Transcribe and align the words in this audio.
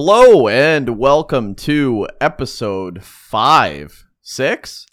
Hello 0.00 0.46
and 0.46 0.96
welcome 0.96 1.56
to 1.56 2.06
episode 2.20 3.02
five, 3.02 4.06
six, 4.22 4.86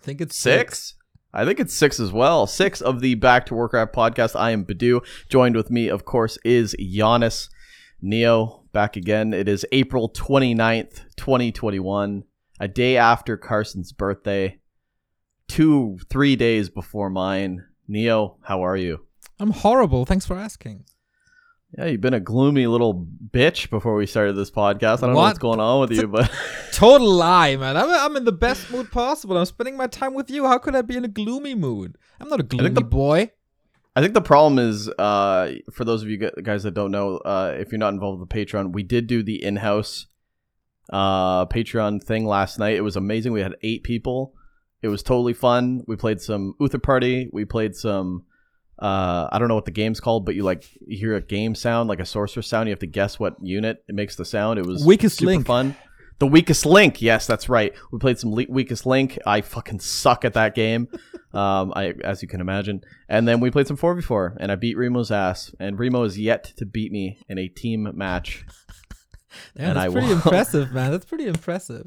I 0.00 0.04
think 0.04 0.20
it's 0.20 0.34
six. 0.36 0.96
I 1.32 1.44
think 1.44 1.60
it's 1.60 1.72
six 1.72 2.00
as 2.00 2.10
well. 2.10 2.48
Six 2.48 2.80
of 2.80 2.98
the 2.98 3.14
Back 3.14 3.46
to 3.46 3.54
Warcraft 3.54 3.94
podcast. 3.94 4.34
I 4.34 4.50
am 4.50 4.64
Badu. 4.64 5.06
Joined 5.28 5.54
with 5.54 5.70
me, 5.70 5.86
of 5.86 6.04
course, 6.04 6.38
is 6.44 6.74
Giannis 6.80 7.50
Neo 8.00 8.64
back 8.72 8.96
again. 8.96 9.32
It 9.32 9.46
is 9.46 9.64
April 9.70 10.10
29th, 10.10 11.02
2021, 11.16 12.24
a 12.58 12.66
day 12.66 12.96
after 12.96 13.36
Carson's 13.36 13.92
birthday, 13.92 14.58
two, 15.46 16.00
three 16.10 16.34
days 16.34 16.68
before 16.68 17.10
mine. 17.10 17.64
Neo, 17.86 18.38
how 18.42 18.64
are 18.64 18.76
you? 18.76 19.06
I'm 19.38 19.52
horrible. 19.52 20.04
Thanks 20.04 20.26
for 20.26 20.36
asking. 20.36 20.84
Yeah, 21.76 21.86
you've 21.86 22.02
been 22.02 22.12
a 22.12 22.20
gloomy 22.20 22.66
little 22.66 23.06
bitch 23.30 23.70
before 23.70 23.94
we 23.94 24.06
started 24.06 24.34
this 24.34 24.50
podcast. 24.50 24.98
I 24.98 25.06
don't 25.06 25.14
know 25.14 25.20
what's 25.20 25.38
going 25.38 25.58
on 25.58 25.80
with 25.80 25.92
you, 25.92 26.06
but 26.06 26.30
Total 26.72 27.08
lie, 27.10 27.56
man. 27.56 27.78
I'm, 27.78 27.88
I'm 27.88 28.16
in 28.16 28.24
the 28.24 28.32
best 28.32 28.70
mood 28.70 28.90
possible. 28.90 29.38
I'm 29.38 29.46
spending 29.46 29.76
my 29.78 29.86
time 29.86 30.12
with 30.12 30.30
you. 30.30 30.46
How 30.46 30.58
could 30.58 30.76
I 30.76 30.82
be 30.82 30.96
in 30.96 31.04
a 31.04 31.08
gloomy 31.08 31.54
mood? 31.54 31.96
I'm 32.20 32.28
not 32.28 32.40
a 32.40 32.42
gloomy 32.42 32.70
the- 32.70 32.82
boy. 32.82 33.30
I 33.94 34.00
think 34.00 34.14
the 34.14 34.22
problem 34.22 34.58
is, 34.58 34.88
uh, 34.88 35.52
for 35.70 35.84
those 35.84 36.02
of 36.02 36.08
you 36.08 36.16
guys 36.16 36.62
that 36.62 36.72
don't 36.72 36.90
know, 36.90 37.18
uh, 37.18 37.54
if 37.58 37.72
you're 37.72 37.78
not 37.78 37.92
involved 37.92 38.20
with 38.20 38.28
the 38.28 38.34
Patreon, 38.34 38.72
we 38.72 38.82
did 38.82 39.06
do 39.06 39.22
the 39.22 39.42
in-house 39.42 40.06
uh, 40.90 41.44
Patreon 41.46 42.02
thing 42.02 42.26
last 42.26 42.58
night. 42.58 42.76
It 42.76 42.80
was 42.80 42.96
amazing. 42.96 43.32
We 43.32 43.42
had 43.42 43.54
eight 43.62 43.82
people. 43.82 44.34
It 44.80 44.88
was 44.88 45.02
totally 45.02 45.34
fun. 45.34 45.84
We 45.86 45.96
played 45.96 46.20
some 46.22 46.54
Uther 46.58 46.78
Party. 46.78 47.28
We 47.32 47.44
played 47.44 47.74
some. 47.74 48.24
Uh, 48.82 49.28
I 49.30 49.38
don't 49.38 49.46
know 49.46 49.54
what 49.54 49.64
the 49.64 49.70
game's 49.70 50.00
called, 50.00 50.26
but 50.26 50.34
you 50.34 50.42
like 50.42 50.64
you 50.86 50.98
hear 50.98 51.14
a 51.14 51.20
game 51.22 51.54
sound, 51.54 51.88
like 51.88 52.00
a 52.00 52.04
sorcerer 52.04 52.42
sound. 52.42 52.68
You 52.68 52.72
have 52.72 52.80
to 52.80 52.86
guess 52.88 53.18
what 53.18 53.36
unit 53.40 53.84
it 53.88 53.94
makes 53.94 54.16
the 54.16 54.24
sound. 54.24 54.58
It 54.58 54.66
was 54.66 54.84
Weakest 54.84 55.18
super 55.18 55.26
link. 55.30 55.46
fun. 55.46 55.76
The 56.18 56.26
weakest 56.26 56.66
link. 56.66 57.00
Yes, 57.00 57.26
that's 57.26 57.48
right. 57.48 57.72
We 57.92 57.98
played 57.98 58.18
some 58.18 58.32
le- 58.34 58.46
weakest 58.48 58.84
link. 58.84 59.18
I 59.26 59.40
fucking 59.40 59.80
suck 59.80 60.24
at 60.24 60.34
that 60.34 60.54
game. 60.54 60.88
um, 61.32 61.72
I 61.76 61.94
as 62.04 62.22
you 62.22 62.28
can 62.28 62.40
imagine. 62.40 62.82
And 63.08 63.26
then 63.26 63.40
we 63.40 63.50
played 63.50 63.66
some 63.68 63.76
4v4 63.76 64.36
and 64.38 64.52
I 64.52 64.56
beat 64.56 64.76
Remo's 64.76 65.10
ass. 65.10 65.52
And 65.60 65.78
Remo 65.78 66.02
is 66.04 66.18
yet 66.18 66.52
to 66.56 66.66
beat 66.66 66.92
me 66.92 67.18
in 67.28 67.38
a 67.38 67.48
team 67.48 67.88
match. 67.94 68.44
Yeah, 69.56 69.68
And 69.70 69.76
that's 69.78 69.88
I 69.88 69.92
pretty 69.98 70.12
impressive, 70.12 70.72
man. 70.72 70.90
That's 70.90 71.06
pretty 71.06 71.26
impressive. 71.26 71.86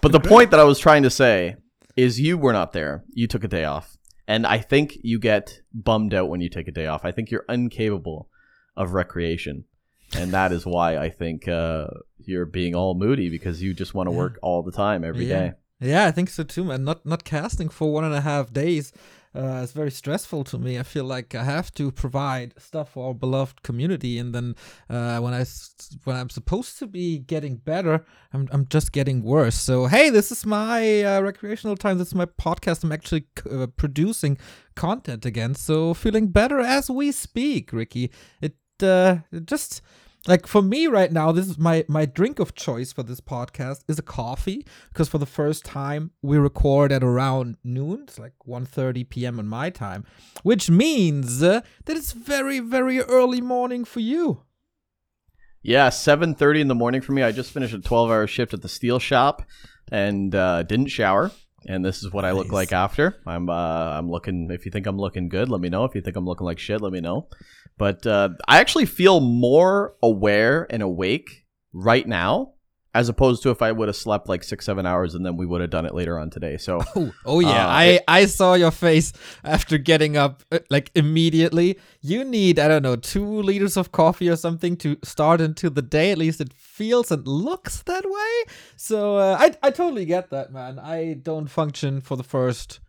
But 0.00 0.10
the 0.10 0.18
point 0.18 0.50
that 0.50 0.58
I 0.58 0.64
was 0.64 0.80
trying 0.80 1.04
to 1.04 1.10
say 1.10 1.54
is 1.96 2.18
you 2.18 2.36
were 2.36 2.52
not 2.52 2.72
there. 2.72 3.04
You 3.14 3.28
took 3.28 3.44
a 3.44 3.48
day 3.48 3.62
off. 3.64 3.96
And 4.32 4.46
I 4.46 4.58
think 4.58 4.86
you 5.10 5.18
get 5.18 5.60
bummed 5.74 6.14
out 6.14 6.28
when 6.30 6.40
you 6.40 6.48
take 6.48 6.68
a 6.68 6.72
day 6.80 6.86
off. 6.86 7.04
I 7.04 7.12
think 7.12 7.30
you're 7.30 7.44
incapable 7.48 8.28
of 8.76 8.92
recreation. 8.94 9.64
And 10.16 10.30
that 10.32 10.50
is 10.52 10.64
why 10.74 10.96
I 11.06 11.08
think 11.10 11.48
uh, 11.48 11.86
you're 12.18 12.46
being 12.46 12.74
all 12.74 12.94
moody 12.94 13.28
because 13.36 13.56
you 13.64 13.74
just 13.74 13.92
want 13.94 14.08
to 14.08 14.12
Yeah. 14.12 14.18
work 14.24 14.38
all 14.42 14.62
the 14.62 14.72
time 14.84 15.04
every 15.04 15.26
day. 15.26 15.46
yeah. 15.46 15.52
Yeah, 15.92 16.04
I 16.06 16.10
think 16.10 16.28
so 16.28 16.42
too, 16.44 16.64
man. 16.64 16.84
Not 16.84 17.06
not 17.06 17.24
casting 17.24 17.68
for 17.70 17.86
one 17.92 18.04
and 18.04 18.14
a 18.14 18.20
half 18.20 18.52
days. 18.52 18.92
Uh, 19.34 19.60
it's 19.62 19.72
very 19.72 19.90
stressful 19.92 20.42
to 20.42 20.58
me. 20.58 20.76
I 20.78 20.82
feel 20.82 21.04
like 21.04 21.34
I 21.36 21.44
have 21.44 21.72
to 21.74 21.92
provide 21.92 22.54
stuff 22.58 22.90
for 22.92 23.08
our 23.08 23.14
beloved 23.14 23.62
community, 23.62 24.18
and 24.18 24.34
then 24.34 24.56
uh, 24.88 25.18
when 25.20 25.32
I 25.34 25.44
when 26.04 26.16
I'm 26.16 26.30
supposed 26.30 26.78
to 26.80 26.86
be 26.88 27.18
getting 27.18 27.56
better, 27.56 28.04
I'm 28.32 28.48
I'm 28.50 28.66
just 28.66 28.90
getting 28.90 29.22
worse. 29.22 29.54
So 29.54 29.86
hey, 29.86 30.10
this 30.10 30.32
is 30.32 30.44
my 30.44 31.02
uh, 31.04 31.20
recreational 31.20 31.76
time. 31.76 31.98
This 31.98 32.08
is 32.08 32.14
my 32.14 32.26
podcast. 32.26 32.82
I'm 32.82 32.90
actually 32.90 33.26
c- 33.38 33.50
uh, 33.50 33.66
producing 33.68 34.36
content 34.74 35.24
again. 35.24 35.54
So 35.54 35.94
feeling 35.94 36.28
better 36.28 36.58
as 36.58 36.90
we 36.90 37.12
speak, 37.12 37.72
Ricky. 37.72 38.10
It 38.40 38.56
uh, 38.82 39.18
it 39.30 39.46
just 39.46 39.80
like 40.26 40.46
for 40.46 40.60
me 40.62 40.86
right 40.86 41.12
now 41.12 41.32
this 41.32 41.48
is 41.48 41.58
my 41.58 41.84
my 41.88 42.04
drink 42.04 42.38
of 42.38 42.54
choice 42.54 42.92
for 42.92 43.02
this 43.02 43.20
podcast 43.20 43.82
is 43.88 43.98
a 43.98 44.02
coffee 44.02 44.66
because 44.88 45.08
for 45.08 45.18
the 45.18 45.26
first 45.26 45.64
time 45.64 46.10
we 46.22 46.36
record 46.36 46.92
at 46.92 47.02
around 47.02 47.56
noon 47.64 48.02
it's 48.02 48.18
like 48.18 48.34
1.30 48.46 49.08
p.m 49.08 49.38
on 49.38 49.46
my 49.46 49.70
time 49.70 50.04
which 50.42 50.68
means 50.70 51.42
uh, 51.42 51.60
that 51.86 51.96
it's 51.96 52.12
very 52.12 52.60
very 52.60 53.00
early 53.00 53.40
morning 53.40 53.84
for 53.84 54.00
you 54.00 54.42
Yeah, 55.62 55.90
7:30 55.90 56.60
in 56.60 56.68
the 56.68 56.74
morning 56.74 57.02
for 57.02 57.12
me. 57.12 57.22
I 57.22 57.32
just 57.32 57.52
finished 57.52 57.74
a 57.74 57.78
12-hour 57.78 58.26
shift 58.26 58.54
at 58.54 58.62
the 58.62 58.68
steel 58.68 58.98
shop 58.98 59.42
and 59.92 60.34
uh, 60.34 60.62
didn't 60.62 60.88
shower. 60.88 61.30
And 61.68 61.84
this 61.84 62.02
is 62.02 62.10
what 62.10 62.24
I 62.24 62.30
look 62.30 62.50
like 62.50 62.72
after. 62.72 63.16
I'm 63.26 63.50
uh, 63.50 63.98
I'm 63.98 64.10
looking. 64.10 64.50
If 64.50 64.64
you 64.64 64.72
think 64.72 64.86
I'm 64.86 64.96
looking 64.96 65.28
good, 65.28 65.50
let 65.50 65.60
me 65.60 65.68
know. 65.68 65.84
If 65.84 65.94
you 65.94 66.00
think 66.00 66.16
I'm 66.16 66.24
looking 66.24 66.46
like 66.46 66.58
shit, 66.58 66.80
let 66.80 66.92
me 66.92 67.00
know. 67.02 67.28
But 67.80 68.06
uh, 68.06 68.28
I 68.46 68.60
actually 68.60 68.86
feel 68.86 69.18
more 69.20 69.94
aware 70.02 70.66
and 70.70 70.82
awake 70.82 71.46
right 71.72 72.06
now, 72.06 72.52
as 72.92 73.08
opposed 73.08 73.42
to 73.44 73.50
if 73.50 73.62
I 73.62 73.70
would 73.72 73.88
have 73.88 73.96
slept 73.96 74.28
like 74.28 74.42
six, 74.44 74.66
seven 74.66 74.84
hours 74.84 75.14
and 75.14 75.24
then 75.24 75.36
we 75.36 75.46
would 75.46 75.60
have 75.62 75.70
done 75.70 75.86
it 75.86 75.94
later 75.94 76.18
on 76.18 76.28
today. 76.28 76.56
So 76.58 76.80
oh, 76.96 77.12
oh 77.24 77.40
yeah. 77.40 77.66
Uh, 77.66 77.70
i 77.70 77.84
it- 77.84 78.04
i 78.08 78.26
saw 78.26 78.54
your 78.54 78.70
face 78.72 79.12
after 79.44 79.78
getting 79.78 80.16
up 80.16 80.42
uh, 80.52 80.58
like 80.68 80.90
immediately. 80.94 81.78
You 82.02 82.24
need 82.24 82.58
i 82.58 82.66
don't 82.68 82.82
know 82.82 82.96
two 82.96 83.42
liters 83.50 83.76
of 83.76 83.92
coffee 83.92 84.28
or 84.28 84.36
something 84.36 84.76
to 84.78 84.96
start 85.02 85.40
into 85.40 85.70
the 85.70 85.82
day. 85.82 86.10
At 86.12 86.18
least 86.18 86.40
it 86.40 86.52
feels 86.52 87.10
and 87.10 87.26
looks 87.26 87.82
that 87.84 88.04
way. 88.04 88.52
So 88.76 89.16
uh, 89.16 89.36
i 89.40 89.46
i 89.66 89.70
totally 89.70 90.04
get 90.04 90.30
that 90.30 90.52
man. 90.52 90.78
I 90.78 91.14
don't 91.14 91.46
function 91.48 92.00
for 92.02 92.16
the 92.16 92.24
first 92.36 92.80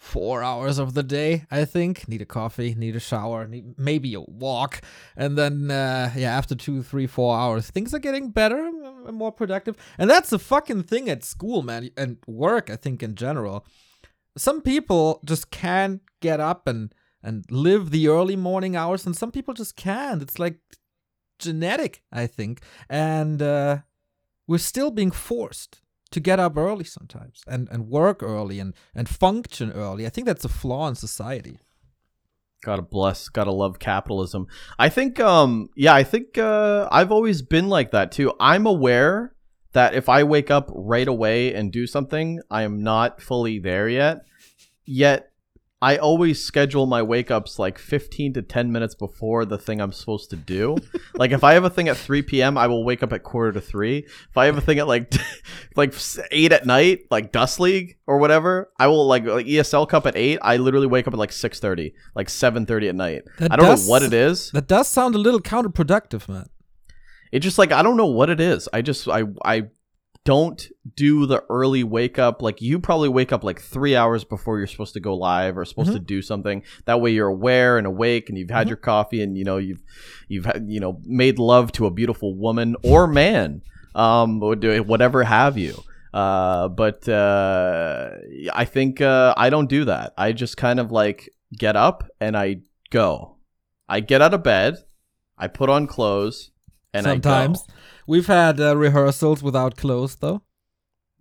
four 0.00 0.42
hours 0.42 0.78
of 0.78 0.94
the 0.94 1.02
day 1.02 1.44
i 1.50 1.64
think. 1.64 2.08
Need 2.08 2.22
a 2.22 2.26
coffee 2.26 2.74
need 2.74 2.96
a 2.96 3.00
shower 3.00 3.46
need 3.46 3.78
maybe 3.78 4.14
a 4.14 4.22
walk. 4.22 4.80
And 5.14 5.36
then 5.36 5.70
uh, 5.70 6.10
yeah 6.16 6.36
after 6.36 6.54
two 6.54 6.82
three 6.82 7.06
four 7.06 7.36
hours 7.36 7.70
things 7.70 7.92
are 7.92 7.98
getting 7.98 8.30
better 8.30 8.70
and 9.06 9.14
more 9.14 9.30
productive. 9.30 9.76
And 9.98 10.08
that's 10.08 10.30
the 10.30 10.38
fucking 10.38 10.84
thing 10.84 11.10
at 11.10 11.22
school 11.22 11.62
man 11.62 11.90
and 11.98 12.16
work 12.26 12.70
i 12.70 12.76
think 12.76 13.02
in 13.02 13.14
general. 13.14 13.66
Some 14.38 14.62
people 14.62 15.20
just 15.26 15.50
can't 15.50 16.00
get 16.20 16.40
up 16.40 16.66
and 16.66 16.94
and 17.22 17.44
live 17.50 17.90
the 17.90 18.08
early 18.08 18.36
morning 18.36 18.76
hours 18.76 19.04
and 19.04 19.14
some 19.14 19.30
people 19.30 19.52
just 19.52 19.76
can't. 19.76 20.22
It's 20.22 20.38
like 20.38 20.58
genetic 21.38 22.02
i 22.10 22.26
think. 22.26 22.62
And 22.88 23.42
uh 23.42 23.78
we're 24.46 24.58
still 24.58 24.90
being 24.90 25.10
forced 25.10 25.82
to 26.10 26.20
get 26.20 26.40
up 26.40 26.56
early 26.56 26.84
sometimes 26.84 27.42
and 27.46 27.68
and 27.70 27.88
work 27.88 28.22
early 28.22 28.58
and 28.58 28.74
and 28.94 29.08
function 29.08 29.70
early 29.72 30.06
i 30.06 30.08
think 30.08 30.26
that's 30.26 30.44
a 30.44 30.48
flaw 30.48 30.88
in 30.88 30.94
society 30.94 31.58
Gotta 32.62 32.82
bless, 32.82 33.30
gotta 33.30 33.52
love 33.52 33.78
capitalism. 33.78 34.46
I 34.78 34.90
think, 34.90 35.18
um, 35.18 35.70
yeah, 35.76 35.94
I 35.94 36.02
think 36.02 36.36
uh, 36.36 36.88
I've 36.92 37.10
always 37.10 37.40
been 37.40 37.70
like 37.70 37.92
that 37.92 38.12
too. 38.12 38.34
I'm 38.38 38.66
aware 38.66 39.34
that 39.72 39.94
if 39.94 40.10
I 40.10 40.24
wake 40.24 40.50
up 40.50 40.70
right 40.74 41.08
away 41.08 41.54
and 41.54 41.72
do 41.72 41.86
something, 41.86 42.42
I 42.50 42.64
am 42.64 42.82
not 42.82 43.22
fully 43.22 43.60
there 43.60 43.88
yet. 43.88 44.26
Yet, 44.84 45.29
I 45.82 45.96
always 45.96 46.44
schedule 46.44 46.84
my 46.84 47.00
wake 47.00 47.30
ups 47.30 47.58
like 47.58 47.78
15 47.78 48.34
to 48.34 48.42
10 48.42 48.70
minutes 48.70 48.94
before 48.94 49.46
the 49.46 49.56
thing 49.56 49.80
I'm 49.80 49.92
supposed 49.92 50.28
to 50.28 50.36
do. 50.36 50.76
like, 51.14 51.30
if 51.30 51.42
I 51.42 51.54
have 51.54 51.64
a 51.64 51.70
thing 51.70 51.88
at 51.88 51.96
3 51.96 52.20
p.m., 52.22 52.58
I 52.58 52.66
will 52.66 52.84
wake 52.84 53.02
up 53.02 53.14
at 53.14 53.22
quarter 53.22 53.52
to 53.52 53.62
3. 53.62 53.98
If 53.98 54.36
I 54.36 54.44
have 54.44 54.58
a 54.58 54.60
thing 54.60 54.78
at 54.78 54.86
like 54.86 55.14
like 55.76 55.94
8 56.30 56.52
at 56.52 56.66
night, 56.66 57.00
like 57.10 57.32
Dust 57.32 57.60
League 57.60 57.96
or 58.06 58.18
whatever, 58.18 58.70
I 58.78 58.88
will 58.88 59.06
like, 59.06 59.24
like 59.24 59.46
ESL 59.46 59.88
Cup 59.88 60.06
at 60.06 60.16
8. 60.16 60.38
I 60.42 60.58
literally 60.58 60.86
wake 60.86 61.06
up 61.08 61.14
at 61.14 61.18
like 61.18 61.30
6:30, 61.30 61.92
like 62.14 62.28
7:30 62.28 62.88
at 62.90 62.94
night. 62.94 63.22
That 63.38 63.52
I 63.52 63.56
don't 63.56 63.64
does- 63.66 63.86
know 63.86 63.90
what 63.90 64.02
it 64.02 64.12
is. 64.12 64.50
that 64.50 64.68
does 64.68 64.86
sound 64.86 65.14
a 65.14 65.18
little 65.18 65.40
counterproductive 65.40 66.28
man 66.28 66.50
It 67.32 67.40
just 67.40 67.56
like 67.56 67.72
I 67.72 67.82
don't 67.82 67.96
know 67.96 68.06
what 68.06 68.28
it 68.28 68.38
is. 68.40 68.68
I 68.72 68.82
just 68.82 69.08
I 69.08 69.22
I 69.44 69.68
don't 70.30 70.68
do 70.94 71.26
the 71.26 71.42
early 71.50 71.82
wake 71.82 72.16
up. 72.16 72.40
Like 72.40 72.62
you 72.62 72.78
probably 72.78 73.08
wake 73.08 73.32
up 73.32 73.42
like 73.42 73.60
three 73.60 73.96
hours 73.96 74.22
before 74.22 74.58
you're 74.58 74.68
supposed 74.68 74.94
to 74.94 75.00
go 75.00 75.12
live 75.16 75.58
or 75.58 75.64
supposed 75.64 75.90
to 75.90 75.98
do 75.98 76.22
something. 76.22 76.62
That 76.84 77.00
way 77.00 77.10
you're 77.10 77.26
aware 77.26 77.78
and 77.78 77.84
awake 77.84 78.28
and 78.28 78.38
you've 78.38 78.48
had 78.48 78.68
your 78.68 78.76
coffee 78.76 79.22
and 79.22 79.36
you 79.36 79.42
know 79.42 79.56
you've 79.56 79.82
you've 80.28 80.44
had, 80.44 80.66
you 80.68 80.78
know 80.78 81.00
made 81.02 81.40
love 81.40 81.72
to 81.72 81.86
a 81.86 81.90
beautiful 81.90 82.36
woman 82.36 82.76
or 82.84 83.08
man, 83.08 83.62
um, 83.96 84.40
or 84.40 84.54
do 84.54 84.80
whatever 84.84 85.24
have 85.24 85.58
you. 85.58 85.82
Uh, 86.14 86.68
but 86.68 87.08
uh, 87.08 88.10
I 88.54 88.64
think 88.66 89.00
uh, 89.00 89.34
I 89.36 89.50
don't 89.50 89.68
do 89.68 89.86
that. 89.86 90.14
I 90.16 90.30
just 90.30 90.56
kind 90.56 90.78
of 90.78 90.92
like 90.92 91.28
get 91.58 91.74
up 91.74 92.08
and 92.20 92.36
I 92.36 92.60
go. 92.90 93.34
I 93.88 93.98
get 93.98 94.22
out 94.22 94.32
of 94.32 94.44
bed. 94.44 94.76
I 95.36 95.48
put 95.48 95.68
on 95.68 95.88
clothes 95.88 96.52
and 96.94 97.02
sometimes 97.02 97.64
I 97.68 97.72
go. 97.72 97.74
We've 98.10 98.26
had 98.26 98.60
uh, 98.60 98.76
rehearsals 98.76 99.42
without 99.42 99.76
clothes 99.76 100.16
though 100.16 100.42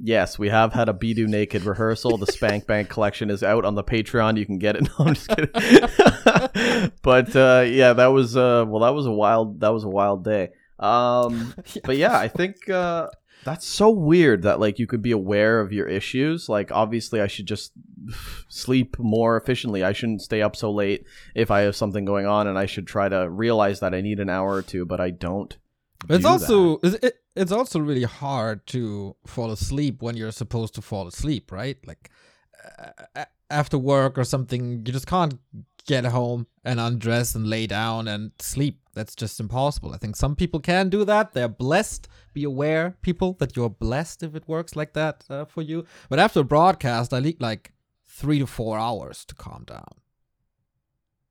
Yes, 0.02 0.40
we 0.40 0.48
have 0.48 0.72
had 0.72 0.88
a 0.88 0.94
Bidu 0.94 1.28
Naked 1.28 1.64
rehearsal. 1.64 2.18
The 2.18 2.32
Spank 2.32 2.66
Bank 2.66 2.88
collection 2.88 3.30
is 3.30 3.44
out 3.44 3.66
on 3.66 3.76
the 3.76 3.84
Patreon. 3.84 4.38
You 4.38 4.46
can 4.46 4.58
get 4.58 4.78
it. 4.78 4.88
No, 4.98 5.06
I'm 5.06 5.14
just 5.14 5.28
kidding. 5.28 6.92
but 7.02 7.36
uh, 7.36 7.66
yeah, 7.68 7.92
that 7.92 8.08
was 8.08 8.38
uh, 8.38 8.64
well, 8.66 8.84
that 8.84 8.94
was 8.96 9.06
a 9.06 9.12
wild 9.12 9.60
that 9.60 9.74
was 9.74 9.84
a 9.84 9.90
wild 9.90 10.24
day. 10.24 10.52
Um, 10.80 11.54
but 11.84 11.98
yeah, 11.98 12.18
I 12.18 12.30
think 12.30 12.70
uh, 12.70 13.10
that's 13.44 13.68
so 13.68 13.90
weird 13.90 14.44
that 14.44 14.62
like 14.62 14.80
you 14.80 14.88
could 14.88 15.02
be 15.02 15.12
aware 15.12 15.60
of 15.60 15.74
your 15.74 15.88
issues. 15.88 16.48
Like 16.48 16.72
obviously, 16.72 17.20
I 17.20 17.28
should 17.28 17.46
just 17.46 17.74
sleep 18.48 18.98
more 19.00 19.36
efficiently. 19.36 19.84
I 19.84 19.92
shouldn't 19.92 20.22
stay 20.22 20.42
up 20.42 20.56
so 20.56 20.72
late 20.72 21.06
if 21.36 21.52
I 21.52 21.62
have 21.62 21.76
something 21.76 22.06
going 22.06 22.26
on, 22.26 22.48
and 22.48 22.58
I 22.58 22.68
should 22.68 22.88
try 22.88 23.10
to 23.10 23.30
realize 23.30 23.82
that 23.82 23.94
I 23.94 24.00
need 24.00 24.22
an 24.22 24.30
hour 24.30 24.54
or 24.54 24.62
two, 24.62 24.86
but 24.86 25.02
I 25.02 25.10
don't 25.10 25.58
It's 26.08 26.24
also 26.26 26.78
it's- 26.84 27.00
it, 27.04 27.16
it's 27.36 27.52
also 27.52 27.80
really 27.80 28.04
hard 28.04 28.66
to 28.68 29.16
fall 29.26 29.52
asleep 29.52 30.02
when 30.02 30.16
you're 30.18 30.32
supposed 30.32 30.74
to 30.76 30.82
fall 30.82 31.08
asleep, 31.08 31.52
right? 31.52 31.78
Like 31.86 32.10
uh, 33.16 33.26
after 33.50 33.78
work 33.78 34.18
or 34.18 34.24
something, 34.24 34.84
you 34.86 34.94
just 34.94 35.08
can't 35.08 35.40
get 35.88 36.06
home 36.06 36.46
and 36.64 36.80
undress 36.80 37.36
and 37.36 37.48
lay 37.48 37.66
down 37.68 38.08
and 38.08 38.32
sleep. 38.40 38.80
That's 38.94 39.16
just 39.16 39.40
impossible. 39.40 39.94
I 39.94 39.98
think 39.98 40.16
some 40.16 40.36
people 40.36 40.60
can 40.60 40.90
do 40.90 41.06
that. 41.06 41.34
They're 41.34 41.48
blessed. 41.48 42.08
Be 42.34 42.44
aware, 42.44 42.96
people, 43.02 43.34
that 43.40 43.56
you're 43.56 43.70
blessed 43.70 44.24
if 44.24 44.36
it 44.36 44.48
works 44.48 44.76
like 44.76 44.94
that 44.94 45.24
uh, 45.30 45.46
for 45.46 45.62
you. 45.62 45.86
But 46.10 46.20
after 46.20 46.42
a 46.42 46.44
broadcast, 46.44 47.14
I 47.14 47.20
need 47.22 47.42
like 47.42 47.72
three 48.06 48.40
to 48.40 48.46
four 48.48 48.78
hours 48.78 49.26
to 49.26 49.36
calm 49.36 49.64
down. 49.66 49.94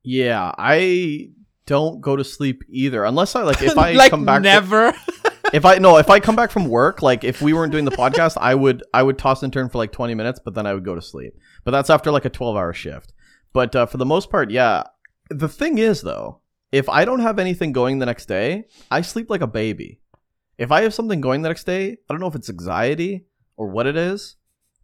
Yeah, 0.03 0.51
I 0.57 1.29
don't 1.69 2.01
go 2.01 2.15
to 2.15 2.23
sleep 2.23 2.63
either 2.67 3.03
unless 3.03 3.35
I 3.35 3.43
like 3.43 3.61
if 3.61 3.77
I 3.77 3.91
like 3.91 4.09
come 4.09 4.25
back 4.25 4.41
never. 4.41 4.91
if 5.53 5.65
I 5.65 5.77
no, 5.77 5.97
if 5.97 6.09
I 6.09 6.19
come 6.19 6.35
back 6.35 6.49
from 6.49 6.65
work, 6.65 7.03
like 7.03 7.23
if 7.23 7.43
we 7.43 7.53
weren't 7.53 7.71
doing 7.71 7.85
the 7.85 7.91
podcast, 7.91 8.37
I 8.41 8.55
would 8.55 8.83
I 8.91 9.03
would 9.03 9.19
toss 9.19 9.43
and 9.43 9.53
turn 9.53 9.69
for 9.69 9.77
like 9.77 9.91
20 9.91 10.15
minutes, 10.15 10.39
but 10.43 10.55
then 10.55 10.65
I 10.65 10.73
would 10.73 10.83
go 10.83 10.95
to 10.95 11.01
sleep. 11.01 11.37
But 11.63 11.71
that's 11.71 11.91
after 11.91 12.09
like 12.09 12.25
a 12.25 12.29
12-hour 12.31 12.73
shift. 12.73 13.13
But 13.53 13.75
uh, 13.75 13.85
for 13.85 13.97
the 13.97 14.05
most 14.05 14.31
part, 14.31 14.49
yeah. 14.49 14.83
The 15.29 15.47
thing 15.47 15.77
is 15.77 16.01
though, 16.01 16.41
if 16.71 16.89
I 16.89 17.05
don't 17.05 17.19
have 17.19 17.37
anything 17.37 17.71
going 17.71 17.99
the 17.99 18.07
next 18.07 18.25
day, 18.25 18.65
I 18.89 19.01
sleep 19.01 19.29
like 19.29 19.41
a 19.41 19.47
baby. 19.47 20.01
If 20.57 20.71
I 20.71 20.81
have 20.81 20.93
something 20.95 21.21
going 21.21 21.43
the 21.43 21.49
next 21.49 21.65
day, 21.65 21.91
I 21.91 22.13
don't 22.13 22.19
know 22.19 22.27
if 22.27 22.35
it's 22.35 22.49
anxiety 22.49 23.25
or 23.57 23.67
what 23.67 23.85
it 23.85 23.95
is, 23.95 24.37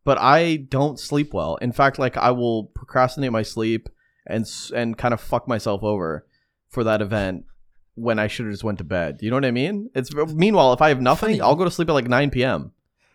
but 0.04 0.20
I 0.20 0.58
don't 0.70 1.00
sleep 1.00 1.34
well. 1.34 1.56
In 1.56 1.72
fact, 1.72 1.98
like 1.98 2.16
I 2.16 2.30
will 2.30 2.66
procrastinate 2.76 3.32
my 3.32 3.42
sleep 3.42 3.90
and 4.28 4.46
and 4.76 4.96
kind 4.96 5.16
of 5.16 5.20
fuck 5.20 5.48
myself 5.48 5.82
over 5.82 6.28
for 6.76 6.84
that 6.84 7.02
event 7.02 7.46
when 7.96 8.20
I 8.20 8.28
should 8.28 8.46
have 8.46 8.54
just 8.54 8.64
went 8.64 8.78
to 8.78 8.84
bed. 8.84 9.20
You 9.22 9.30
know 9.32 9.38
what 9.38 9.46
I 9.46 9.52
mean? 9.52 9.90
It's 9.96 10.14
meanwhile, 10.14 10.74
if 10.74 10.82
I 10.82 10.90
have 10.90 11.02
nothing, 11.02 11.30
Funny. 11.30 11.42
I'll 11.42 11.56
go 11.56 11.64
to 11.64 11.72
sleep 11.72 11.90
at 11.90 11.94
like 11.94 12.08
9 12.08 12.30
p.m. 12.30 12.72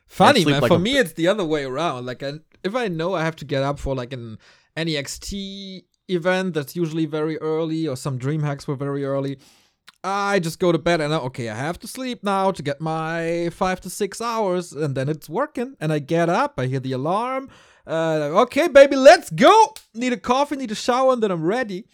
Funny 0.06 0.44
man. 0.44 0.60
like 0.60 0.68
for 0.68 0.76
a- 0.76 0.80
me, 0.80 0.96
it's 0.96 1.12
the 1.12 1.28
other 1.28 1.44
way 1.44 1.64
around. 1.64 2.06
Like, 2.06 2.22
I, 2.22 2.32
if 2.64 2.74
I 2.74 2.88
know 2.88 3.14
I 3.14 3.22
have 3.22 3.36
to 3.36 3.44
get 3.44 3.62
up 3.62 3.78
for 3.78 3.94
like 3.94 4.12
an 4.12 4.38
NEXT 4.76 5.34
event 6.08 6.54
that's 6.54 6.74
usually 6.74 7.06
very 7.06 7.38
early, 7.38 7.86
or 7.86 7.96
some 7.96 8.18
DreamHacks 8.18 8.66
were 8.66 8.74
very 8.74 9.04
early, 9.04 9.38
I 10.02 10.40
just 10.40 10.58
go 10.58 10.72
to 10.72 10.78
bed 10.78 11.00
and 11.00 11.12
I, 11.12 11.18
okay, 11.18 11.48
I 11.50 11.54
have 11.56 11.78
to 11.80 11.86
sleep 11.86 12.24
now 12.24 12.50
to 12.50 12.62
get 12.62 12.80
my 12.80 13.50
five 13.52 13.80
to 13.82 13.90
six 13.90 14.20
hours, 14.20 14.72
and 14.72 14.96
then 14.96 15.08
it's 15.08 15.28
working. 15.28 15.76
And 15.78 15.92
I 15.92 15.98
get 15.98 16.28
up, 16.28 16.54
I 16.58 16.66
hear 16.66 16.80
the 16.80 16.92
alarm. 16.92 17.50
Uh, 17.86 18.42
okay, 18.44 18.68
baby, 18.68 18.96
let's 18.96 19.30
go. 19.30 19.74
Need 19.94 20.12
a 20.12 20.16
coffee, 20.16 20.56
need 20.56 20.70
a 20.70 20.74
shower, 20.74 21.12
and 21.12 21.22
then 21.22 21.30
I'm 21.30 21.44
ready. 21.44 21.84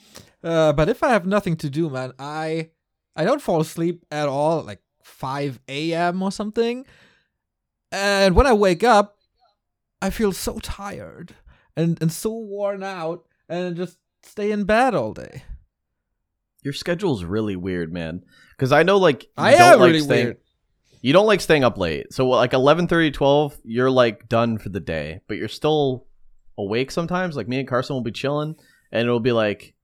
Uh, 0.42 0.72
but 0.72 0.88
if 0.88 1.02
I 1.02 1.10
have 1.10 1.26
nothing 1.26 1.56
to 1.56 1.70
do, 1.70 1.90
man, 1.90 2.12
I 2.18 2.70
I 3.14 3.24
don't 3.24 3.42
fall 3.42 3.60
asleep 3.60 4.04
at 4.10 4.28
all. 4.28 4.62
Like 4.62 4.80
5 5.02 5.60
a.m. 5.68 6.22
or 6.22 6.32
something. 6.32 6.84
And 7.92 8.34
when 8.34 8.46
I 8.46 8.52
wake 8.52 8.84
up, 8.84 9.16
I 10.02 10.10
feel 10.10 10.32
so 10.32 10.58
tired 10.58 11.34
and, 11.76 11.96
and 12.02 12.12
so 12.12 12.32
worn 12.32 12.82
out 12.82 13.24
and 13.48 13.76
just 13.76 13.98
stay 14.22 14.50
in 14.50 14.64
bed 14.64 14.94
all 14.94 15.12
day. 15.12 15.44
Your 16.62 16.72
schedule's 16.72 17.24
really 17.24 17.56
weird, 17.56 17.92
man. 17.92 18.24
Because 18.50 18.72
I 18.72 18.82
know 18.82 18.98
like 18.98 19.22
you 19.22 19.28
I 19.38 19.52
don't 19.52 19.74
am 19.74 19.80
like 19.80 19.86
really 19.86 20.00
staying, 20.00 20.26
weird. 20.26 20.38
You 21.00 21.12
don't 21.12 21.26
like 21.26 21.40
staying 21.40 21.64
up 21.64 21.78
late. 21.78 22.12
So 22.12 22.28
like 22.28 22.52
11, 22.52 22.88
30, 22.88 23.12
12, 23.12 23.58
you're 23.64 23.90
like 23.90 24.28
done 24.28 24.58
for 24.58 24.68
the 24.68 24.80
day, 24.80 25.20
but 25.28 25.36
you're 25.36 25.48
still 25.48 26.06
awake 26.58 26.90
sometimes. 26.90 27.36
Like 27.36 27.48
me 27.48 27.60
and 27.60 27.68
Carson 27.68 27.94
will 27.94 28.02
be 28.02 28.10
chilling, 28.10 28.56
and 28.90 29.02
it'll 29.02 29.20
be 29.20 29.32
like 29.32 29.74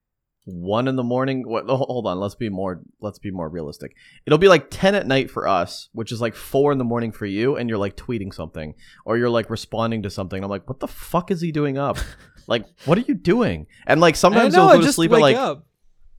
one 0.44 0.89
in 0.89 0.97
the 0.97 1.03
morning. 1.05 1.43
What? 1.47 1.65
oh, 1.69 1.77
Hold 1.77 2.06
on, 2.06 2.19
let's 2.19 2.35
be 2.35 2.49
more. 2.49 2.81
Let's 3.00 3.19
be 3.19 3.31
more 3.31 3.49
realistic. 3.49 3.94
It'll 4.27 4.39
be 4.39 4.49
like 4.49 4.67
ten 4.71 4.94
at 4.94 5.06
night 5.06 5.31
for 5.31 5.47
us, 5.47 5.89
which 5.93 6.11
is 6.12 6.21
like 6.21 6.35
four 6.35 6.73
in 6.73 6.79
the 6.79 6.85
morning 6.85 7.12
for 7.12 7.27
you, 7.27 7.56
and 7.56 7.69
you're 7.69 7.79
like 7.79 7.97
tweeting 7.97 8.35
something 8.35 8.75
or 9.05 9.17
you're 9.19 9.31
like 9.31 9.50
responding 9.50 10.03
to 10.03 10.11
something. 10.11 10.43
I'm 10.43 10.50
like, 10.50 10.69
what 10.69 10.81
the 10.81 10.89
fuck 10.89 11.31
is 11.31 11.41
he 11.41 11.53
doing 11.53 11.79
up? 11.79 11.99
like, 12.49 12.65
what 12.87 12.99
are 12.99 13.03
you 13.03 13.15
doing? 13.15 13.67
And 13.87 14.00
like 14.00 14.17
sometimes 14.17 14.55
know, 14.55 14.71
you'll 14.73 14.81
go 14.81 14.87
to 14.87 14.93
sleep 14.93 15.12
at 15.12 15.21
like 15.21 15.37
up. 15.37 15.67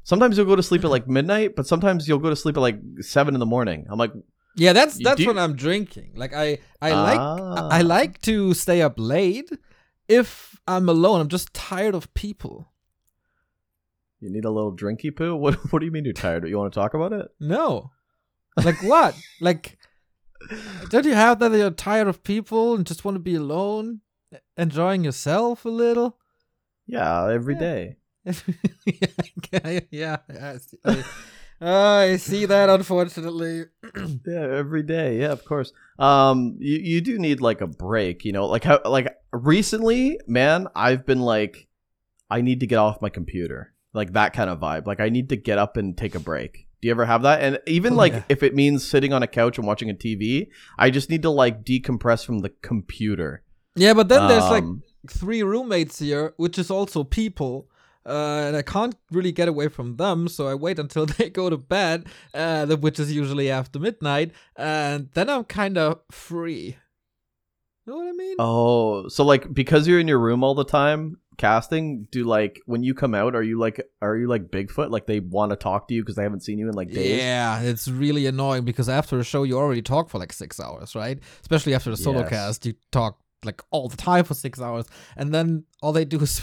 sometimes 0.03 0.37
you'll 0.37 0.45
go 0.47 0.55
to 0.55 0.63
sleep 0.63 0.83
at 0.85 0.89
like 0.91 1.07
midnight, 1.07 1.55
but 1.55 1.67
sometimes 1.67 2.07
you'll 2.07 2.19
go 2.19 2.29
to 2.29 2.35
sleep 2.35 2.55
at 2.57 2.61
like 2.61 2.79
seven 3.01 3.33
in 3.33 3.39
the 3.39 3.45
morning. 3.45 3.85
I'm 3.89 3.97
like, 3.99 4.13
Yeah, 4.55 4.71
that's 4.73 4.97
that's 5.03 5.19
do- 5.19 5.27
when 5.27 5.37
I'm 5.37 5.55
drinking. 5.55 6.13
Like 6.15 6.33
I 6.33 6.59
I 6.81 6.91
like 6.93 7.19
Ah. 7.19 7.67
I 7.69 7.81
like 7.81 8.21
to 8.21 8.53
stay 8.53 8.81
up 8.81 8.93
late 8.97 9.49
if 10.07 10.57
I'm 10.67 10.87
alone. 10.87 11.19
I'm 11.21 11.27
just 11.27 11.53
tired 11.53 11.95
of 11.95 12.13
people. 12.13 12.69
You 14.23 14.29
need 14.31 14.45
a 14.45 14.49
little 14.49 14.75
drinky 14.75 15.13
poo? 15.15 15.35
What 15.43 15.55
what 15.71 15.79
do 15.79 15.85
you 15.85 15.91
mean 15.91 16.05
you're 16.05 16.13
tired? 16.13 16.47
You 16.47 16.57
want 16.57 16.73
to 16.73 16.79
talk 16.79 16.93
about 16.93 17.11
it? 17.13 17.27
No. 17.39 17.91
Like 18.63 18.81
what? 18.83 19.15
like 19.41 19.77
don't 20.89 21.05
you 21.05 21.13
have 21.13 21.39
that 21.39 21.51
you're 21.51 21.71
tired 21.71 22.07
of 22.07 22.23
people 22.23 22.75
and 22.75 22.85
just 22.85 23.03
want 23.05 23.15
to 23.15 23.19
be 23.19 23.35
alone? 23.35 24.01
Enjoying 24.57 25.03
yourself 25.03 25.65
a 25.65 25.69
little? 25.69 26.17
Yeah, 26.87 27.29
every 27.29 27.55
Yeah. 27.55 27.59
day. 27.59 27.97
yeah, 28.85 29.79
yeah, 29.91 30.17
I 30.41 30.57
see, 30.57 30.77
I, 30.85 31.03
I 31.61 32.15
see 32.17 32.45
that 32.45 32.69
unfortunately. 32.69 33.65
Yeah, 34.25 34.47
every 34.57 34.83
day. 34.83 35.19
Yeah, 35.19 35.31
of 35.33 35.43
course. 35.43 35.73
Um 35.99 36.55
you, 36.59 36.77
you 36.77 37.01
do 37.01 37.19
need 37.19 37.41
like 37.41 37.59
a 37.61 37.67
break, 37.67 38.23
you 38.25 38.31
know? 38.31 38.45
Like 38.47 38.63
how 38.63 38.79
like 38.85 39.13
recently, 39.33 40.19
man, 40.27 40.67
I've 40.75 41.05
been 41.05 41.19
like 41.21 41.67
I 42.29 42.41
need 42.41 42.61
to 42.61 42.67
get 42.67 42.77
off 42.79 43.01
my 43.01 43.09
computer. 43.09 43.72
Like 43.93 44.13
that 44.13 44.33
kind 44.33 44.49
of 44.49 44.59
vibe. 44.59 44.87
Like 44.87 44.99
I 44.99 45.09
need 45.09 45.29
to 45.29 45.35
get 45.35 45.57
up 45.57 45.77
and 45.77 45.95
take 45.97 46.15
a 46.15 46.19
break. 46.19 46.67
Do 46.81 46.87
you 46.87 46.91
ever 46.91 47.05
have 47.05 47.21
that? 47.21 47.41
And 47.41 47.59
even 47.67 47.93
Oh, 47.93 47.97
like 47.97 48.13
yeah. 48.13 48.23
if 48.27 48.43
it 48.43 48.55
means 48.55 48.85
sitting 48.87 49.13
on 49.13 49.23
a 49.23 49.27
couch 49.27 49.57
and 49.57 49.65
watching 49.67 49.89
a 49.89 49.93
TV, 49.93 50.47
I 50.77 50.89
just 50.89 51.09
need 51.09 51.21
to 51.21 51.29
like 51.29 51.63
decompress 51.63 52.25
from 52.25 52.39
the 52.39 52.49
computer. 52.61 53.43
Yeah, 53.75 53.93
but 53.93 54.09
then 54.09 54.27
there's 54.27 54.49
like 54.49 54.63
Um, 54.63 54.83
three 55.07 55.43
roommates 55.43 55.99
here, 55.99 56.33
which 56.37 56.57
is 56.59 56.69
also 56.69 57.03
people. 57.03 57.69
Uh, 58.05 58.43
and 58.47 58.57
I 58.57 58.63
can't 58.63 58.95
really 59.11 59.31
get 59.31 59.47
away 59.47 59.69
from 59.69 59.95
them, 59.95 60.27
so 60.27 60.45
I 60.47 60.55
wait 60.55 60.77
until 60.85 61.05
they 61.05 61.29
go 61.29 61.49
to 61.49 61.55
bed, 61.57 62.07
uh, 62.33 62.65
which 62.75 62.99
is 62.99 63.13
usually 63.13 63.49
after 63.49 63.79
midnight, 63.79 64.33
and 64.57 65.07
then 65.13 65.29
I'm 65.29 65.45
kind 65.45 65.77
of 65.77 66.01
free. 66.11 66.75
You 67.85 67.93
know 67.93 67.95
what 67.99 68.07
I 68.07 68.11
mean? 68.11 68.35
Oh, 68.39 69.07
so 69.07 69.23
like 69.23 69.53
because 69.53 69.87
you're 69.87 69.99
in 70.01 70.07
your 70.09 70.19
room 70.19 70.43
all 70.43 70.53
the 70.55 70.65
time 70.65 71.17
casting, 71.37 72.07
do 72.11 72.23
like 72.23 72.59
when 72.65 72.83
you 72.83 72.93
come 72.93 73.13
out, 73.13 73.35
are 73.35 73.43
you 73.43 73.59
like 73.59 73.81
are 74.01 74.15
you 74.17 74.27
like 74.27 74.49
Bigfoot? 74.49 74.89
Like 74.91 75.05
they 75.07 75.19
want 75.19 75.51
to 75.51 75.55
talk 75.55 75.87
to 75.87 75.93
you 75.93 76.01
because 76.01 76.15
they 76.15 76.23
haven't 76.23 76.41
seen 76.41 76.57
you 76.59 76.67
in 76.69 76.73
like 76.75 76.91
days. 76.91 77.17
Yeah, 77.19 77.61
it's 77.61 77.87
really 77.87 78.25
annoying 78.25 78.65
because 78.65 78.89
after 78.89 79.19
a 79.19 79.23
show 79.23 79.43
you 79.43 79.57
already 79.57 79.81
talk 79.81 80.09
for 80.09 80.19
like 80.19 80.33
six 80.33 80.59
hours, 80.59 80.95
right? 80.95 81.19
Especially 81.41 81.73
after 81.73 81.89
the 81.89 81.97
solo 81.97 82.21
Yes. 82.21 82.29
cast, 82.29 82.65
you 82.65 82.73
talk 82.91 83.19
like 83.43 83.61
all 83.71 83.89
the 83.89 83.97
time 83.97 84.23
for 84.25 84.33
six 84.33 84.61
hours, 84.61 84.85
and 85.17 85.33
then 85.33 85.65
all 85.81 85.91
they 85.93 86.05
do 86.05 86.19
is 86.19 86.41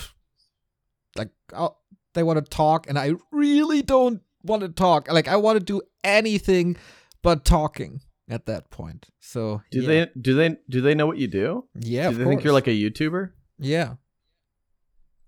like 1.16 1.30
oh, 1.52 1.76
they 2.14 2.22
want 2.22 2.44
to 2.44 2.48
talk, 2.50 2.88
and 2.88 2.98
I 2.98 3.12
really 3.32 3.82
don't 3.82 4.20
want 4.42 4.62
to 4.62 4.68
talk. 4.68 5.10
Like 5.10 5.28
I 5.28 5.36
want 5.36 5.58
to 5.58 5.64
do 5.64 5.82
anything 6.04 6.76
but 7.22 7.44
talking 7.44 8.00
at 8.28 8.46
that 8.46 8.70
point. 8.70 9.08
So 9.18 9.60
Do 9.70 9.80
yeah. 9.82 9.86
they 9.88 10.10
do 10.20 10.34
they 10.34 10.56
do 10.68 10.80
they 10.80 10.94
know 10.94 11.06
what 11.06 11.18
you 11.18 11.28
do? 11.28 11.66
Yeah, 11.74 12.10
do 12.10 12.16
they 12.16 12.24
think 12.24 12.44
you're 12.44 12.52
like 12.52 12.68
a 12.68 12.70
YouTuber? 12.70 13.30
yeah, 13.58 13.94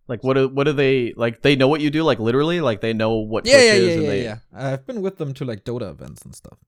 Like 0.08 0.22
what 0.24 0.34
do 0.34 0.48
what 0.48 0.64
do 0.64 0.72
they 0.72 1.14
like? 1.16 1.42
They 1.42 1.56
know 1.56 1.68
what 1.68 1.80
you 1.80 1.90
do, 1.90 2.02
like 2.02 2.18
literally, 2.18 2.60
like 2.60 2.80
they 2.80 2.92
know 2.92 3.12
what 3.14 3.46
yeah, 3.46 3.54
Twitch 3.54 3.64
yeah, 3.64 3.72
is, 3.74 3.86
yeah, 3.96 4.00
yeah, 4.02 4.08
they. 4.08 4.22
yeah. 4.24 4.38
I've 4.52 4.86
been 4.86 5.00
with 5.00 5.16
them 5.18 5.32
to 5.34 5.44
like 5.44 5.64
Dota 5.64 5.90
events 5.90 6.22
and 6.22 6.34
stuff. 6.34 6.58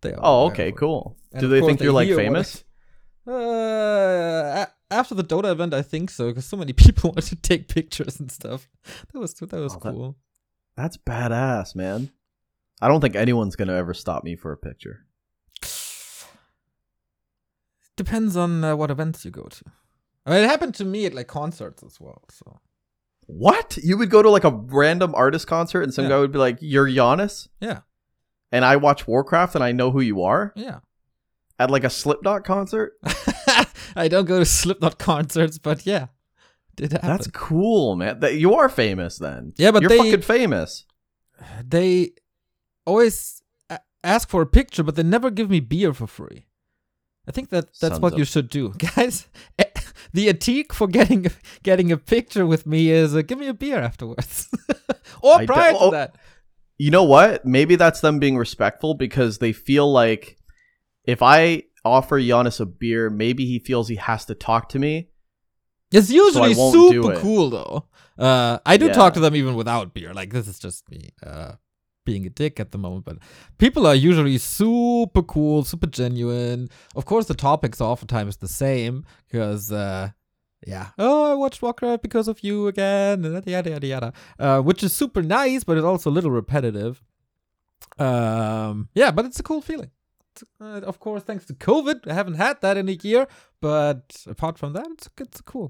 They 0.00 0.12
are 0.14 0.20
Oh, 0.22 0.46
okay, 0.46 0.72
cool. 0.72 1.16
And 1.32 1.40
do 1.40 1.48
they 1.48 1.60
think 1.60 1.80
you're 1.80 1.92
like 1.92 2.08
what 2.08 2.18
I- 2.18 2.22
famous? 2.24 2.64
Uh, 3.26 4.64
after 4.90 5.14
the 5.14 5.22
Dota 5.22 5.52
event, 5.52 5.74
I 5.74 5.82
think 5.82 6.08
so, 6.08 6.28
because 6.28 6.46
so 6.46 6.56
many 6.56 6.72
people 6.84 7.10
wanted 7.10 7.28
to 7.28 7.36
take 7.36 7.68
pictures 7.68 8.18
and 8.18 8.32
stuff. 8.32 8.68
That 9.12 9.18
was 9.18 9.34
that 9.34 9.52
was 9.52 9.74
Oh, 9.74 9.78
that- 9.82 9.92
cool. 9.92 10.16
That's 10.76 10.96
badass, 10.96 11.74
man. 11.74 12.10
I 12.80 12.88
don't 12.88 13.00
think 13.00 13.16
anyone's 13.16 13.54
gonna 13.56 13.74
ever 13.74 13.92
stop 13.92 14.24
me 14.24 14.34
for 14.36 14.50
a 14.52 14.56
picture. 14.56 15.04
Depends 17.96 18.36
on 18.36 18.62
uh, 18.64 18.76
what 18.76 18.90
events 18.90 19.24
you 19.24 19.30
go 19.30 19.42
to. 19.44 19.64
I 20.24 20.30
mean, 20.30 20.44
it 20.44 20.48
happened 20.48 20.74
to 20.76 20.84
me 20.84 21.04
at 21.06 21.14
like 21.14 21.26
concerts 21.26 21.82
as 21.82 22.00
well. 22.00 22.22
So 22.30 22.60
What? 23.30 23.76
You 23.76 23.98
would 23.98 24.08
go 24.10 24.22
to 24.22 24.30
like 24.30 24.44
a 24.44 24.50
random 24.50 25.14
artist 25.14 25.46
concert 25.46 25.82
and 25.82 25.92
some 25.92 26.04
Yeah. 26.04 26.10
guy 26.10 26.18
would 26.20 26.32
be 26.32 26.38
like, 26.38 26.56
"You're 26.60 26.86
Giannis," 26.88 27.48
yeah, 27.60 27.80
and 28.50 28.64
I 28.64 28.76
watch 28.76 29.06
Warcraft 29.06 29.54
and 29.54 29.62
I 29.62 29.72
know 29.72 29.90
who 29.90 30.00
you 30.00 30.22
are 30.22 30.52
yeah. 30.56 30.78
at 31.58 31.70
like 31.70 31.84
a 31.84 31.90
Slipknot 31.90 32.44
concert. 32.44 32.94
I 33.94 34.08
don't 34.08 34.24
go 34.24 34.38
to 34.38 34.46
Slipknot 34.46 34.98
concerts, 34.98 35.58
but 35.58 35.84
yeah, 35.84 36.06
did 36.76 36.92
happen. 36.92 37.08
That's 37.08 37.26
cool, 37.28 37.96
man. 37.96 38.20
That 38.20 38.36
you 38.36 38.54
are 38.54 38.70
famous 38.70 39.18
then. 39.18 39.52
Yeah, 39.58 39.72
but 39.72 39.82
you're 39.82 39.90
they- 39.90 39.98
fucking 39.98 40.22
famous. 40.22 40.86
they 41.62 42.12
always 42.86 43.42
ask 44.02 44.28
for 44.30 44.40
a 44.40 44.46
picture, 44.46 44.82
but 44.82 44.94
they 44.96 45.02
never 45.02 45.30
give 45.30 45.50
me 45.50 45.60
beer 45.60 45.92
for 45.92 46.06
free. 46.06 46.46
I 47.26 47.30
think 47.30 47.50
that 47.50 47.66
that's 47.66 47.78
Sons 47.96 48.00
what 48.00 48.16
you 48.16 48.24
should 48.24 48.48
do, 48.48 48.72
guys. 48.96 49.26
The 50.12 50.28
etique 50.28 50.72
for 50.72 50.86
getting 50.86 51.26
getting 51.62 51.92
a 51.92 51.96
picture 51.96 52.46
with 52.46 52.66
me 52.66 52.90
is 52.90 53.14
uh, 53.14 53.22
give 53.22 53.38
me 53.38 53.48
a 53.48 53.54
beer 53.54 53.78
afterwards, 53.78 54.48
or 55.22 55.34
I 55.34 55.46
prior 55.46 55.72
to 55.72 55.78
oh. 55.78 55.90
that. 55.90 56.16
you 56.78 56.90
know 56.90 57.04
what? 57.04 57.44
Maybe 57.44 57.76
that's 57.76 58.00
them 58.00 58.18
being 58.18 58.36
respectful 58.36 58.94
because 58.94 59.38
they 59.38 59.52
feel 59.52 59.90
like 59.90 60.36
if 61.04 61.22
I 61.22 61.64
offer 61.84 62.20
Giannis 62.20 62.60
a 62.60 62.66
beer, 62.66 63.10
maybe 63.10 63.46
he 63.46 63.58
feels 63.58 63.88
he 63.88 63.96
has 63.96 64.24
to 64.26 64.34
talk 64.34 64.68
to 64.70 64.78
me. 64.78 65.08
It's 65.90 66.10
usually 66.10 66.54
won't 66.54 66.74
super 66.74 67.16
cool 67.16 67.50
though. 67.50 67.86
Uh, 68.18 68.58
I 68.66 68.76
do 68.76 68.86
Yeah. 68.86 68.92
talk 68.92 69.14
to 69.14 69.20
them 69.20 69.34
even 69.36 69.54
without 69.54 69.94
beer. 69.94 70.12
Like 70.12 70.32
this 70.32 70.48
is 70.48 70.58
just 70.58 70.88
me 70.90 71.10
uh, 71.24 71.52
being 72.10 72.24
a 72.26 72.30
dick 72.42 72.54
at 72.64 72.70
the 72.72 72.80
moment, 72.86 73.04
but 73.08 73.16
people 73.64 73.86
are 73.90 73.98
usually 74.10 74.38
super 74.38 75.22
cool, 75.34 75.58
super 75.72 75.90
genuine. 76.00 76.60
Of 76.98 77.04
course, 77.10 77.26
the 77.26 77.34
topics 77.50 77.80
are 77.82 77.90
oftentimes 77.94 78.34
the 78.38 78.52
same 78.64 78.94
because, 79.24 79.64
uh, 79.70 80.04
yeah, 80.72 80.86
oh, 80.98 81.32
I 81.32 81.34
watched 81.42 81.60
Warcraft 81.62 82.02
because 82.02 82.26
of 82.32 82.42
you 82.46 82.66
again, 82.72 83.24
and 83.24 83.46
yada 83.46 83.70
yada 83.70 83.86
yada, 83.94 84.10
uh, 84.38 84.60
which 84.68 84.82
is 84.86 84.92
super 85.02 85.22
nice, 85.22 85.64
but 85.64 85.76
it's 85.76 85.90
also 85.92 86.08
a 86.10 86.16
little 86.16 86.34
repetitive. 86.42 86.94
Um, 87.98 88.88
yeah, 88.94 89.10
but 89.10 89.24
it's 89.26 89.40
a 89.40 89.48
cool 89.50 89.60
feeling. 89.60 89.90
Uh, 90.60 90.80
of 90.92 90.96
course, 91.00 91.22
thanks 91.24 91.44
to 91.46 91.54
COVID, 91.54 92.08
I 92.10 92.14
haven't 92.14 92.34
had 92.34 92.60
that 92.60 92.76
in 92.76 92.88
a 92.88 92.98
year. 93.08 93.26
But 93.60 94.02
apart 94.26 94.58
from 94.58 94.72
that, 94.72 94.86
it's 94.94 95.08
it's 95.18 95.40
cool. 95.42 95.68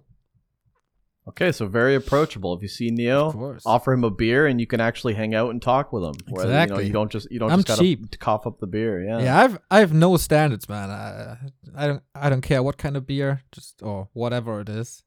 Okay, 1.28 1.52
so 1.52 1.66
very 1.66 1.94
approachable. 1.94 2.54
If 2.56 2.62
you 2.62 2.68
see 2.68 2.90
Neo, 2.90 3.58
offer 3.66 3.92
him 3.92 4.02
a 4.04 4.10
beer 4.10 4.46
and 4.46 4.58
you 4.60 4.66
can 4.66 4.80
actually 4.80 5.14
hang 5.14 5.34
out 5.34 5.50
and 5.50 5.60
talk 5.60 5.92
with 5.92 6.02
him. 6.02 6.14
Where, 6.28 6.46
You, 6.46 6.50
know, 6.52 6.58
Exactly. 6.62 6.86
you 6.86 6.92
don't 6.92 7.10
just 7.12 7.30
you 7.30 7.38
don't 7.38 7.50
I'm 7.50 7.58
just 7.58 7.68
gotta 7.68 7.80
cheap. 7.82 8.18
cough 8.18 8.46
up 8.46 8.58
the 8.60 8.66
beer. 8.66 9.04
Yeah. 9.04 9.18
Yeah, 9.20 9.38
I've 9.42 9.58
I 9.70 9.80
have 9.80 9.92
no 9.92 10.16
standards, 10.16 10.68
man. 10.68 10.90
I 10.90 11.36
I 11.76 11.86
don't 11.86 12.02
I 12.14 12.30
don't 12.30 12.40
care 12.40 12.62
what 12.62 12.78
kind 12.78 12.96
of 12.96 13.06
beer, 13.06 13.42
just 13.52 13.82
or 13.82 14.08
whatever 14.14 14.60
it 14.60 14.68
is. 14.68 15.02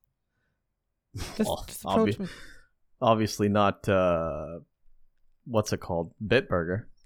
Just, 1.35 1.39
Well, 1.39 1.65
just 1.67 1.83
approach 1.83 2.15
obvi- 2.17 2.19
me. 2.19 2.27
Obviously 3.01 3.49
not. 3.49 3.89
uh 3.89 4.59
What's 5.45 5.73
it 5.73 5.79
called? 5.81 6.13
Bitburger. 6.25 6.83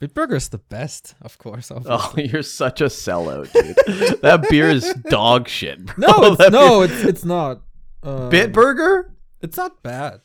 Bitburger's 0.00 0.48
the 0.50 0.58
best, 0.58 1.14
of 1.20 1.36
course. 1.38 1.70
Oh, 1.86 2.14
you're 2.16 2.42
such 2.42 2.80
a 2.80 2.84
sellout, 2.86 3.52
dude. 3.52 4.20
that 4.22 4.46
beer 4.48 4.70
is 4.70 4.94
dog 5.10 5.48
shit. 5.48 5.84
Bro. 5.84 5.94
no, 5.98 6.24
it's, 6.28 6.38
That 6.38 6.52
no, 6.52 6.86
beer- 6.86 6.96
it's 6.96 7.04
it's 7.04 7.24
not. 7.24 7.60
Um, 8.06 8.30
Bitburger? 8.30 9.10
It's 9.40 9.56
not 9.56 9.82
bad. 9.82 10.20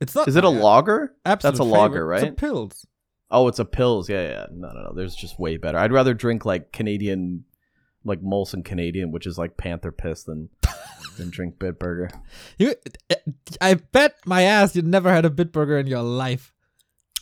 It's 0.00 0.14
not. 0.14 0.28
Is 0.28 0.36
it 0.36 0.44
a 0.44 0.50
bad. 0.50 0.60
lager? 0.60 1.14
Absolute 1.24 1.52
That's 1.52 1.60
a 1.60 1.64
lager, 1.64 2.06
right? 2.06 2.22
It's 2.22 2.32
a 2.32 2.34
pills. 2.34 2.86
Oh, 3.30 3.48
it's 3.48 3.58
a 3.58 3.64
pills. 3.64 4.08
Yeah, 4.08 4.22
yeah. 4.28 4.46
No, 4.52 4.72
no, 4.72 4.82
no. 4.84 4.92
There's 4.94 5.14
just 5.14 5.38
way 5.38 5.56
better. 5.56 5.78
I'd 5.78 5.92
rather 5.92 6.14
drink 6.14 6.44
like 6.44 6.72
Canadian, 6.72 7.44
like 8.04 8.20
Molson 8.22 8.64
Canadian, 8.64 9.10
which 9.10 9.26
is 9.26 9.38
like 9.38 9.56
Panther 9.56 9.90
piss, 9.92 10.24
than 10.24 10.48
than 11.18 11.30
drink 11.30 11.56
Bitburger. 11.58 12.10
You, 12.58 12.74
I 13.60 13.74
bet 13.74 14.16
my 14.26 14.42
ass 14.42 14.76
you 14.76 14.82
never 14.82 15.12
had 15.12 15.24
a 15.24 15.30
Bitburger 15.30 15.80
in 15.80 15.86
your 15.86 16.02
life. 16.02 16.52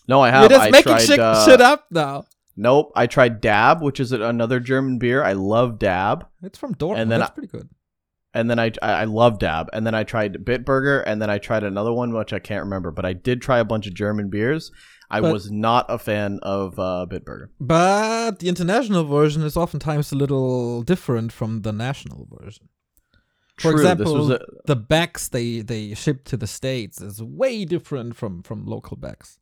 No, 0.08 0.20
I 0.20 0.30
have. 0.30 0.42
You're 0.42 0.58
just 0.58 0.68
I 0.68 0.70
making 0.70 0.92
tried, 0.92 1.02
shit, 1.02 1.18
uh, 1.20 1.44
shit 1.46 1.60
up 1.60 1.86
now. 1.90 2.24
Nope. 2.56 2.92
I 2.94 3.06
tried 3.06 3.40
Dab, 3.40 3.80
which 3.82 3.98
is 4.00 4.12
another 4.12 4.60
German 4.60 4.98
beer. 4.98 5.22
I 5.24 5.32
love 5.32 5.78
Dab, 5.78 6.26
It's 6.42 6.58
from 6.58 6.74
Dortmund. 6.74 6.98
and 6.98 7.10
then 7.10 7.20
That's 7.20 7.30
I- 7.30 7.34
pretty 7.34 7.48
good. 7.48 7.68
And 8.36 8.50
then 8.50 8.58
I 8.58 8.72
I 8.82 9.04
love 9.04 9.38
Dab, 9.38 9.68
and 9.72 9.86
then 9.86 9.94
I 9.94 10.02
tried 10.02 10.44
Bitburger, 10.44 11.04
and 11.06 11.22
then 11.22 11.30
I 11.30 11.38
tried 11.38 11.62
another 11.62 11.92
one 11.92 12.12
which 12.12 12.32
I 12.32 12.40
can't 12.40 12.64
remember, 12.64 12.90
but 12.90 13.04
I 13.04 13.12
did 13.12 13.40
try 13.40 13.58
a 13.60 13.64
bunch 13.64 13.86
of 13.86 13.94
German 13.94 14.28
beers. 14.28 14.72
I 15.10 15.20
But- 15.20 15.32
was 15.32 15.50
not 15.52 15.86
a 15.88 15.98
fan 15.98 16.40
of 16.42 16.76
uh, 16.78 17.06
Bitburger. 17.08 17.48
But 17.60 18.40
the 18.40 18.48
international 18.48 19.04
version 19.04 19.42
is 19.42 19.56
oftentimes 19.56 20.10
a 20.10 20.16
little 20.16 20.82
different 20.82 21.30
from 21.30 21.62
the 21.62 21.72
national 21.72 22.26
version. 22.40 22.68
For 23.56 23.70
True, 23.70 23.80
example, 23.80 24.04
this 24.06 24.14
was 24.14 24.30
a, 24.30 24.40
the 24.66 24.74
Beck's 24.74 25.28
they 25.28 25.60
they 25.60 25.94
ship 25.94 26.24
to 26.24 26.36
the 26.36 26.48
states 26.48 27.00
is 27.00 27.22
way 27.22 27.64
different 27.64 28.16
from 28.16 28.42
from 28.42 28.66
local 28.66 28.96
Beck's. 28.96 29.38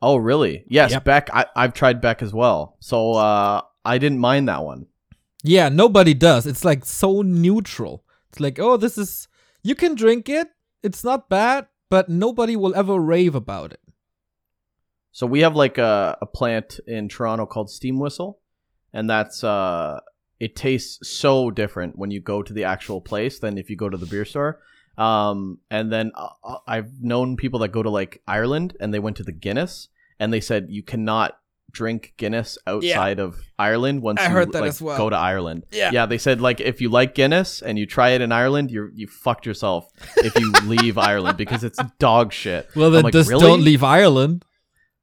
oh 0.00 0.16
really? 0.16 0.64
Yes, 0.68 0.92
Yep. 0.92 1.04
Beck. 1.04 1.30
I, 1.34 1.46
I've 1.56 1.72
tried 1.74 2.00
Beck 2.00 2.22
as 2.22 2.32
well, 2.32 2.76
so 2.78 3.14
uh, 3.14 3.62
I 3.84 3.98
didn't 3.98 4.20
mind 4.20 4.48
that 4.48 4.62
one. 4.64 4.86
Yeah, 5.42 5.68
nobody 5.68 6.14
does. 6.14 6.46
It's 6.46 6.64
like 6.64 6.84
so 6.84 7.22
neutral. 7.22 8.04
It's 8.30 8.40
like, 8.40 8.58
oh, 8.58 8.76
this 8.76 8.98
is 8.98 9.28
you 9.62 9.74
can 9.74 9.94
drink 9.94 10.28
it. 10.28 10.48
It's 10.82 11.04
not 11.04 11.28
bad, 11.28 11.66
but 11.90 12.08
nobody 12.08 12.56
will 12.56 12.74
ever 12.74 12.98
rave 12.98 13.34
about 13.34 13.72
it. 13.72 13.80
So 15.12 15.26
we 15.26 15.40
have 15.40 15.56
like 15.56 15.78
a, 15.78 16.16
a 16.20 16.26
plant 16.26 16.78
in 16.86 17.08
Toronto 17.08 17.46
called 17.46 17.70
Steam 17.70 17.98
Whistle, 17.98 18.40
and 18.92 19.08
that's 19.08 19.42
uh, 19.42 20.00
it 20.38 20.54
tastes 20.54 21.08
so 21.08 21.50
different 21.50 21.98
when 21.98 22.10
you 22.10 22.20
go 22.20 22.42
to 22.42 22.52
the 22.52 22.64
actual 22.64 23.00
place 23.00 23.38
than 23.38 23.58
if 23.58 23.70
you 23.70 23.76
go 23.76 23.88
to 23.88 23.96
the 23.96 24.06
beer 24.06 24.24
store. 24.24 24.60
Um, 24.96 25.58
and 25.70 25.92
then 25.92 26.10
uh, 26.14 26.28
uh, 26.42 26.58
I've 26.66 27.00
known 27.00 27.36
people 27.36 27.60
that 27.60 27.68
go 27.68 27.82
to 27.82 27.90
like 27.90 28.20
Ireland 28.26 28.76
and 28.80 28.92
they 28.92 28.98
went 28.98 29.16
to 29.18 29.22
the 29.22 29.32
Guinness 29.32 29.88
and 30.18 30.32
they 30.32 30.40
said 30.40 30.66
you 30.68 30.82
cannot 30.82 31.38
drink 31.70 32.14
Guinness 32.16 32.58
outside 32.66 33.18
of 33.20 33.38
Ireland 33.58 34.02
once 34.02 34.20
I 34.20 34.24
you 34.26 34.30
heard 34.30 34.52
that 34.52 34.60
like, 34.62 34.68
as 34.70 34.80
well. 34.82 34.96
go 34.96 35.10
to 35.10 35.16
Ireland. 35.16 35.66
Yeah. 35.70 35.90
Yeah, 35.92 36.06
they 36.06 36.18
said 36.18 36.40
like 36.40 36.60
if 36.60 36.80
you 36.80 36.88
like 36.88 37.14
Guinness 37.14 37.62
and 37.62 37.78
you 37.78 37.86
try 37.86 38.10
it 38.10 38.20
in 38.20 38.32
Ireland, 38.32 38.70
you 38.70 38.90
you 38.94 39.06
fucked 39.06 39.46
yourself 39.46 39.90
if 40.16 40.38
you 40.38 40.50
leave 40.64 40.98
Ireland 40.98 41.36
because 41.38 41.64
it's 41.64 41.78
dog 41.98 42.32
shit. 42.32 42.68
Well, 42.74 42.90
then 42.90 43.04
like, 43.04 43.12
just 43.12 43.28
"Really?" 43.28 43.42
don't 43.42 43.62
leave 43.62 43.82
Ireland. 43.82 44.44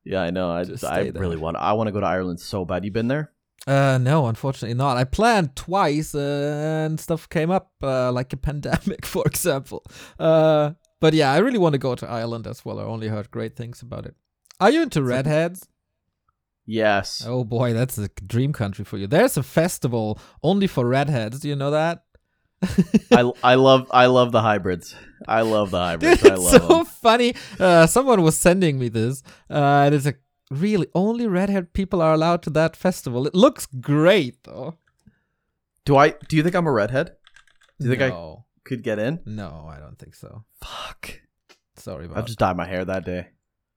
Yeah, 0.04 0.22
I 0.22 0.30
know. 0.30 0.52
I 0.52 0.64
Just 0.64 0.84
I 0.84 1.10
there. 1.10 1.22
really 1.22 1.38
want. 1.38 1.58
I 1.58 1.74
want 1.74 1.88
to 1.88 1.92
go 1.92 2.00
to 2.00 2.06
Ireland 2.06 2.40
so 2.40 2.64
bad. 2.64 2.86
You 2.86 2.92
been 2.92 3.08
there? 3.08 3.32
Uh, 3.66 3.98
no, 3.98 4.28
unfortunately 4.28 4.76
not. 4.76 4.98
I 4.98 5.04
planned 5.04 5.56
twice 5.56 6.14
uh, 6.14 6.86
and 6.86 7.00
stuff 7.00 7.28
came 7.28 7.50
up, 7.50 7.72
uh, 7.82 8.12
like 8.12 8.32
a 8.32 8.38
pandemic, 8.50 9.06
for 9.06 9.24
example. 9.26 9.84
Uh, 10.20 10.74
but 11.00 11.16
yeah, 11.16 11.32
I 11.32 11.38
really 11.40 11.58
want 11.58 11.74
to 11.74 11.80
go 11.80 11.96
to 11.96 12.08
Ireland 12.08 12.46
as 12.46 12.64
well. 12.64 12.80
I 12.80 12.84
only 12.84 13.08
heard 13.08 13.32
great 13.32 13.56
things 13.56 13.82
about 13.82 14.06
it. 14.06 14.16
Are 14.60 14.70
you 14.70 14.84
into 14.84 15.02
redheads? 15.02 15.68
Yes. 16.66 17.24
Oh 17.28 17.44
boy, 17.44 17.74
that's 17.74 17.98
a 17.98 18.08
dream 18.26 18.52
country 18.54 18.86
for 18.86 18.98
you. 18.98 19.08
There's 19.08 19.38
a 19.38 19.44
festival 19.44 20.20
only 20.42 20.68
for 20.68 20.86
redheads. 20.88 21.40
Do 21.40 21.48
you 21.50 21.56
know 21.56 21.72
that? 21.72 22.04
I 23.12 23.32
I 23.44 23.56
love 23.56 23.88
I 23.92 24.08
love 24.08 24.32
the 24.32 24.42
hybrids. 24.42 24.96
I 25.28 25.42
love 25.42 25.70
the 25.72 25.78
hybrids. 25.90 26.22
Dude, 26.22 26.32
I 26.32 26.34
it's 26.36 26.44
love 26.44 26.62
so 26.62 26.68
them. 26.78 26.86
funny. 26.86 27.36
Uh, 27.60 27.86
someone 27.86 28.22
was 28.24 28.36
sending 28.38 28.80
me 28.80 28.90
this, 28.90 29.22
uh, 29.50 29.84
and 29.86 29.94
it's 29.94 30.06
like, 30.06 30.20
really, 30.50 30.88
only 30.96 31.28
redhead 31.28 31.74
people 31.74 32.02
are 32.02 32.14
allowed 32.14 32.42
to 32.44 32.50
that 32.52 32.76
festival. 32.76 33.28
It 33.28 33.36
looks 33.36 33.68
great, 33.68 34.44
though. 34.46 34.78
Do 35.86 35.98
I? 35.98 36.16
Do 36.28 36.36
you 36.38 36.42
think 36.44 36.56
I'm 36.56 36.66
a 36.66 36.72
redhead? 36.72 37.12
Do 37.80 37.88
you 37.90 37.96
think 37.96 38.12
I 38.12 38.36
could 38.64 38.82
get 38.82 38.98
in? 38.98 39.20
no, 39.26 39.70
I 39.72 39.78
don't 39.80 40.00
think 40.00 40.16
so. 40.16 40.46
Fuck. 40.64 41.20
Sorry 41.76 42.06
about. 42.06 42.16
That. 42.16 42.24
I 42.24 42.26
just 42.26 42.40
dyed 42.40 42.58
my 42.58 42.66
hair 42.66 42.86
that 42.86 43.06
day. 43.06 43.28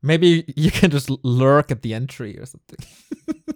Maybe 0.00 0.45
you 0.57 0.71
can 0.71 0.90
just 0.90 1.11
lurk 1.25 1.73
at 1.73 1.83
the 1.83 1.93
entry 1.93 2.38
or 2.38 2.47
something, 2.47 2.78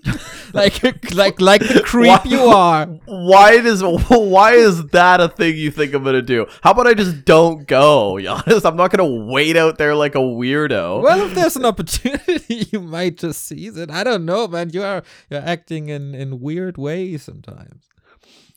like 0.53 0.83
like 1.15 1.41
like 1.41 1.61
the 1.61 1.83
creep 1.85 2.09
Why- 2.09 2.23
you 2.25 2.41
are. 2.47 2.87
Why 3.07 3.61
does 3.61 3.81
why 4.09 4.55
is 4.55 4.85
that 4.87 5.21
a 5.21 5.29
thing 5.29 5.57
you 5.57 5.71
think 5.71 5.95
I'm 5.95 6.03
gonna 6.03 6.21
do? 6.21 6.47
How 6.63 6.73
about 6.73 6.89
I 6.89 6.95
just 6.95 7.25
don't 7.25 7.67
go? 7.69 8.15
Giannis? 8.21 8.65
I'm 8.69 8.77
not 8.77 8.91
gonna 8.91 9.25
wait 9.27 9.57
out 9.57 9.79
there 9.79 9.95
like 9.95 10.17
a 10.17 10.19
weirdo. 10.19 11.03
Well, 11.03 11.21
if 11.29 11.35
there's 11.37 11.55
an 11.55 11.65
opportunity, 11.65 12.67
you 12.73 12.81
might 12.81 13.19
just 13.19 13.45
seize 13.45 13.77
it. 13.77 13.91
I 13.93 14.03
don't 14.03 14.25
know, 14.25 14.49
man. 14.49 14.71
You 14.71 14.83
are 14.83 15.05
you're 15.31 15.41
acting 15.47 15.91
in 15.91 16.13
in 16.15 16.41
weird 16.41 16.77
ways 16.77 17.23
sometimes. 17.23 17.85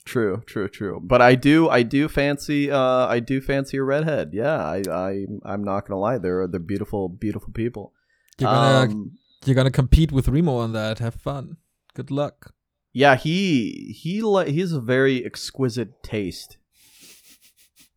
True, 0.06 0.44
true, 0.46 0.68
true. 0.70 1.02
But 1.04 1.22
I 1.22 1.34
do, 1.36 1.68
I 1.68 1.82
do 1.82 2.08
fancy, 2.08 2.70
uh, 2.70 3.08
I 3.08 3.20
do 3.20 3.42
fancy 3.42 3.78
a 3.78 3.84
redhead. 3.84 4.30
Yeah, 4.34 4.58
I, 4.64 4.84
I, 4.92 5.26
I'm 5.44 5.64
not 5.64 5.88
gonna 5.88 6.00
lie. 6.00 6.20
They're 6.20 6.48
they're 6.48 6.60
beautiful, 6.60 7.10
beautiful 7.10 7.52
people. 7.54 7.92
You're 8.40 8.52
gonna 8.52 8.92
Um, 8.94 9.12
you're 9.46 9.56
gonna 9.56 9.72
compete 9.72 10.12
with 10.12 10.28
Remo 10.28 10.58
on 10.58 10.74
that. 10.74 11.00
Have 11.00 11.16
fun. 11.16 11.58
Good 11.96 12.12
luck. 12.12 12.54
yeah, 12.94 13.16
he 13.16 13.96
he 14.00 14.22
li- 14.22 14.52
he 14.52 14.60
has 14.60 14.72
a 14.74 14.82
very 14.82 15.26
exquisite 15.26 16.04
taste. 16.04 16.58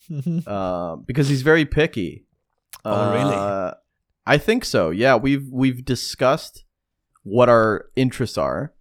uh, 0.47 0.97
because 0.97 1.29
he's 1.29 1.43
very 1.43 1.65
picky. 1.67 2.25
Oh, 2.85 3.13
really? 3.13 3.37
Uh, 3.37 3.73
I 4.27 4.39
think 4.39 4.65
so. 4.65 4.91
Yeah, 4.91 5.17
we've 5.17 5.47
we've 5.51 5.85
discussed 5.85 6.65
what 7.23 7.49
our 7.51 7.87
interests 7.97 8.39
are, 8.39 8.73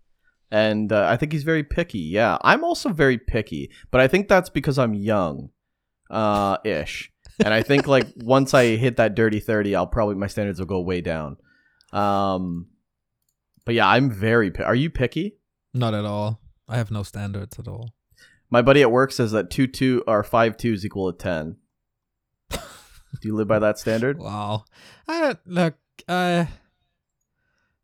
and 0.51 0.91
uh, 0.91 1.07
I 1.09 1.17
think 1.17 1.31
he's 1.31 1.43
very 1.43 1.63
picky. 1.63 1.99
Yeah, 1.99 2.37
I'm 2.41 2.63
also 2.63 2.89
very 2.89 3.17
picky, 3.17 3.71
but 3.91 4.01
I 4.01 4.07
think 4.07 4.27
that's 4.27 4.49
because 4.49 4.79
I'm 4.79 4.93
young, 4.93 5.49
uh, 6.09 6.57
ish. 6.63 7.11
And 7.43 7.53
I 7.53 7.61
think 7.61 7.87
like 7.87 8.07
once 8.17 8.53
I 8.53 8.75
hit 8.75 8.97
that 8.97 9.15
dirty 9.15 9.39
thirty, 9.39 9.75
I'll 9.75 9.87
probably 9.87 10.15
my 10.15 10.27
standards 10.27 10.59
will 10.59 10.67
go 10.67 10.79
way 10.79 11.01
down. 11.01 11.37
Um, 11.91 12.67
but 13.65 13.75
yeah, 13.75 13.87
I'm 13.87 14.09
very. 14.09 14.51
Are 14.59 14.75
you 14.75 14.89
picky? 14.89 15.37
Not 15.73 15.93
at 15.93 16.05
all. 16.05 16.41
I 16.67 16.77
have 16.77 16.91
no 16.91 17.03
standards 17.03 17.59
at 17.59 17.67
all. 17.67 17.93
My 18.49 18.61
buddy 18.61 18.81
at 18.81 18.91
work 18.91 19.11
says 19.11 19.31
that 19.31 19.49
two 19.49 19.67
two 19.67 20.03
or 20.07 20.23
five 20.23 20.57
twos 20.57 20.85
equal 20.85 21.11
to 21.11 21.17
ten. 21.17 21.57
Do 22.49 23.27
you 23.27 23.35
live 23.35 23.47
by 23.47 23.59
that 23.59 23.77
standard? 23.77 24.19
Wow. 24.19 24.63
I 25.07 25.19
don't 25.19 25.39
look. 25.45 25.75
Uh, 26.07 26.45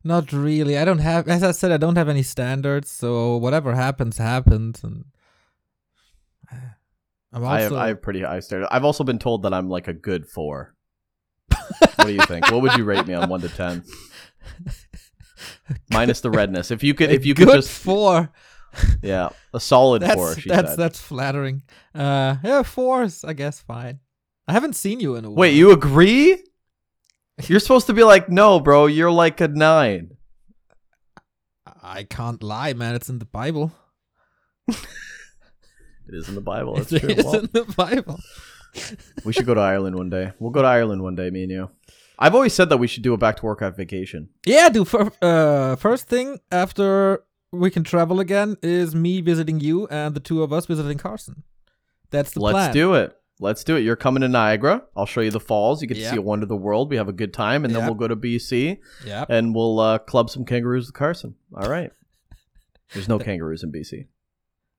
not 0.03 0.31
really. 0.31 0.77
I 0.77 0.85
don't 0.85 0.99
have. 0.99 1.27
As 1.27 1.43
I 1.43 1.51
said, 1.51 1.71
I 1.71 1.77
don't 1.77 1.95
have 1.95 2.09
any 2.09 2.23
standards. 2.23 2.89
So 2.89 3.37
whatever 3.37 3.75
happens, 3.75 4.17
happens. 4.17 4.83
And 4.83 5.05
uh, 6.51 6.55
I'm 7.31 7.43
also. 7.43 7.55
I 7.55 7.61
have 7.61 7.73
I 7.73 7.87
have 7.89 8.01
pretty 8.01 8.21
high 8.21 8.39
standards. 8.41 8.69
I've 8.71 8.85
also 8.85 9.03
been 9.03 9.19
told 9.19 9.43
that 9.43 9.53
I'm 9.53 9.69
like 9.69 9.87
a 9.87 9.93
good 9.93 10.27
four. 10.27 10.75
What 11.49 12.07
do 12.07 12.13
you 12.13 12.21
think? 12.21 12.51
what 12.51 12.61
would 12.61 12.75
you 12.75 12.83
rate 12.83 13.07
me 13.07 13.13
on 13.13 13.29
one 13.29 13.41
to 13.41 13.49
ten? 13.49 13.83
Minus 15.91 16.21
the 16.21 16.31
redness. 16.31 16.71
If 16.71 16.83
you 16.83 16.93
could, 16.93 17.11
if 17.11 17.25
you 17.25 17.33
Good 17.33 17.47
could 17.47 17.55
just, 17.55 17.71
four. 17.71 18.31
yeah, 19.01 19.29
a 19.53 19.59
solid 19.59 20.01
That's 20.01 20.15
four. 20.15 20.35
She 20.35 20.49
that's 20.49 20.71
said. 20.71 20.79
that's 20.79 20.99
flattering. 20.99 21.61
Uh, 21.93 22.37
yeah, 22.43 22.63
fours. 22.63 23.23
I 23.23 23.33
guess 23.33 23.61
fine. 23.61 23.99
I 24.47 24.53
haven't 24.53 24.73
seen 24.73 24.99
you 24.99 25.15
in 25.15 25.25
a 25.25 25.29
while. 25.29 25.37
Wait, 25.37 25.53
you 25.53 25.71
agree? 25.71 26.43
You're 27.47 27.59
supposed 27.59 27.87
to 27.87 27.93
be 27.93 28.03
like, 28.03 28.29
no, 28.29 28.59
bro. 28.59 28.85
You're 28.85 29.11
like 29.11 29.41
a 29.41 29.47
nine. 29.47 30.17
I 31.81 32.03
can't 32.03 32.41
lie, 32.41 32.73
man. 32.73 32.95
It's 32.95 33.09
in 33.09 33.19
the 33.19 33.25
Bible. 33.25 33.71
It 36.05 36.15
is 36.15 36.27
in 36.27 36.35
the 36.35 36.41
Bible. 36.41 36.75
That's 36.75 36.89
true. 36.89 37.09
is 37.09 37.23
Well, 37.25 37.35
in 37.39 37.49
the 37.53 37.63
Bible. 37.77 38.19
we 39.23 39.31
should 39.33 39.45
go 39.45 39.53
to 39.53 39.61
Ireland 39.61 39.95
one 39.95 40.09
day. 40.09 40.33
We'll 40.37 40.51
go 40.51 40.61
to 40.61 40.67
Ireland 40.67 41.01
one 41.01 41.15
day, 41.15 41.29
me 41.29 41.43
and 41.43 41.51
you. 41.51 41.69
I've 42.19 42.35
always 42.35 42.53
said 42.53 42.69
that 42.69 42.77
we 42.77 42.87
should 42.87 43.03
do 43.03 43.13
a 43.13 43.17
Back 43.17 43.37
to 43.37 43.43
Warcraft 43.43 43.77
vacation. 43.77 44.29
Yeah, 44.45 44.69
dude. 44.69 44.87
For, 44.87 45.11
uh, 45.21 45.75
first 45.77 46.07
thing 46.07 46.39
after 46.51 47.23
we 47.51 47.71
can 47.71 47.83
travel 47.83 48.19
again 48.19 48.57
is 48.61 48.93
me 48.93 49.21
visiting 49.21 49.59
you 49.59 49.87
and 49.87 50.13
the 50.13 50.19
two 50.19 50.43
of 50.43 50.51
us 50.51 50.65
visiting 50.65 50.97
Carson. 50.97 51.43
That's 52.11 52.31
the 52.31 52.41
plan. 52.41 52.53
Let's 52.55 52.73
do 52.73 52.93
it. 52.95 53.15
Let's 53.43 53.63
do 53.63 53.75
it. 53.75 53.81
You're 53.81 53.95
coming 53.97 54.21
to 54.21 54.27
Niagara. 54.29 54.83
I'll 54.95 55.05
show 55.05 55.21
you 55.21 55.29
the 55.31 55.39
falls. 55.39 55.81
You 55.81 55.87
get 55.87 55.97
Yeah. 55.97 56.05
to 56.05 56.09
see 56.11 56.17
a 56.17 56.21
wonder 56.21 56.45
of 56.45 56.49
the 56.49 56.55
world. 56.55 56.89
We 56.89 56.95
have 56.95 57.09
a 57.09 57.13
good 57.13 57.33
time, 57.33 57.65
and 57.65 57.75
then 57.75 57.85
we'll 57.85 57.93
go 57.95 58.07
to 58.07 58.15
BC 58.15 58.79
Yeah. 59.05 59.25
and 59.29 59.53
we'll 59.53 59.79
uh, 59.79 59.97
club 59.99 60.29
some 60.29 60.45
kangaroos 60.45 60.87
with 60.87 60.95
Carson. 60.95 61.35
All 61.55 61.69
right. 61.69 61.91
There's 62.93 63.07
no 63.09 63.19
kangaroos 63.27 63.61
in 63.63 63.71
BC. 63.71 64.07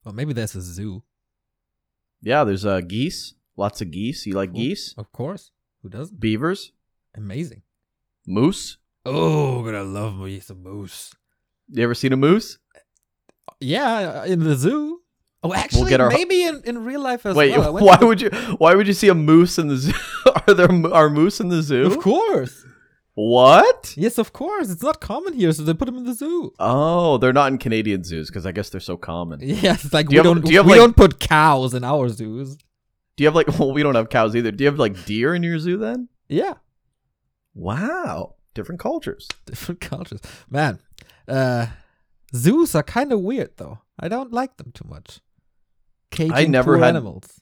Well, 0.05 0.15
maybe 0.15 0.33
there's 0.33 0.55
a 0.57 0.63
zoo. 0.63 1.03
Yeah, 2.23 2.45
there's 2.45 2.65
uh, 2.65 2.81
geese. 2.81 3.35
Lots 3.57 3.81
of 3.83 3.91
geese. 3.91 4.25
You 4.27 4.35
like 4.35 4.51
Cool. 4.51 4.61
geese? 4.61 4.95
Of 4.97 5.13
course. 5.13 5.51
Who 5.83 5.89
doesn't? 5.91 6.19
Beavers? 6.19 6.73
Amazing. 7.15 7.63
Moose? 8.27 8.79
Oh, 9.05 9.67
I 9.69 9.81
love 9.83 10.17
me 10.17 10.41
some 10.41 10.63
moose. 10.63 11.15
You 11.69 11.85
ever 11.85 11.95
seen 11.95 12.13
a 12.15 12.17
moose? 12.17 12.59
Yeah, 13.61 14.25
in 14.25 14.41
the 14.41 14.55
zoo. 14.57 15.03
Oh, 15.45 15.53
actually, 15.55 15.91
get 15.91 16.01
our- 16.01 16.09
maybe 16.11 16.43
in, 16.43 16.63
in 16.65 16.85
real 16.85 17.01
life 17.03 17.27
as 17.27 17.37
Wait, 17.37 17.57
well. 17.57 17.73
Went 17.75 17.87
why 17.87 17.97
to 17.99 18.07
would 18.07 18.21
you? 18.23 18.31
Why 18.59 18.75
would 18.75 18.87
you 18.87 18.95
see 18.95 19.09
a 19.09 19.15
moose 19.15 19.59
in 19.59 19.69
the 19.69 19.77
zoo? 19.77 19.93
are 20.49 20.55
there 20.55 20.69
are 20.93 21.11
moose 21.11 21.39
in 21.41 21.49
the 21.51 21.63
zoo? 21.63 21.85
Of 21.87 21.99
course. 22.01 22.65
What? 23.17 23.95
Yes, 23.97 24.19
of 24.19 24.33
course. 24.33 24.71
It's 24.71 24.83
not 24.83 25.01
common 25.01 25.35
here, 25.35 25.53
so 25.53 25.63
they 25.63 25.73
put 25.75 25.85
them 25.85 25.99
in 25.99 26.05
the 26.05 26.15
zoo. 26.15 26.53
Oh, 26.59 27.19
they're 27.19 27.33
not 27.33 27.53
in 27.53 27.59
Canadian 27.59 28.03
zoos 28.03 28.29
because 28.29 28.45
I 28.45 28.51
guess 28.53 28.71
they're 28.71 28.81
so 28.81 28.97
common. 28.97 29.39
It's 29.43 29.93
like 29.93 30.09
Do 30.09 30.13
we 30.13 30.17
have- 30.17 30.25
don't 30.25 30.45
do 30.45 30.51
we 30.51 30.59
like- 30.61 30.77
don't 30.77 30.97
put 30.97 31.21
cows 31.21 31.75
in 31.75 31.85
our 31.85 32.09
zoos. 32.09 32.57
Do 32.57 33.23
you 33.23 33.27
have 33.27 33.35
like? 33.37 33.47
Well, 33.59 33.73
we 33.73 33.83
don't 33.85 33.95
have 33.95 34.09
cows 34.09 34.35
either. 34.35 34.51
Do 34.51 34.65
you 34.65 34.71
have 34.71 34.79
like 34.81 35.05
deer 35.05 35.35
in 35.35 35.43
your 35.45 35.59
zoo 35.61 35.77
then? 35.77 36.09
Yeah, 36.29 36.55
Wow, 37.55 38.35
different 38.55 38.81
cultures. 38.81 39.29
different 39.47 39.81
cultures. 39.81 40.21
Man, 40.51 40.81
uh, 41.29 41.67
zoos 42.35 42.75
are 42.75 42.83
kind 42.83 43.13
of 43.13 43.21
weird 43.21 43.51
though. 43.59 43.81
I 43.99 44.09
don't 44.09 44.33
like 44.33 44.57
them 44.57 44.73
too 44.73 44.87
much. 44.89 45.21
Caging 46.15 46.51
never 46.51 46.79
had- 46.79 46.89
animals. 46.91 47.41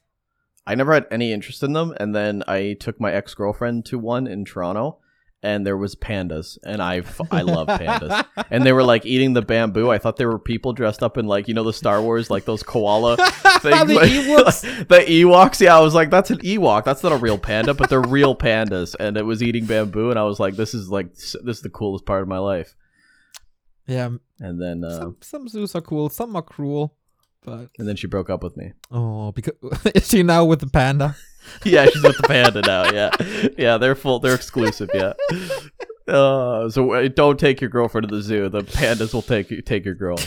I 0.65 0.75
never 0.75 0.93
had 0.93 1.07
any 1.11 1.33
interest 1.33 1.61
in 1.61 1.73
them, 1.73 1.93
and 1.99 2.15
then 2.15 2.41
I 2.47 2.77
took 2.79 2.99
my 3.01 3.11
ex 3.11 3.33
girlfriend 3.33 3.85
to 3.87 3.99
one 3.99 4.27
in 4.27 4.45
Toronto, 4.45 4.99
and 5.41 5.67
there 5.67 5.75
was 5.75 5.93
pandas, 5.93 6.57
and 6.63 6.81
I 6.81 6.99
f- 6.99 7.19
I 7.31 7.41
love 7.41 7.67
pandas, 7.67 8.25
and 8.49 8.65
they 8.65 8.71
were 8.71 8.81
like 8.85 9.05
eating 9.05 9.33
the 9.33 9.41
bamboo. 9.41 9.89
I 9.91 9.97
thought 9.97 10.15
they 10.15 10.25
were 10.25 10.39
people 10.39 10.71
dressed 10.71 11.03
up 11.03 11.17
in 11.17 11.27
like 11.27 11.49
you 11.49 11.53
know 11.53 11.65
the 11.65 11.73
Star 11.73 12.01
Wars 12.01 12.29
like 12.29 12.45
those 12.45 12.63
koala 12.63 13.17
things, 13.59 13.87
The 13.87 13.93
like- 13.95 14.09
Ewoks. 14.09 14.61
the 14.87 14.99
Ewoks. 14.99 15.59
Yeah, 15.59 15.75
I 15.75 15.81
was 15.81 15.93
like, 15.93 16.09
that's 16.09 16.31
an 16.31 16.37
Ewok. 16.37 16.85
That's 16.85 17.03
not 17.03 17.11
a 17.11 17.17
real 17.17 17.37
panda, 17.37 17.73
but 17.73 17.89
they're 17.89 17.99
real 17.99 18.33
pandas, 18.33 18.95
and 18.97 19.17
it 19.17 19.23
was 19.23 19.43
eating 19.43 19.65
bamboo, 19.65 20.11
and 20.11 20.17
I 20.17 20.23
was 20.23 20.39
like, 20.39 20.55
this 20.55 20.73
is 20.73 20.87
like 20.89 21.13
this 21.13 21.35
is 21.57 21.61
the 21.61 21.69
coolest 21.69 22.05
part 22.05 22.21
of 22.21 22.29
my 22.29 22.37
life. 22.39 22.73
Yeah, 23.85 24.11
And 24.39 24.61
then 24.61 24.85
uh, 24.85 24.97
some 24.97 25.17
some 25.19 25.47
zoos 25.49 25.75
are 25.75 25.81
cool, 25.81 26.07
some 26.07 26.37
are 26.37 26.41
cruel, 26.41 26.95
but 27.43 27.69
and 27.77 27.87
then 27.87 27.95
she 27.95 28.07
broke 28.07 28.29
up 28.29 28.43
with 28.43 28.55
me. 28.57 28.73
oh, 28.91 29.31
because 29.31 29.53
is 29.95 30.07
she 30.07 30.23
now 30.23 30.45
with 30.45 30.59
the 30.59 30.67
panda? 30.67 31.15
yeah, 31.63 31.85
she's 31.85 32.03
with 32.03 32.17
the 32.17 32.27
panda 32.27 32.61
now. 32.61 32.91
Yeah, 32.91 33.11
yeah, 33.57 33.77
they're 33.77 33.95
full. 33.95 34.19
They're 34.19 34.35
exclusive. 34.35 34.89
Yeah. 34.93 35.13
Uh, 36.05 36.69
so 36.69 36.91
uh, 36.91 37.07
don't 37.07 37.39
take 37.39 37.61
your 37.61 37.69
girlfriend 37.69 38.09
to 38.09 38.13
the 38.13 38.21
zoo. 38.21 38.49
The 38.49 38.61
pandas 38.61 39.13
will 39.13 39.21
take 39.21 39.49
you. 39.49 39.61
Take 39.61 39.85
your 39.85 39.95
girl. 39.95 40.17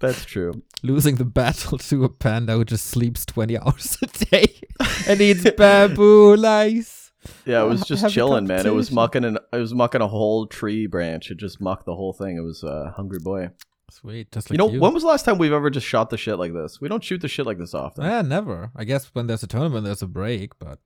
That's 0.00 0.24
true. 0.24 0.62
Losing 0.82 1.16
the 1.16 1.26
battle 1.26 1.76
to 1.76 2.04
a 2.04 2.08
panda 2.08 2.54
who 2.54 2.64
just 2.64 2.86
sleeps 2.86 3.26
twenty 3.26 3.58
hours 3.58 3.98
a 4.02 4.06
day 4.06 4.60
and 5.06 5.20
eats 5.20 5.48
bamboo 5.50 6.36
lice. 6.36 7.12
Yeah, 7.44 7.62
it 7.64 7.66
was 7.66 7.82
just 7.82 8.12
chilling, 8.14 8.46
man. 8.46 8.66
It 8.66 8.74
was 8.74 8.90
mucking 8.90 9.24
and 9.24 9.38
It 9.52 9.56
was 9.58 9.74
mucking 9.74 10.00
a 10.00 10.08
whole 10.08 10.46
tree 10.46 10.86
branch. 10.86 11.30
It 11.30 11.36
just 11.36 11.60
mucked 11.60 11.84
the 11.84 11.94
whole 11.94 12.14
thing. 12.14 12.38
It 12.38 12.42
was 12.42 12.62
a 12.62 12.68
uh, 12.68 12.92
hungry 12.92 13.18
boy. 13.22 13.50
Sweet, 13.90 14.32
just 14.32 14.50
like 14.50 14.54
you 14.54 14.58
know, 14.58 14.80
when 14.80 14.94
was 14.94 15.02
the 15.02 15.08
last 15.08 15.24
time 15.24 15.38
we've 15.38 15.52
ever 15.52 15.70
just 15.70 15.86
shot 15.86 16.10
the 16.10 16.16
shit 16.16 16.38
like 16.38 16.52
this? 16.52 16.80
We 16.80 16.88
don't 16.88 17.04
shoot 17.04 17.20
the 17.20 17.28
shit 17.28 17.46
like 17.46 17.58
this 17.58 17.74
often. 17.74 18.04
Yeah, 18.04 18.22
never. 18.22 18.70
I 18.74 18.84
guess 18.84 19.06
when 19.14 19.26
there's 19.26 19.42
a 19.42 19.46
tournament, 19.46 19.84
there's 19.84 20.02
a 20.02 20.06
break, 20.06 20.58
but 20.58 20.78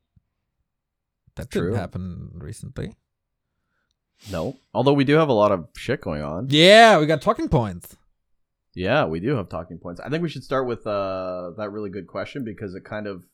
that 1.37 1.51
True. 1.51 1.63
didn't 1.71 1.79
happen 1.79 2.31
recently. 2.35 2.95
No, 4.31 4.57
although 4.75 4.93
we 4.93 5.05
do 5.05 5.15
have 5.15 5.29
a 5.29 5.33
lot 5.33 5.53
of 5.53 5.69
shit 5.77 6.01
going 6.01 6.23
on. 6.23 6.49
Yeah, 6.51 6.99
we 6.99 7.07
got 7.07 7.23
talking 7.23 7.49
points. 7.49 7.97
Yeah, 8.75 9.05
we 9.07 9.21
do 9.21 9.37
have 9.37 9.49
talking 9.49 9.79
points. 9.79 10.01
I 10.01 10.09
think 10.09 10.23
we 10.23 10.29
should 10.29 10.45
start 10.45 10.67
with 10.67 10.87
uh, 10.87 11.53
that 11.57 11.71
really 11.71 11.91
good 11.91 12.07
question 12.07 12.45
because 12.45 12.75
it 12.75 12.85
kind 12.85 13.07
of 13.07 13.25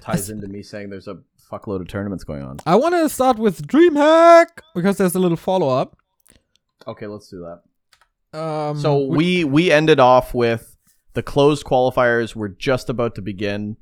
ties 0.00 0.30
into 0.30 0.46
me 0.46 0.62
saying 0.62 0.90
there's 0.90 1.08
a 1.08 1.18
fuckload 1.50 1.80
of 1.80 1.88
tournaments 1.88 2.24
going 2.24 2.42
on. 2.42 2.58
I 2.66 2.76
want 2.76 2.94
to 2.94 3.08
start 3.08 3.38
with 3.38 3.66
DreamHack 3.66 4.46
because 4.74 4.98
there's 4.98 5.14
a 5.14 5.18
little 5.18 5.36
follow 5.36 5.68
up. 5.68 5.96
Okay, 6.86 7.06
let's 7.06 7.28
do 7.28 7.40
that. 7.40 7.62
Um, 8.34 8.78
So 8.78 9.06
we 9.06 9.44
we 9.44 9.70
ended 9.70 10.00
off 10.00 10.34
with 10.34 10.76
the 11.14 11.22
closed 11.22 11.64
qualifiers 11.64 12.34
were 12.34 12.48
just 12.48 12.90
about 12.90 13.14
to 13.14 13.22
begin, 13.22 13.76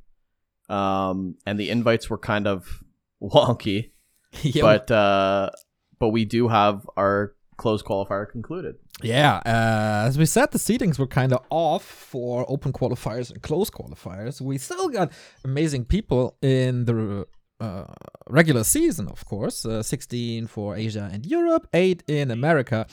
um, 0.69 1.37
and 1.47 1.59
the 1.59 1.71
invites 1.71 2.11
were 2.11 2.19
kind 2.19 2.47
of 2.47 2.83
wonky, 3.23 3.91
yeah, 4.43 4.62
but 4.62 4.91
uh, 4.91 5.51
but 5.99 6.09
we 6.09 6.25
do 6.25 6.49
have 6.49 6.88
our 6.97 7.35
closed 7.57 7.85
qualifier 7.85 8.29
concluded. 8.29 8.75
yeah. 9.03 9.37
Uh, 9.47 10.07
as 10.09 10.19
we 10.19 10.27
said, 10.27 10.51
the 10.51 10.59
seedings 10.59 10.99
were 10.99 11.07
kind 11.07 11.33
of 11.33 11.41
off 11.51 11.85
for 11.85 12.45
open 12.51 12.73
qualifiers 12.73 13.31
and 13.31 13.41
closed 13.43 13.73
qualifiers. 13.73 14.41
We 14.41 14.59
still 14.59 14.88
got 14.88 15.12
amazing 15.45 15.85
people 15.85 16.37
in 16.43 16.87
the 16.87 17.27
uh, 17.61 17.85
regular 18.29 18.65
season, 18.65 19.07
of 19.09 19.25
course. 19.25 19.65
Uh, 19.65 19.83
16 19.83 20.49
for 20.49 20.75
Asia 20.77 21.09
and 21.12 21.25
Europe, 21.25 21.69
8 21.73 22.03
in 22.09 22.31
America. 22.33 22.87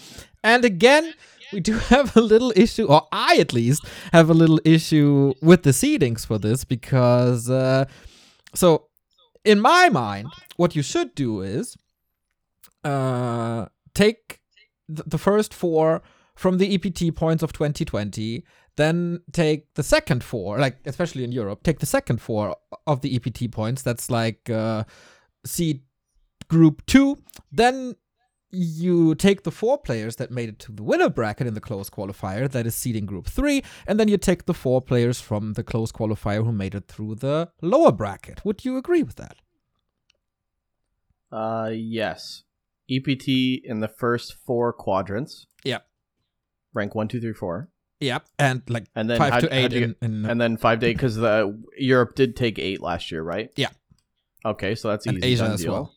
And 0.43 0.63
again, 0.63 1.13
we 1.51 1.59
do 1.59 1.73
have 1.77 2.15
a 2.15 2.21
little 2.21 2.53
issue, 2.55 2.85
or 2.85 3.07
I 3.11 3.37
at 3.37 3.53
least 3.53 3.85
have 4.13 4.29
a 4.29 4.33
little 4.33 4.59
issue 4.65 5.33
with 5.41 5.63
the 5.63 5.71
seedings 5.71 6.25
for 6.25 6.37
this 6.37 6.63
because, 6.63 7.49
uh, 7.49 7.85
so 8.53 8.87
in 9.45 9.59
my 9.59 9.89
mind, 9.89 10.27
what 10.57 10.75
you 10.75 10.81
should 10.81 11.15
do 11.15 11.41
is 11.41 11.77
uh, 12.83 13.65
take 13.93 14.39
th- 14.87 15.07
the 15.07 15.17
first 15.17 15.53
four 15.53 16.01
from 16.35 16.57
the 16.57 16.73
EPT 16.73 17.13
points 17.15 17.43
of 17.43 17.51
2020, 17.51 18.45
then 18.77 19.19
take 19.33 19.73
the 19.73 19.83
second 19.83 20.23
four, 20.23 20.57
like 20.57 20.77
especially 20.85 21.23
in 21.23 21.31
Europe, 21.31 21.63
take 21.63 21.79
the 21.79 21.85
second 21.85 22.21
four 22.21 22.55
of 22.87 23.01
the 23.01 23.15
EPT 23.15 23.51
points. 23.51 23.81
That's 23.81 24.09
like 24.09 24.49
uh, 24.49 24.85
seed 25.45 25.81
group 26.47 26.85
two. 26.85 27.17
Then 27.51 27.95
you 28.51 29.15
take 29.15 29.43
the 29.43 29.51
four 29.51 29.77
players 29.77 30.15
that 30.17 30.31
made 30.31 30.49
it 30.49 30.59
to 30.59 30.71
the 30.71 30.83
winner 30.83 31.09
bracket 31.09 31.47
in 31.47 31.53
the 31.53 31.61
close 31.61 31.89
qualifier, 31.89 32.49
that 32.49 32.65
is 32.65 32.75
seeding 32.75 33.05
group 33.05 33.27
three, 33.27 33.63
and 33.87 33.99
then 33.99 34.07
you 34.07 34.17
take 34.17 34.45
the 34.45 34.53
four 34.53 34.81
players 34.81 35.21
from 35.21 35.53
the 35.53 35.63
close 35.63 35.91
qualifier 35.91 36.43
who 36.43 36.51
made 36.51 36.73
it 36.75 36.87
through 36.87 37.15
the 37.15 37.49
lower 37.61 37.91
bracket. 37.91 38.43
Would 38.45 38.65
you 38.65 38.77
agree 38.77 39.03
with 39.03 39.15
that? 39.17 39.37
Uh, 41.31 41.69
yes, 41.73 42.43
EPT 42.89 43.61
in 43.63 43.79
the 43.81 43.87
first 43.87 44.35
four 44.45 44.73
quadrants. 44.73 45.45
Yep. 45.63 45.85
Rank 46.73 46.95
one, 46.95 47.07
two, 47.07 47.21
three, 47.21 47.33
four, 47.33 47.69
Yep. 47.99 48.25
And 48.37 48.61
like 48.69 48.85
and 48.95 49.09
then 49.09 49.17
five 49.17 49.33
how'd- 49.33 49.41
to 49.43 49.53
eight 49.53 49.71
you 49.73 49.83
in, 49.83 49.95
in 50.01 50.25
and 50.25 50.39
then 50.39 50.57
five 50.57 50.79
day 50.79 50.93
because 50.93 51.15
the 51.15 51.61
Europe 51.77 52.15
did 52.15 52.35
take 52.35 52.57
eight 52.57 52.81
last 52.81 53.11
year, 53.11 53.21
right? 53.21 53.49
Yeah. 53.55 53.69
Okay, 54.45 54.75
so 54.75 54.87
that's 54.89 55.05
and 55.05 55.17
easy. 55.17 55.33
Asia 55.33 55.43
as 55.51 55.61
deal. 55.61 55.71
well. 55.73 55.95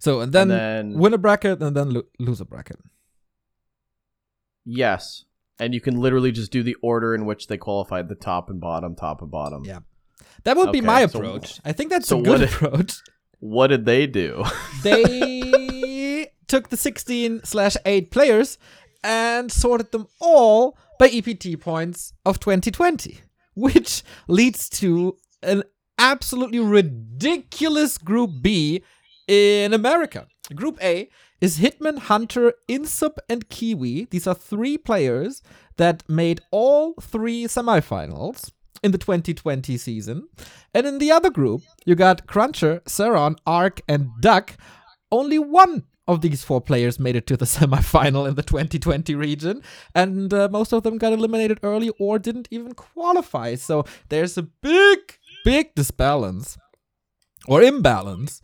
So 0.00 0.20
and 0.20 0.32
then, 0.32 0.50
and 0.50 0.92
then 0.94 0.98
winner 0.98 1.18
bracket 1.18 1.62
and 1.62 1.76
then 1.76 1.90
lo- 1.94 2.08
loser 2.18 2.44
bracket. 2.44 2.78
yes, 4.64 5.24
and 5.58 5.74
you 5.74 5.80
can 5.80 6.00
literally 6.00 6.32
just 6.32 6.50
do 6.50 6.62
the 6.62 6.76
order 6.82 7.14
in 7.14 7.26
which 7.26 7.46
they 7.46 7.56
qualified: 7.58 8.08
the 8.08 8.14
top 8.14 8.50
and 8.50 8.60
bottom, 8.60 8.94
top 8.94 9.22
and 9.22 9.30
bottom. 9.30 9.64
Yeah. 9.64 9.80
That 10.44 10.56
would 10.56 10.72
be 10.72 10.78
Okay, 10.78 10.86
my 10.86 11.06
so- 11.06 11.18
approach. 11.18 11.60
I 11.64 11.72
think 11.72 11.90
that's 11.90 12.08
so 12.08 12.20
a 12.20 12.22
good 12.22 12.40
what- 12.40 12.52
approach. 12.52 12.94
What 13.40 13.68
did 13.68 13.84
they 13.86 14.06
do? 14.06 14.44
They 14.82 16.28
took 16.46 16.68
the 16.68 16.76
16 16.76 17.42
slash 17.44 17.76
8 17.86 18.10
players 18.10 18.58
and 19.04 19.50
sorted 19.52 19.92
them 19.92 20.06
all 20.20 20.76
by 20.98 21.08
EPT 21.08 21.58
points 21.60 22.12
of 22.26 22.38
2020, 22.40 23.20
which 23.54 24.02
leads 24.28 24.68
to 24.80 25.16
an 25.42 25.62
absolutely 25.98 26.58
ridiculous 26.60 27.96
Group 27.98 28.30
B 28.42 28.82
in 29.30 29.72
America. 29.72 30.26
Group 30.56 30.82
A 30.82 31.08
is 31.40 31.60
Hitman, 31.60 31.98
Hunter, 31.98 32.54
Insup, 32.68 33.18
and 33.28 33.48
Kiwi. 33.48 34.08
These 34.10 34.26
are 34.26 34.34
three 34.34 34.76
players 34.76 35.40
that 35.76 36.02
made 36.08 36.40
all 36.50 36.94
three 37.00 37.44
semifinals 37.44 38.50
in 38.82 38.90
the 38.90 38.98
2020 38.98 39.76
season. 39.76 40.28
And 40.74 40.84
in 40.84 40.98
the 40.98 41.12
other 41.12 41.30
group, 41.30 41.62
you 41.86 41.94
got 41.94 42.26
Cruncher, 42.26 42.82
Saron, 42.86 43.38
Ark, 43.46 43.80
and 43.86 44.10
Duck. 44.20 44.56
Only 45.12 45.38
one 45.38 45.84
of 46.08 46.22
these 46.22 46.42
four 46.42 46.60
players 46.60 46.98
made 46.98 47.14
it 47.14 47.28
to 47.28 47.36
the 47.36 47.44
semifinal 47.56 48.28
in 48.28 48.34
the 48.34 48.42
2020 48.42 49.14
region, 49.14 49.62
and 49.94 50.34
uh, 50.34 50.48
most 50.50 50.72
of 50.72 50.82
them 50.82 50.98
got 50.98 51.12
eliminated 51.12 51.60
early 51.62 51.92
or 52.00 52.18
didn't 52.18 52.48
even 52.50 52.74
qualify. 52.74 53.54
So 53.54 53.84
there's 54.08 54.36
a 54.36 54.42
big, 54.42 54.98
big 55.44 55.72
disbalance 55.76 56.58
or 57.46 57.62
imbalance 57.62 58.42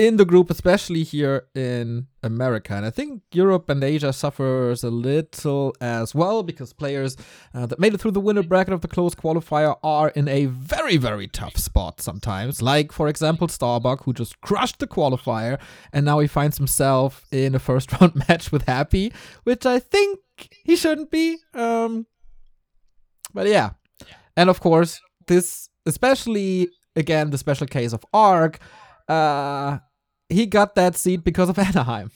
in 0.00 0.16
the 0.16 0.24
group, 0.24 0.48
especially 0.48 1.02
here 1.02 1.46
in 1.54 2.06
America. 2.22 2.72
And 2.72 2.86
I 2.86 2.90
think 2.90 3.20
Europe 3.32 3.68
and 3.68 3.84
Asia 3.84 4.14
suffers 4.14 4.82
a 4.82 4.88
little 4.88 5.74
as 5.78 6.14
well 6.14 6.42
because 6.42 6.72
players 6.72 7.18
uh, 7.52 7.66
that 7.66 7.78
made 7.78 7.92
it 7.92 8.00
through 8.00 8.12
the 8.12 8.20
winner 8.20 8.42
bracket 8.42 8.72
of 8.72 8.80
the 8.80 8.88
close 8.88 9.14
qualifier 9.14 9.76
are 9.82 10.08
in 10.08 10.26
a 10.26 10.46
very, 10.46 10.96
very 10.96 11.28
tough 11.28 11.58
spot 11.58 12.00
sometimes. 12.00 12.62
Like, 12.62 12.92
for 12.92 13.08
example, 13.08 13.46
Starbuck, 13.48 14.04
who 14.04 14.14
just 14.14 14.40
crushed 14.40 14.78
the 14.78 14.86
qualifier 14.86 15.60
and 15.92 16.06
now 16.06 16.18
he 16.20 16.26
finds 16.26 16.56
himself 16.56 17.26
in 17.30 17.54
a 17.54 17.58
first 17.58 17.92
round 18.00 18.14
match 18.26 18.50
with 18.50 18.62
Happy, 18.62 19.12
which 19.44 19.66
I 19.66 19.80
think 19.80 20.18
he 20.64 20.76
shouldn't 20.76 21.10
be. 21.10 21.36
Um, 21.52 22.06
but 23.34 23.48
yeah. 23.48 23.72
And 24.34 24.48
of 24.48 24.60
course, 24.60 24.98
this, 25.26 25.68
especially 25.84 26.70
again, 26.96 27.28
the 27.28 27.38
special 27.38 27.66
case 27.66 27.92
of 27.92 28.02
Ark. 28.14 28.60
Uh, 29.06 29.80
he 30.30 30.46
got 30.46 30.74
that 30.74 30.96
seed 30.96 31.24
because 31.24 31.48
of 31.48 31.58
Anaheim. 31.58 32.10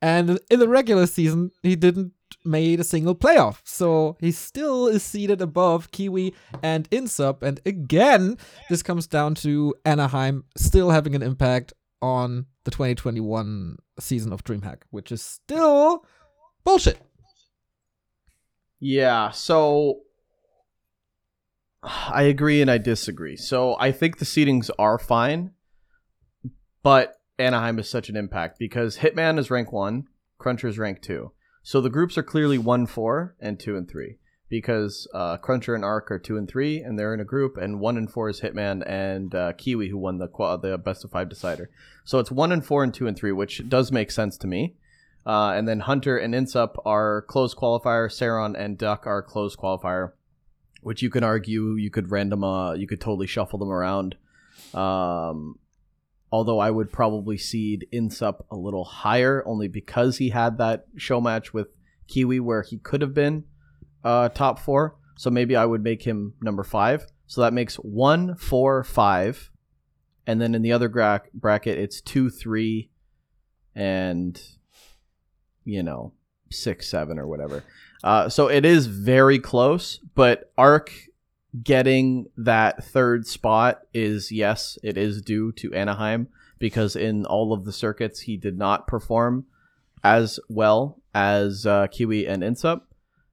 And 0.00 0.38
in 0.50 0.60
the 0.60 0.68
regular 0.68 1.06
season, 1.06 1.50
he 1.62 1.74
didn't 1.74 2.12
made 2.44 2.80
a 2.80 2.84
single 2.84 3.14
playoff. 3.14 3.60
So 3.64 4.16
he 4.20 4.32
still 4.32 4.86
is 4.86 5.02
seated 5.02 5.40
above 5.40 5.90
Kiwi 5.90 6.34
and 6.62 6.88
Insup. 6.90 7.42
And 7.42 7.60
again, 7.66 8.36
this 8.68 8.82
comes 8.82 9.06
down 9.06 9.34
to 9.36 9.74
Anaheim 9.84 10.44
still 10.56 10.90
having 10.90 11.14
an 11.14 11.22
impact 11.22 11.72
on 12.00 12.46
the 12.64 12.70
2021 12.70 13.78
season 13.98 14.32
of 14.32 14.44
DreamHack, 14.44 14.82
which 14.90 15.10
is 15.10 15.22
still 15.22 16.04
bullshit. 16.64 16.98
Yeah, 18.80 19.30
so 19.30 20.02
I 21.82 22.22
agree 22.22 22.62
and 22.62 22.70
I 22.70 22.78
disagree. 22.78 23.36
So 23.36 23.76
I 23.78 23.90
think 23.90 24.18
the 24.18 24.24
seedings 24.24 24.70
are 24.78 24.98
fine, 24.98 25.52
but 26.82 27.17
Anaheim 27.38 27.78
is 27.78 27.88
such 27.88 28.08
an 28.08 28.16
impact 28.16 28.58
because 28.58 28.98
Hitman 28.98 29.38
is 29.38 29.50
rank 29.50 29.72
one, 29.72 30.08
Cruncher 30.38 30.68
is 30.68 30.78
rank 30.78 31.02
two. 31.02 31.32
So 31.62 31.80
the 31.80 31.90
groups 31.90 32.16
are 32.16 32.22
clearly 32.22 32.58
one, 32.58 32.86
four, 32.86 33.36
and 33.40 33.58
two 33.58 33.76
and 33.76 33.88
three 33.88 34.18
because 34.48 35.06
uh, 35.12 35.36
Cruncher 35.36 35.74
and 35.74 35.84
Arc 35.84 36.10
are 36.10 36.18
two 36.18 36.36
and 36.36 36.48
three, 36.48 36.80
and 36.80 36.98
they're 36.98 37.12
in 37.12 37.20
a 37.20 37.24
group, 37.24 37.56
and 37.56 37.80
one 37.80 37.96
and 37.96 38.10
four 38.10 38.28
is 38.28 38.40
Hitman 38.40 38.82
and 38.86 39.34
uh, 39.34 39.52
Kiwi, 39.52 39.88
who 39.90 39.98
won 39.98 40.18
the 40.18 40.28
the 40.62 40.78
best 40.78 41.04
of 41.04 41.10
five 41.10 41.28
decider. 41.28 41.70
So 42.04 42.18
it's 42.18 42.30
one 42.30 42.52
and 42.52 42.64
four 42.64 42.82
and 42.82 42.94
two 42.94 43.06
and 43.06 43.16
three, 43.16 43.32
which 43.32 43.68
does 43.68 43.92
make 43.92 44.10
sense 44.10 44.36
to 44.38 44.46
me. 44.46 44.76
Uh, 45.26 45.52
and 45.52 45.68
then 45.68 45.80
Hunter 45.80 46.16
and 46.16 46.32
Insup 46.32 46.76
are 46.86 47.22
close 47.22 47.54
qualifier. 47.54 48.08
Saron 48.08 48.58
and 48.58 48.78
Duck 48.78 49.06
are 49.06 49.22
close 49.22 49.54
qualifier, 49.54 50.12
which 50.80 51.02
you 51.02 51.10
can 51.10 51.22
argue 51.22 51.74
you 51.74 51.90
could 51.90 52.10
random, 52.10 52.42
uh, 52.42 52.72
you 52.72 52.86
could 52.86 53.00
totally 53.00 53.26
shuffle 53.26 53.58
them 53.58 53.70
around. 53.70 54.16
Um, 54.72 55.58
although 56.30 56.58
I 56.58 56.70
would 56.70 56.92
probably 56.92 57.38
seed 57.38 57.86
Insup 57.92 58.44
a 58.50 58.56
little 58.56 58.84
higher 58.84 59.42
only 59.46 59.68
because 59.68 60.18
he 60.18 60.30
had 60.30 60.58
that 60.58 60.86
show 60.96 61.20
match 61.20 61.54
with 61.54 61.68
Kiwi 62.06 62.40
where 62.40 62.62
he 62.62 62.78
could 62.78 63.00
have 63.00 63.14
been 63.14 63.44
uh, 64.04 64.28
top 64.28 64.58
four. 64.58 64.96
So 65.16 65.30
maybe 65.30 65.56
I 65.56 65.64
would 65.64 65.82
make 65.82 66.02
him 66.02 66.34
number 66.40 66.62
five. 66.62 67.06
So 67.26 67.40
that 67.40 67.52
makes 67.52 67.76
one, 67.76 68.36
four, 68.36 68.84
five. 68.84 69.50
And 70.26 70.40
then 70.40 70.54
in 70.54 70.62
the 70.62 70.72
other 70.72 70.88
gra- 70.88 71.22
bracket, 71.34 71.78
it's 71.78 72.00
two, 72.00 72.30
three, 72.30 72.90
and, 73.74 74.40
you 75.64 75.82
know, 75.82 76.12
six, 76.50 76.88
seven, 76.88 77.18
or 77.18 77.26
whatever. 77.26 77.64
Uh, 78.04 78.28
so 78.28 78.48
it 78.48 78.64
is 78.64 78.86
very 78.86 79.38
close, 79.38 79.98
but 80.14 80.52
Arc 80.56 80.92
getting 81.62 82.26
that 82.36 82.84
third 82.84 83.26
spot 83.26 83.82
is 83.94 84.30
yes, 84.30 84.78
it 84.82 84.98
is 84.98 85.22
due 85.22 85.52
to 85.52 85.72
Anaheim 85.74 86.28
because 86.58 86.96
in 86.96 87.24
all 87.24 87.52
of 87.52 87.64
the 87.64 87.72
circuits 87.72 88.20
he 88.20 88.36
did 88.36 88.58
not 88.58 88.86
perform 88.86 89.46
as 90.04 90.38
well 90.48 91.00
as 91.14 91.66
uh, 91.66 91.86
Kiwi 91.88 92.26
and 92.26 92.42
Insup. 92.42 92.82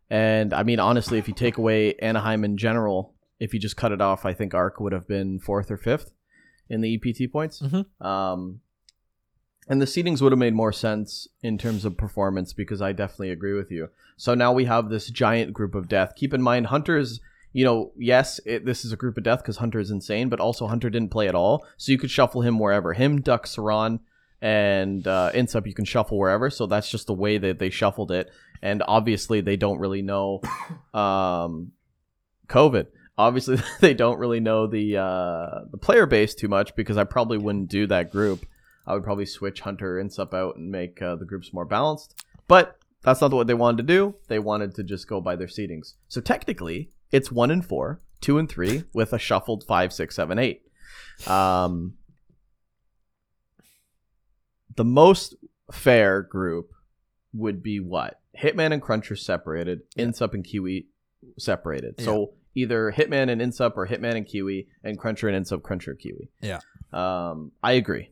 And 0.10 0.54
I 0.54 0.64
mean, 0.64 0.80
honestly, 0.80 1.18
if 1.18 1.28
you 1.28 1.34
take 1.34 1.58
away 1.58 1.96
Anaheim 1.96 2.44
in 2.44 2.58
general, 2.58 3.14
if 3.40 3.54
you 3.54 3.60
just 3.60 3.78
cut 3.78 3.92
it 3.92 4.02
off, 4.02 4.26
I 4.26 4.34
think 4.34 4.54
Arc 4.54 4.80
would 4.80 4.94
have 4.94 5.08
been 5.08 5.40
fourth 5.40 5.70
or 5.70 5.78
fifth 5.78 6.12
in 6.70 6.82
the 6.82 6.96
EPT 6.96 7.32
points. 7.32 7.62
Mm-hmm. 7.62 8.06
Um, 8.06 8.62
and 9.68 9.82
the 9.82 9.86
seedings 9.86 10.22
would 10.22 10.32
have 10.32 10.40
made 10.40 10.54
more 10.54 10.72
sense 10.72 11.28
in 11.42 11.58
terms 11.58 11.86
of 11.86 11.98
performance 11.98 12.54
because 12.54 12.82
I 12.82 12.92
definitely 12.92 13.32
agree 13.32 13.54
with 13.54 13.72
you. 13.72 13.90
So 14.16 14.36
now 14.36 14.54
we 14.54 14.66
have 14.66 14.90
this 14.90 15.10
giant 15.10 15.54
group 15.54 15.74
of 15.74 15.90
death. 15.90 16.14
Keep 16.16 16.34
in 16.34 16.42
mind, 16.42 16.68
Hunters. 16.68 17.12
is 17.14 17.20
you 17.56 17.64
know, 17.64 17.94
yes, 17.98 18.42
it, 18.46 18.66
this 18.66 18.84
is 18.84 18.92
a 18.92 18.98
group 18.98 19.16
of 19.16 19.24
death 19.24 19.40
because 19.40 19.56
Hunter 19.56 19.80
is 19.80 19.90
insane, 19.90 20.28
but 20.28 20.42
also 20.42 20.68
Hunter 20.68 20.90
didn't 20.90 21.12
play 21.12 21.30
at 21.30 21.36
all, 21.36 21.66
so 21.78 21.94
you 21.94 21.98
could 21.98 22.12
shuffle 22.12 22.42
him 22.42 22.60
wherever. 22.60 22.92
Him, 22.92 23.22
Duck, 23.22 23.46
Saran, 23.46 24.02
and 24.42 25.08
uh, 25.08 25.32
Insup, 25.34 25.66
you 25.66 25.74
can 25.74 25.86
shuffle 25.86 26.18
wherever. 26.18 26.50
So 26.50 26.66
that's 26.66 26.92
just 26.92 27.08
the 27.08 27.14
way 27.14 27.38
that 27.38 27.58
they 27.58 27.70
shuffled 27.70 28.12
it. 28.12 28.30
And 28.62 28.84
obviously, 28.86 29.40
they 29.40 29.56
don't 29.56 29.80
really 29.80 30.02
know 30.02 30.42
um, 30.94 31.72
COVID. 32.50 32.88
Obviously, 33.18 33.58
they 33.80 33.94
don't 33.94 34.20
really 34.20 34.42
know 34.42 34.68
the 34.68 34.98
uh, 34.98 35.60
the 35.72 35.78
player 35.78 36.06
base 36.06 36.36
too 36.36 36.50
much 36.50 36.76
because 36.76 36.98
I 36.98 37.06
probably 37.06 37.38
wouldn't 37.38 37.70
do 37.70 37.88
that 37.88 38.12
group. 38.12 38.46
I 38.86 38.96
would 38.96 39.06
probably 39.06 39.28
switch 39.28 39.62
Hunter 39.62 39.98
and 39.98 40.10
Insup 40.10 40.34
out 40.34 40.58
and 40.58 40.72
make 40.72 41.02
uh, 41.02 41.16
the 41.16 41.26
groups 41.26 41.54
more 41.54 41.64
balanced. 41.64 42.22
But 42.50 42.78
that's 43.02 43.22
not 43.22 43.32
what 43.32 43.48
they 43.48 43.54
wanted 43.54 43.78
to 43.78 43.94
do. 43.94 44.16
They 44.28 44.40
wanted 44.40 44.76
to 44.76 44.84
just 44.84 45.08
go 45.08 45.22
by 45.22 45.38
their 45.38 45.48
seedings. 45.48 45.94
So 46.10 46.20
technically, 46.20 46.90
it's 47.12 47.32
one 47.32 47.52
and 47.52 47.66
four, 47.66 48.02
two 48.22 48.38
and 48.38 48.50
three, 48.50 48.84
with 48.94 49.14
a 49.14 49.20
shuffled 49.20 49.64
five, 49.68 49.94
six, 49.94 50.16
seven, 50.16 50.40
eight. 50.40 50.64
Um, 51.28 51.96
the 54.76 54.84
most 54.84 55.36
fair 55.72 56.22
group 56.22 56.72
would 57.34 57.64
be 57.64 57.80
what? 57.80 58.20
Hitman 58.38 58.74
and 58.74 58.82
Cruncher 58.82 59.16
separated, 59.16 59.82
yeah. 59.96 60.06
Insup 60.06 60.34
and 60.34 60.44
Kiwi 60.44 60.88
separated. 61.38 61.96
Yeah. 61.98 62.06
So 62.06 62.34
either 62.54 62.92
Hitman 62.92 63.30
and 63.30 63.42
Insup 63.42 63.78
or 63.78 63.88
Hitman 63.88 64.16
and 64.16 64.28
Kiwi, 64.28 64.68
and 64.84 64.98
Cruncher 65.00 65.30
and 65.30 65.46
Insup, 65.46 65.62
Cruncher, 65.62 65.96
Kiwi. 65.96 66.30
Yeah. 66.42 66.60
Um, 66.92 67.52
I 67.64 67.74
agree. 67.74 68.12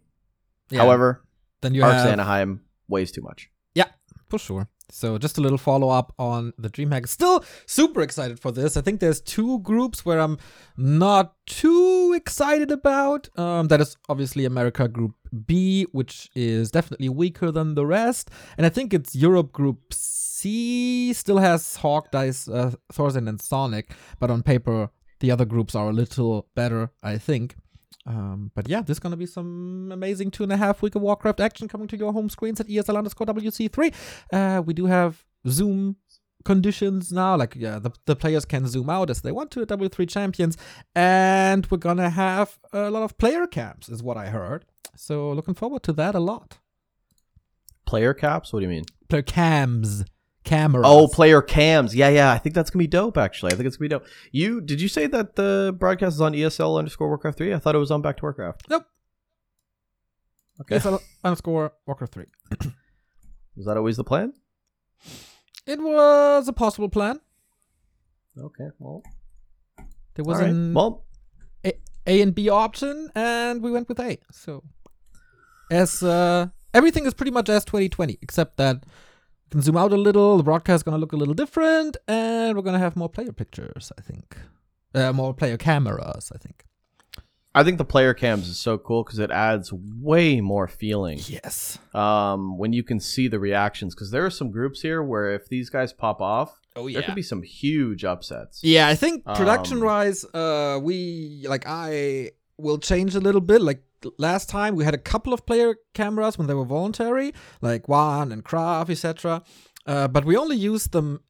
Yeah. 0.69 0.81
However, 0.81 1.25
then 1.61 1.73
you 1.73 1.83
Arcs 1.83 2.03
have... 2.03 2.07
Anaheim 2.07 2.61
weighs 2.87 3.11
too 3.11 3.21
much. 3.21 3.49
Yeah, 3.75 3.87
for 4.29 4.39
sure. 4.39 4.69
So 4.93 5.17
just 5.17 5.37
a 5.37 5.41
little 5.41 5.57
follow 5.57 5.89
up 5.89 6.13
on 6.19 6.53
the 6.57 6.69
DreamHack. 6.69 7.07
Still 7.07 7.43
super 7.65 8.01
excited 8.01 8.39
for 8.39 8.51
this. 8.51 8.77
I 8.77 8.81
think 8.81 8.99
there's 8.99 9.21
two 9.21 9.59
groups 9.59 10.05
where 10.05 10.19
I'm 10.19 10.37
not 10.77 11.33
too 11.45 12.13
excited 12.15 12.71
about. 12.71 13.27
Um, 13.37 13.67
that 13.69 13.81
is 13.81 13.97
obviously 14.07 14.45
America 14.45 14.87
Group 14.87 15.15
B, 15.45 15.85
which 15.91 16.29
is 16.35 16.71
definitely 16.71 17.09
weaker 17.09 17.51
than 17.51 17.75
the 17.75 17.85
rest, 17.85 18.29
and 18.57 18.65
I 18.65 18.69
think 18.69 18.93
it's 18.93 19.15
Europe 19.15 19.51
Group 19.51 19.93
C. 19.93 21.11
Still 21.13 21.39
has 21.39 21.77
Hawk, 21.77 22.11
Dice, 22.11 22.47
uh, 22.47 22.71
and 22.97 23.41
Sonic, 23.41 23.91
but 24.19 24.29
on 24.29 24.43
paper 24.43 24.89
the 25.19 25.31
other 25.31 25.45
groups 25.45 25.73
are 25.73 25.89
a 25.89 25.93
little 25.93 26.47
better, 26.53 26.91
I 27.01 27.17
think. 27.17 27.55
Um, 28.05 28.51
but 28.55 28.67
yeah, 28.67 28.81
there's 28.81 28.99
going 28.99 29.11
to 29.11 29.17
be 29.17 29.25
some 29.25 29.89
amazing 29.91 30.31
two 30.31 30.43
and 30.43 30.51
a 30.51 30.57
half 30.57 30.81
week 30.81 30.95
of 30.95 31.01
Warcraft 31.01 31.39
action 31.39 31.67
coming 31.67 31.87
to 31.87 31.97
your 31.97 32.13
home 32.13 32.29
screens 32.29 32.59
at 32.59 32.67
ESL 32.67 32.97
underscore 32.97 33.27
WC3. 33.27 33.93
Uh, 34.31 34.61
we 34.61 34.73
do 34.73 34.85
have 34.85 35.25
Zoom 35.47 35.97
conditions 36.43 37.11
now. 37.11 37.35
Like, 37.35 37.55
yeah, 37.55 37.79
the, 37.79 37.91
the 38.05 38.15
players 38.15 38.45
can 38.45 38.67
zoom 38.67 38.89
out 38.89 39.09
as 39.09 39.21
they 39.21 39.31
want 39.31 39.51
to 39.51 39.61
at 39.61 39.69
W3 39.69 40.07
Champions. 40.09 40.57
And 40.95 41.65
we're 41.69 41.77
going 41.77 41.97
to 41.97 42.09
have 42.09 42.59
a 42.71 42.89
lot 42.89 43.03
of 43.03 43.17
player 43.17 43.47
camps, 43.47 43.89
is 43.89 44.03
what 44.03 44.17
I 44.17 44.27
heard. 44.27 44.65
So 44.95 45.31
looking 45.31 45.53
forward 45.53 45.83
to 45.83 45.93
that 45.93 46.15
a 46.15 46.19
lot. 46.19 46.59
Player 47.85 48.13
caps? 48.13 48.53
What 48.53 48.59
do 48.59 48.63
you 48.63 48.69
mean? 48.69 48.85
Player 49.09 49.23
cams 49.23 50.05
cameras. 50.43 50.85
Oh, 50.87 51.07
player 51.07 51.41
cams. 51.41 51.95
Yeah, 51.95 52.09
yeah. 52.09 52.31
I 52.31 52.37
think 52.37 52.55
that's 52.55 52.69
gonna 52.69 52.83
be 52.83 52.87
dope. 52.87 53.17
Actually, 53.17 53.53
I 53.53 53.55
think 53.55 53.67
it's 53.67 53.77
gonna 53.77 53.89
be 53.89 53.95
dope. 53.95 54.05
You 54.31 54.61
did 54.61 54.81
you 54.81 54.87
say 54.87 55.07
that 55.07 55.35
the 55.35 55.75
broadcast 55.77 56.15
is 56.15 56.21
on 56.21 56.33
ESL 56.33 56.77
underscore 56.77 57.07
Warcraft 57.07 57.37
three? 57.37 57.53
I 57.53 57.59
thought 57.59 57.75
it 57.75 57.79
was 57.79 57.91
on 57.91 58.01
Back 58.01 58.17
to 58.17 58.23
Warcraft. 58.23 58.69
Nope. 58.69 58.85
Okay. 60.61 60.77
ESL 60.77 61.01
underscore 61.23 61.73
Warcraft 61.85 62.13
three. 62.13 62.25
was 63.55 63.65
that 63.65 63.77
always 63.77 63.97
the 63.97 64.03
plan? 64.03 64.33
It 65.65 65.81
was 65.81 66.47
a 66.47 66.53
possible 66.53 66.89
plan. 66.89 67.19
Okay. 68.37 68.69
Well, 68.79 69.03
there 70.15 70.25
was 70.25 70.39
right. 70.39 70.49
an 70.49 70.73
well. 70.73 71.05
A, 71.65 71.73
a 72.05 72.21
and 72.21 72.35
B 72.35 72.49
option, 72.49 73.09
and 73.15 73.61
we 73.61 73.71
went 73.71 73.87
with 73.87 73.99
A. 73.99 74.17
So, 74.31 74.63
as 75.71 76.03
uh, 76.03 76.47
everything 76.73 77.05
is 77.05 77.13
pretty 77.13 77.31
much 77.31 77.47
as 77.47 77.63
2020, 77.63 78.17
except 78.21 78.57
that 78.57 78.83
can 79.53 79.61
zoom 79.61 79.77
out 79.77 79.93
a 79.93 79.97
little. 79.97 80.35
The 80.37 80.43
broadcast 80.43 80.79
is 80.79 80.83
gonna 80.83 80.97
look 80.97 81.13
a 81.13 81.15
little 81.15 81.35
different, 81.35 81.95
and 82.07 82.55
we're 82.55 82.63
gonna 82.63 82.79
have 82.79 82.95
more 82.95 83.07
player 83.09 83.31
pictures. 83.31 83.91
I 83.97 84.01
think, 84.01 84.35
uh, 84.95 85.13
more 85.13 85.33
player 85.33 85.57
cameras. 85.57 86.31
I 86.33 86.39
think. 86.39 86.65
I 87.55 87.63
think 87.63 87.77
the 87.77 87.85
player 87.85 88.15
cams 88.15 88.47
is 88.49 88.57
so 88.57 88.79
cool 88.79 89.03
because 89.03 89.19
it 89.19 89.29
adds 89.29 89.71
way 89.71 90.41
more 90.41 90.67
feeling. 90.67 91.19
Yes. 91.27 91.77
Um, 91.93 92.57
when 92.57 92.73
you 92.73 92.81
can 92.81 92.99
see 92.99 93.27
the 93.27 93.39
reactions, 93.39 93.93
because 93.93 94.09
there 94.09 94.25
are 94.25 94.31
some 94.31 94.49
groups 94.49 94.81
here 94.81 95.03
where 95.03 95.31
if 95.35 95.47
these 95.49 95.69
guys 95.69 95.93
pop 95.93 96.19
off, 96.19 96.59
Oh 96.75 96.87
yeah, 96.87 96.93
there 96.95 97.03
could 97.03 97.13
be 97.13 97.21
some 97.21 97.43
huge 97.43 98.03
upsets. 98.03 98.63
Yeah, 98.63 98.87
I 98.87 98.95
think 98.95 99.21
Um, 99.27 99.35
production 99.35 99.83
wise, 99.85 100.25
uh, 100.33 100.79
we 100.81 101.45
like 101.47 101.65
I 101.67 102.31
will 102.57 102.77
change 102.77 103.15
a 103.15 103.19
little 103.19 103.41
bit. 103.41 103.61
Like 103.61 103.83
last 104.17 104.49
time, 104.49 104.75
we 104.75 104.85
had 104.85 104.93
a 104.93 104.99
couple 104.99 105.33
of 105.33 105.45
player 105.45 105.75
cameras 105.93 106.37
when 106.37 106.47
they 106.47 106.53
were 106.53 106.65
voluntary, 106.65 107.33
like 107.61 107.87
Juan 107.87 108.31
and 108.31 108.43
Kraft, 108.43 108.89
etc. 108.89 109.43
Uh, 109.85 110.07
but 110.07 110.25
we 110.25 110.37
only 110.37 110.55
used 110.55 110.91
them 110.91 111.21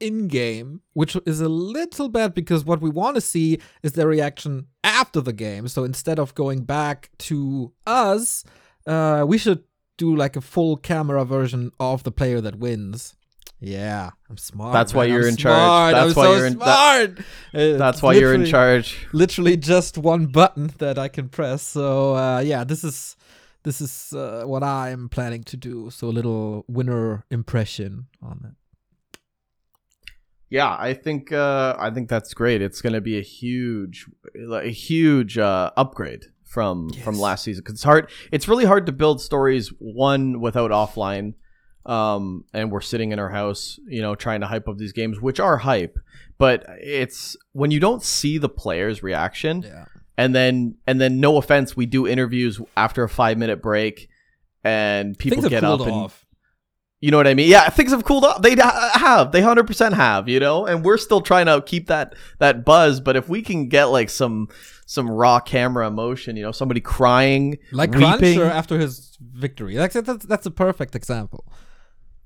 in 0.00 0.26
game, 0.26 0.80
which 0.94 1.16
is 1.26 1.40
a 1.40 1.48
little 1.48 2.08
bad 2.08 2.34
because 2.34 2.64
what 2.64 2.80
we 2.80 2.90
want 2.90 3.14
to 3.14 3.20
see 3.20 3.58
is 3.82 3.92
their 3.92 4.08
reaction 4.08 4.66
after 4.82 5.20
the 5.20 5.32
game. 5.32 5.68
So 5.68 5.84
instead 5.84 6.18
of 6.18 6.34
going 6.34 6.64
back 6.64 7.10
to 7.18 7.72
us, 7.86 8.44
uh, 8.86 9.24
we 9.26 9.38
should 9.38 9.62
do 9.96 10.14
like 10.16 10.34
a 10.34 10.40
full 10.40 10.76
camera 10.76 11.24
version 11.24 11.70
of 11.78 12.02
the 12.02 12.10
player 12.10 12.40
that 12.40 12.58
wins. 12.58 13.14
Yeah, 13.64 14.10
I'm 14.28 14.36
smart. 14.38 14.72
That's 14.72 14.92
why 14.92 15.04
man. 15.04 15.12
you're 15.14 15.22
I'm 15.22 15.28
in 15.28 15.36
charge. 15.36 15.54
smart. 15.56 15.94
That's 15.94 16.10
I'm 16.10 16.16
why 16.16 16.24
so 16.24 16.36
you're 16.36 16.46
in- 16.46 16.58
that- 16.58 16.64
smart. 17.14 17.18
Uh, 17.54 17.76
That's 17.78 18.02
why 18.02 18.12
you're 18.14 18.34
in 18.34 18.44
charge. 18.44 19.06
Literally 19.12 19.56
just 19.56 19.96
one 19.96 20.26
button 20.26 20.72
that 20.78 20.98
I 20.98 21.06
can 21.06 21.28
press. 21.28 21.62
So 21.62 22.16
uh, 22.16 22.40
yeah, 22.40 22.64
this 22.64 22.82
is 22.82 23.16
this 23.62 23.80
is 23.80 24.12
uh, 24.14 24.42
what 24.46 24.64
I'm 24.64 25.08
planning 25.08 25.44
to 25.44 25.56
do. 25.56 25.90
So 25.90 26.08
a 26.08 26.14
little 26.18 26.64
winner 26.66 27.24
impression 27.30 28.06
on 28.20 28.40
it. 28.48 29.18
Yeah, 30.50 30.76
I 30.78 30.92
think 30.94 31.30
uh, 31.32 31.76
I 31.78 31.90
think 31.90 32.08
that's 32.08 32.34
great. 32.34 32.60
It's 32.62 32.82
going 32.82 32.92
to 32.94 33.00
be 33.00 33.16
a 33.16 33.22
huge, 33.22 34.06
a 34.50 34.68
huge 34.70 35.38
uh, 35.38 35.70
upgrade 35.76 36.24
from 36.44 36.90
from 37.04 37.14
Yes. 37.14 37.22
last 37.22 37.44
season. 37.44 37.62
'Cause 37.64 37.74
it's 37.74 37.84
hard. 37.84 38.10
It's 38.32 38.48
really 38.48 38.64
hard 38.66 38.86
to 38.86 38.92
build 38.92 39.20
stories 39.22 39.68
one 39.78 40.40
without 40.40 40.70
offline. 40.72 41.34
Um, 41.84 42.44
and 42.52 42.70
we're 42.70 42.80
sitting 42.80 43.10
in 43.12 43.18
our 43.18 43.28
house, 43.30 43.78
you 43.86 44.02
know, 44.02 44.14
trying 44.14 44.40
to 44.42 44.46
hype 44.46 44.68
up 44.68 44.78
these 44.78 44.92
games, 44.92 45.20
which 45.20 45.40
are 45.40 45.56
hype. 45.56 45.98
But 46.38 46.64
it's 46.80 47.36
when 47.52 47.70
you 47.70 47.80
don't 47.80 48.02
see 48.02 48.38
the 48.38 48.48
players' 48.48 49.02
reaction, 49.02 49.62
Yeah. 49.62 49.86
and 50.16 50.34
then 50.34 50.76
and 50.86 51.00
then 51.00 51.18
no 51.20 51.36
offense, 51.38 51.76
we 51.76 51.86
do 51.86 52.06
interviews 52.06 52.60
after 52.76 53.02
a 53.04 53.08
five 53.08 53.36
minute 53.38 53.60
break, 53.62 54.08
and 54.64 55.18
people 55.18 55.38
Things 55.42 55.50
get 55.50 55.64
up 55.64 55.80
and 55.80 55.90
off. 55.90 56.24
you 57.00 57.10
know 57.10 57.16
what 57.16 57.26
I 57.26 57.34
mean? 57.34 57.48
Yeah, 57.48 57.68
things 57.68 57.90
have 57.90 58.04
cooled 58.04 58.24
off. 58.24 58.42
They 58.42 58.54
have. 58.56 59.32
They 59.32 59.40
hundred 59.40 59.66
percent 59.66 59.94
have. 59.94 60.28
You 60.28 60.38
know, 60.40 60.66
and 60.66 60.84
we're 60.84 60.98
still 60.98 61.20
trying 61.20 61.46
to 61.46 61.60
keep 61.62 61.88
that 61.88 62.14
that 62.38 62.64
buzz. 62.64 63.00
But 63.00 63.16
if 63.16 63.28
we 63.28 63.42
can 63.42 63.68
get 63.68 63.84
like 63.86 64.08
some 64.10 64.48
some 64.86 65.10
raw 65.10 65.40
camera 65.40 65.86
emotion, 65.86 66.36
you 66.36 66.42
know, 66.42 66.52
somebody 66.52 66.80
crying, 66.80 67.58
Like 67.72 67.90
weeping, 67.92 68.36
Cruncher 68.38 68.44
after 68.44 68.78
his 68.78 69.16
victory. 69.20 69.74
Like 69.76 69.92
that's 69.92 70.26
that's 70.26 70.46
a 70.46 70.50
perfect 70.50 70.94
example. 70.94 71.44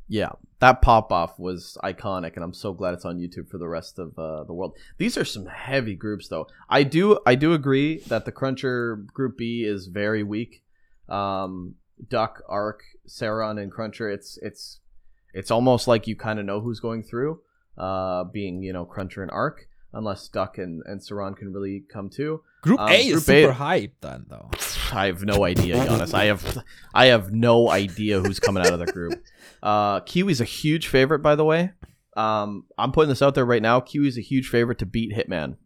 Yeah, 0.08 0.30
that 0.60 0.82
pop 0.82 1.10
off 1.12 1.38
was 1.38 1.76
iconic, 1.82 2.34
and 2.34 2.44
I'm 2.44 2.54
so 2.54 2.72
glad 2.72 2.94
it's 2.94 3.04
on 3.04 3.18
YouTube 3.18 3.48
for 3.48 3.58
the 3.58 3.68
rest 3.68 3.98
of 3.98 4.18
uh, 4.18 4.44
the 4.44 4.52
world. 4.52 4.76
These 4.98 5.16
are 5.16 5.24
some 5.24 5.46
heavy 5.46 5.94
groups, 5.94 6.28
though. 6.28 6.46
I 6.68 6.82
do 6.82 7.18
I 7.26 7.34
do 7.34 7.52
agree 7.52 7.98
that 8.08 8.24
the 8.24 8.32
Cruncher 8.32 8.96
Group 8.96 9.36
B 9.36 9.64
is 9.64 9.86
very 9.86 10.22
weak. 10.22 10.62
Um, 11.08 11.74
Duck, 12.08 12.42
Arc, 12.48 12.82
Saron, 13.08 13.60
and 13.60 13.70
Cruncher. 13.70 14.10
It's 14.10 14.38
it's 14.42 14.80
it's 15.34 15.50
almost 15.50 15.88
like 15.88 16.06
you 16.06 16.16
kind 16.16 16.38
of 16.38 16.46
know 16.46 16.60
who's 16.60 16.80
going 16.80 17.02
through. 17.02 17.40
Uh, 17.76 18.24
being 18.24 18.62
you 18.62 18.72
know 18.72 18.86
Cruncher 18.86 19.22
and 19.22 19.30
Arc, 19.30 19.66
unless 19.96 20.28
Duck 20.28 20.58
and 20.58 20.82
and 20.86 21.00
Saron 21.00 21.36
can 21.36 21.52
really 21.52 21.84
come 21.92 22.08
too. 22.08 22.42
Group 22.62 22.78
Um, 22.80 22.88
A 22.90 22.98
is 23.08 23.24
Group 23.24 23.36
A- 23.36 23.42
super 23.42 23.54
hyped 23.54 23.90
then 24.00 24.26
though. 24.28 24.50
I 24.92 25.06
have 25.06 25.24
no 25.24 25.44
idea, 25.44 25.76
Giannis. 25.76 26.14
I 26.14 26.26
have 26.26 26.58
I 26.94 27.06
have 27.06 27.32
no 27.32 27.68
idea 27.70 28.20
who's 28.20 28.38
coming 28.38 28.64
out 28.64 28.72
of 28.72 28.78
the 28.78 28.86
group. 28.86 29.22
Uh, 29.62 30.00
Kiwi's 30.00 30.40
a 30.40 30.44
huge 30.44 30.86
favorite, 30.86 31.20
by 31.20 31.34
the 31.34 31.44
way. 31.44 31.72
Um, 32.16 32.64
I'm 32.78 32.92
putting 32.92 33.08
this 33.08 33.20
out 33.22 33.34
there 33.34 33.44
right 33.44 33.60
now. 33.62 33.80
Kiwi's 33.80 34.16
a 34.16 34.22
huge 34.22 34.48
favorite 34.48 34.78
to 34.78 34.86
beat 34.86 35.12
Hitman. 35.12 35.56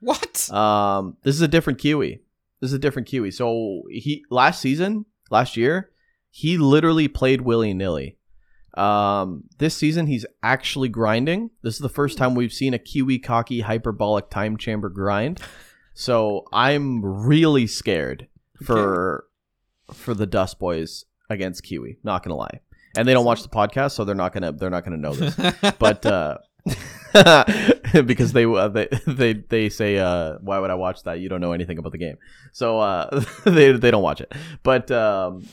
What? 0.00 0.50
Um, 0.52 1.16
this 1.22 1.34
is 1.34 1.40
a 1.42 1.48
different 1.48 1.78
Kiwi. 1.78 2.22
This 2.60 2.68
is 2.70 2.74
a 2.74 2.78
different 2.78 3.08
Kiwi. 3.08 3.30
So 3.30 3.82
he 3.90 4.24
last 4.30 4.60
season, 4.60 5.04
last 5.30 5.56
year, 5.56 5.90
he 6.30 6.58
literally 6.58 7.08
played 7.08 7.40
willy 7.42 7.72
nilly. 7.74 8.16
Um, 8.74 9.44
this 9.58 9.76
season 9.76 10.06
he's 10.06 10.26
actually 10.42 10.88
grinding. 10.88 11.50
This 11.62 11.74
is 11.74 11.80
the 11.80 11.88
first 11.88 12.18
time 12.18 12.34
we've 12.34 12.52
seen 12.52 12.74
a 12.74 12.78
Kiwi 12.78 13.18
cocky 13.18 13.60
hyperbolic 13.60 14.30
time 14.30 14.56
chamber 14.56 14.88
grind. 14.88 15.40
So 15.94 16.44
I'm 16.52 17.04
really 17.04 17.66
scared 17.66 18.28
for 18.64 19.26
for 19.92 20.14
the 20.14 20.26
Dust 20.26 20.58
Boys 20.58 21.04
against 21.28 21.62
Kiwi. 21.62 21.98
Not 22.04 22.22
gonna 22.22 22.36
lie, 22.36 22.60
and 22.96 23.06
they 23.06 23.12
don't 23.12 23.24
watch 23.24 23.42
the 23.42 23.48
podcast, 23.48 23.92
so 23.92 24.04
they're 24.04 24.14
not 24.14 24.32
gonna 24.32 24.52
they're 24.52 24.70
not 24.70 24.84
gonna 24.84 24.96
know 24.96 25.14
this. 25.14 25.36
But 25.78 26.06
uh 26.06 26.38
because 28.04 28.32
they 28.32 28.44
uh, 28.44 28.68
they 28.68 28.88
they 29.06 29.32
they 29.32 29.68
say 29.68 29.98
uh 29.98 30.38
why 30.40 30.58
would 30.58 30.70
I 30.70 30.74
watch 30.74 31.02
that? 31.04 31.20
You 31.20 31.28
don't 31.28 31.40
know 31.40 31.52
anything 31.52 31.78
about 31.78 31.92
the 31.92 31.98
game. 31.98 32.16
So 32.52 32.78
uh 32.78 33.24
they 33.44 33.72
they 33.72 33.90
don't 33.90 34.02
watch 34.02 34.20
it. 34.20 34.32
But 34.62 34.90
um 34.90 35.46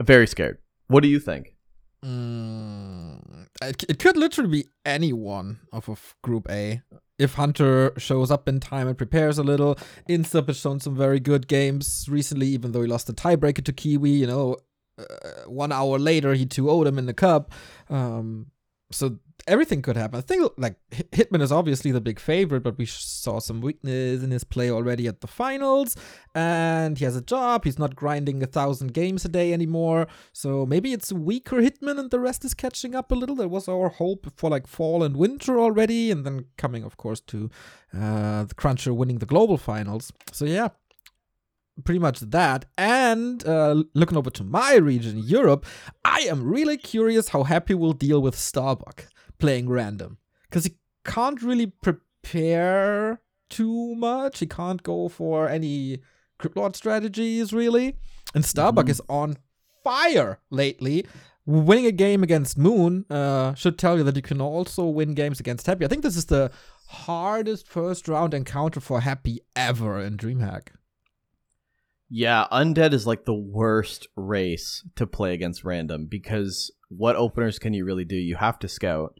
very 0.00 0.26
scared. 0.26 0.58
What 0.88 1.02
do 1.02 1.08
you 1.08 1.20
think 1.20 1.54
Mm, 2.04 3.46
it, 3.62 3.84
it 3.88 3.98
could 3.98 4.16
literally 4.16 4.62
be 4.62 4.68
anyone 4.84 5.60
off 5.72 5.88
of 5.88 6.14
Group 6.22 6.50
A. 6.50 6.82
If 7.18 7.34
Hunter 7.34 7.92
shows 7.98 8.30
up 8.30 8.48
in 8.48 8.60
time 8.60 8.88
and 8.88 8.96
prepares 8.96 9.36
a 9.36 9.42
little, 9.42 9.78
Insup 10.08 10.46
has 10.46 10.58
shown 10.58 10.80
some 10.80 10.96
very 10.96 11.20
good 11.20 11.48
games 11.48 12.06
recently, 12.08 12.46
even 12.48 12.72
though 12.72 12.80
he 12.80 12.88
lost 12.88 13.06
the 13.06 13.12
tiebreaker 13.12 13.62
to 13.64 13.72
Kiwi. 13.72 14.10
You 14.10 14.26
know, 14.26 14.56
uh, 14.98 15.04
one 15.46 15.72
hour 15.72 15.98
later 15.98 16.32
he 16.34 16.46
2 16.46 16.64
0'd 16.64 16.86
him 16.86 16.98
in 16.98 17.06
the 17.06 17.14
cup. 17.14 17.52
Um, 17.90 18.46
so 18.90 19.18
everything 19.46 19.82
could 19.82 19.96
happen. 19.96 20.18
I 20.18 20.22
think 20.22 20.52
like 20.56 20.76
Hitman 20.90 21.42
is 21.42 21.52
obviously 21.52 21.90
the 21.90 22.00
big 22.00 22.18
favorite, 22.18 22.62
but 22.62 22.78
we 22.78 22.86
saw 22.86 23.38
some 23.38 23.60
weakness 23.60 24.22
in 24.22 24.30
his 24.30 24.44
play 24.44 24.70
already 24.70 25.06
at 25.06 25.20
the 25.20 25.26
finals. 25.26 25.96
And 26.34 26.98
he 26.98 27.04
has 27.04 27.16
a 27.16 27.20
job. 27.20 27.64
He's 27.64 27.78
not 27.78 27.96
grinding 27.96 28.42
a 28.42 28.46
thousand 28.46 28.92
games 28.92 29.24
a 29.24 29.28
day 29.28 29.52
anymore. 29.52 30.06
So 30.32 30.66
maybe 30.66 30.92
it's 30.92 31.10
a 31.10 31.16
weaker 31.16 31.56
Hitman 31.56 31.98
and 31.98 32.10
the 32.10 32.20
rest 32.20 32.44
is 32.44 32.54
catching 32.54 32.94
up 32.94 33.10
a 33.10 33.14
little. 33.14 33.36
That 33.36 33.48
was 33.48 33.68
our 33.68 33.88
hope 33.88 34.32
for 34.36 34.50
like 34.50 34.66
fall 34.66 35.02
and 35.02 35.16
winter 35.16 35.58
already. 35.58 36.10
And 36.10 36.24
then 36.24 36.46
coming, 36.56 36.84
of 36.84 36.96
course, 36.96 37.20
to 37.20 37.50
uh, 37.96 38.44
the 38.44 38.54
Cruncher 38.54 38.94
winning 38.94 39.18
the 39.18 39.26
global 39.26 39.58
finals. 39.58 40.12
So 40.32 40.44
yeah, 40.44 40.68
pretty 41.84 41.98
much 41.98 42.20
that. 42.20 42.66
And 42.78 43.46
uh, 43.46 43.82
looking 43.94 44.18
over 44.18 44.30
to 44.30 44.44
my 44.44 44.74
region, 44.74 45.18
Europe, 45.18 45.66
I 46.04 46.20
am 46.20 46.44
really 46.44 46.76
curious 46.76 47.28
how 47.28 47.44
happy 47.44 47.74
we'll 47.74 47.92
deal 47.92 48.20
with 48.20 48.38
Starbuck 48.38 49.06
playing 49.40 49.68
random. 49.68 50.18
Because 50.48 50.64
he 50.64 50.74
can't 51.04 51.42
really 51.42 51.66
prepare 51.66 53.20
too 53.48 53.94
much. 53.96 54.38
He 54.40 54.46
can't 54.46 54.82
go 54.82 55.08
for 55.08 55.48
any 55.48 55.98
Cryptlord 56.38 56.76
strategies, 56.76 57.52
really. 57.52 57.96
And 58.34 58.44
Starbuck 58.44 58.86
Mhm. 58.86 58.90
is 58.90 59.02
on 59.08 59.36
fire 59.84 60.38
lately. 60.50 61.04
Winning 61.46 61.86
a 61.86 61.92
game 61.92 62.22
against 62.22 62.56
Moon 62.58 63.04
uh, 63.10 63.54
should 63.54 63.78
tell 63.78 63.96
you 63.98 64.04
that 64.04 64.14
you 64.16 64.22
can 64.22 64.40
also 64.40 64.86
win 64.86 65.14
games 65.14 65.40
against 65.40 65.66
Happy. 65.66 65.84
I 65.84 65.88
think 65.88 66.02
this 66.02 66.16
is 66.16 66.26
the 66.26 66.50
hardest 66.86 67.66
first 67.66 68.06
round 68.08 68.34
encounter 68.34 68.80
for 68.80 69.00
Happy 69.00 69.40
ever 69.56 70.00
in 70.00 70.16
DreamHack. 70.16 70.68
yeah 72.12 72.46
undead 72.50 72.92
is 72.92 73.06
like 73.06 73.24
the 73.24 73.34
worst 73.34 74.08
race 74.16 74.84
to 74.96 75.06
play 75.06 75.32
against 75.32 75.62
random 75.64 76.06
because 76.10 76.72
what 76.88 77.14
openers 77.14 77.58
can 77.60 77.72
you 77.72 77.84
really 77.84 78.04
do 78.04 78.16
you 78.16 78.34
have 78.36 78.58
to 78.58 78.66
scout 78.68 79.16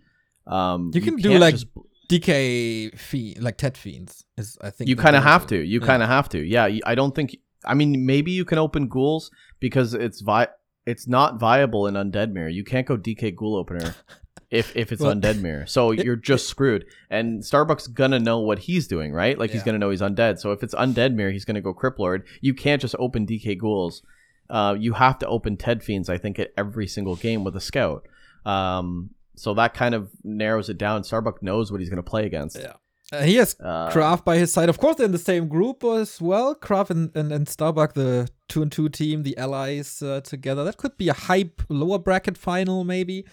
um 0.50 0.90
You 0.94 1.00
can 1.00 1.16
do, 1.16 1.38
like, 1.38 1.54
just- 1.54 1.66
DK 2.08 2.98
fiend, 2.98 3.42
like 3.42 3.56
Tet 3.56 3.76
fiends, 3.76 4.24
is 4.36 4.58
I 4.60 4.70
think 4.70 4.88
you 4.90 4.96
kind 4.96 5.14
of 5.16 5.22
have 5.22 5.46
to. 5.48 5.56
You 5.56 5.80
Yeah. 5.80 5.86
kind 5.86 6.02
of 6.02 6.08
have 6.08 6.28
to. 6.30 6.38
Yeah, 6.44 6.68
I 6.84 6.94
don't 6.94 7.14
think. 7.14 7.36
I 7.64 7.74
mean, 7.74 8.04
maybe 8.06 8.30
you 8.32 8.44
can 8.44 8.58
open 8.58 8.88
ghouls 8.88 9.30
because 9.60 9.94
it's 9.94 10.20
vi- 10.20 10.48
It's 10.86 11.06
not 11.06 11.38
viable 11.38 11.86
in 11.86 11.94
undead 11.94 12.32
mirror. 12.32 12.48
You 12.48 12.64
can't 12.64 12.86
go 12.86 12.96
DK 12.96 13.30
ghoul 13.36 13.54
opener 13.54 13.94
if 14.50 14.74
if 14.74 14.90
it's 14.92 15.02
Well, 15.02 15.14
undead 15.14 15.40
mirror. 15.40 15.66
So 15.66 15.90
you're 16.04 16.16
just 16.16 16.48
screwed. 16.48 16.84
And 17.10 17.42
Starbucks 17.42 17.92
gonna 17.92 18.18
know 18.18 18.38
what 18.40 18.58
he's 18.60 18.88
doing, 18.88 19.12
right? 19.12 19.38
Like 19.38 19.50
he's 19.50 19.62
gonna 19.62 19.78
know 19.78 19.90
he's 19.90 20.00
undead. 20.00 20.38
So 20.40 20.50
if 20.52 20.62
it's 20.64 20.74
undead 20.74 21.14
mirror, 21.14 21.30
he's 21.30 21.44
gonna 21.44 21.60
go 21.60 21.72
Cryptlord. 21.74 22.22
You 22.40 22.54
can't 22.54 22.80
just 22.82 22.96
open 22.98 23.26
DK 23.26 23.54
ghouls. 23.58 24.02
Uh, 24.48 24.74
you 24.84 24.94
have 24.94 25.16
to 25.20 25.26
open 25.28 25.56
Ted 25.58 25.84
fiends. 25.84 26.08
I 26.08 26.18
think 26.18 26.38
at 26.40 26.48
every 26.56 26.88
single 26.88 27.14
game 27.14 27.44
with 27.44 27.54
a 27.54 27.60
scout. 27.60 28.02
Um, 28.44 29.10
so 29.40 29.54
that 29.54 29.72
kind 29.74 29.94
of 29.94 30.10
narrows 30.22 30.68
it 30.68 30.78
down. 30.78 31.02
Starbuck 31.04 31.42
knows 31.42 31.70
what 31.72 31.80
he's 31.80 31.90
gonna 31.90 32.02
play 32.02 32.26
against. 32.26 32.56
Yeah. 32.58 32.74
Uh, 33.12 33.22
he 33.22 33.34
has 33.36 33.56
Uh, 33.58 33.90
Kraft 33.90 34.24
by 34.24 34.36
his 34.36 34.52
side. 34.52 34.68
Of 34.68 34.78
course, 34.78 34.96
they're 34.96 35.06
in 35.06 35.12
the 35.12 35.18
same 35.32 35.48
group 35.48 35.82
as 35.82 36.20
well. 36.20 36.54
Kraft 36.54 36.90
and, 36.90 37.10
and, 37.16 37.32
and 37.32 37.48
Starbuck, 37.48 37.94
the 37.94 38.28
two 38.48 38.62
and 38.62 38.70
two 38.70 38.88
team, 38.88 39.24
the 39.24 39.36
allies 39.36 40.00
uh, 40.02 40.20
together. 40.20 40.62
That 40.62 40.76
could 40.76 40.96
be 40.96 41.08
a 41.08 41.12
hype 41.28 41.62
lower 41.68 41.98
bracket 41.98 42.36
final, 42.38 42.84
maybe. 42.84 43.24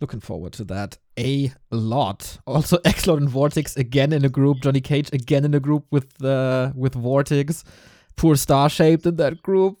Looking 0.00 0.18
forward 0.20 0.52
to 0.54 0.64
that 0.64 0.98
a 1.16 1.52
lot. 1.70 2.38
Also, 2.46 2.78
Exlord 2.78 3.18
and 3.18 3.28
Vortex 3.30 3.76
again 3.76 4.12
in 4.12 4.24
a 4.24 4.28
group. 4.28 4.60
Johnny 4.62 4.80
Cage 4.80 5.08
again 5.12 5.44
in 5.44 5.54
a 5.54 5.60
group 5.60 5.84
with 5.92 6.10
uh, 6.24 6.72
with 6.74 6.94
Vortex. 6.94 7.62
Poor 8.16 8.34
star 8.36 8.68
shaped 8.68 9.06
in 9.06 9.16
that 9.16 9.42
group. 9.42 9.78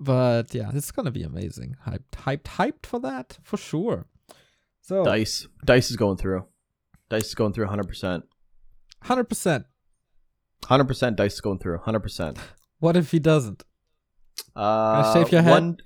But 0.00 0.52
yeah, 0.54 0.70
it's 0.74 0.90
gonna 0.90 1.12
be 1.12 1.22
amazing. 1.22 1.76
Hyped, 1.86 2.10
hyped, 2.26 2.48
hyped 2.58 2.86
for 2.86 2.98
that 3.00 3.38
for 3.44 3.56
sure. 3.58 4.06
So 4.90 5.04
Dice. 5.04 5.46
Dice 5.64 5.92
is 5.92 5.96
going 5.96 6.16
through. 6.16 6.46
Dice 7.10 7.28
is 7.28 7.36
going 7.36 7.52
through 7.52 7.68
100%. 7.68 8.24
hundred 9.02 9.28
percent. 9.28 9.66
100% 10.64 11.14
Dice 11.14 11.34
is 11.34 11.40
going 11.40 11.60
through. 11.60 11.78
100%. 11.78 12.38
What 12.80 12.96
if 12.96 13.10
he 13.10 13.18
doesn't? 13.18 13.62
Uh, 14.56 15.12
shave 15.12 15.30
your 15.30 15.42
head? 15.42 15.50
One, 15.50 15.76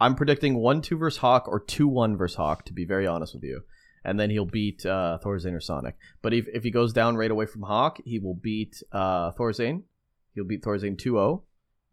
I'm 0.00 0.14
predicting 0.14 0.54
1 0.54 0.80
2 0.80 0.96
versus 0.96 1.18
Hawk 1.18 1.46
or 1.46 1.60
2 1.60 1.86
1 1.86 2.16
versus 2.16 2.36
Hawk, 2.36 2.64
to 2.64 2.72
be 2.72 2.86
very 2.86 3.06
honest 3.06 3.34
with 3.34 3.44
you. 3.44 3.60
And 4.02 4.18
then 4.18 4.30
he'll 4.30 4.46
beat 4.46 4.86
uh, 4.86 5.18
ThorZaIN 5.22 5.52
or 5.52 5.60
Sonic. 5.60 5.94
But 6.22 6.32
if, 6.32 6.46
if 6.52 6.64
he 6.64 6.70
goes 6.70 6.94
down 6.94 7.16
right 7.16 7.30
away 7.30 7.44
from 7.44 7.62
Hawk, 7.62 8.00
he 8.04 8.18
will 8.18 8.34
beat 8.34 8.82
uh, 8.90 9.32
ThorZaIN. 9.32 9.82
He'll 10.34 10.46
beat 10.46 10.62
ThorZaIN 10.62 10.96
2 10.98 11.10
0. 11.10 11.44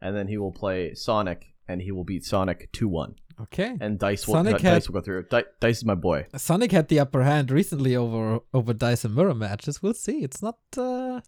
And 0.01 0.15
then 0.15 0.29
he 0.29 0.37
will 0.37 0.53
play 0.53 0.93
Sonic, 0.95 1.53
and 1.67 1.81
he 1.81 1.91
will 1.91 2.05
beat 2.05 2.23
Sonic 2.23 2.71
2 2.71 2.87
1. 2.87 3.15
Okay. 3.41 3.77
And 3.79 3.97
Dice 3.97 4.27
will, 4.27 4.33
Sonic 4.35 4.53
Dice 4.55 4.61
had- 4.63 4.87
will 4.87 4.93
go 4.95 5.01
through. 5.01 5.23
Di- 5.29 5.43
Dice 5.61 5.77
is 5.77 5.85
my 5.85 5.95
boy. 5.95 6.25
Sonic 6.35 6.71
had 6.71 6.87
the 6.89 6.99
upper 6.99 7.23
hand 7.23 7.51
recently 7.51 7.95
over 7.95 8.39
over 8.53 8.73
Dice 8.73 9.05
and 9.05 9.15
Mirror 9.15 9.35
matches. 9.35 9.81
We'll 9.81 9.93
see. 9.93 10.19
It's 10.23 10.41
not. 10.41 10.57
Uh, 10.77 11.21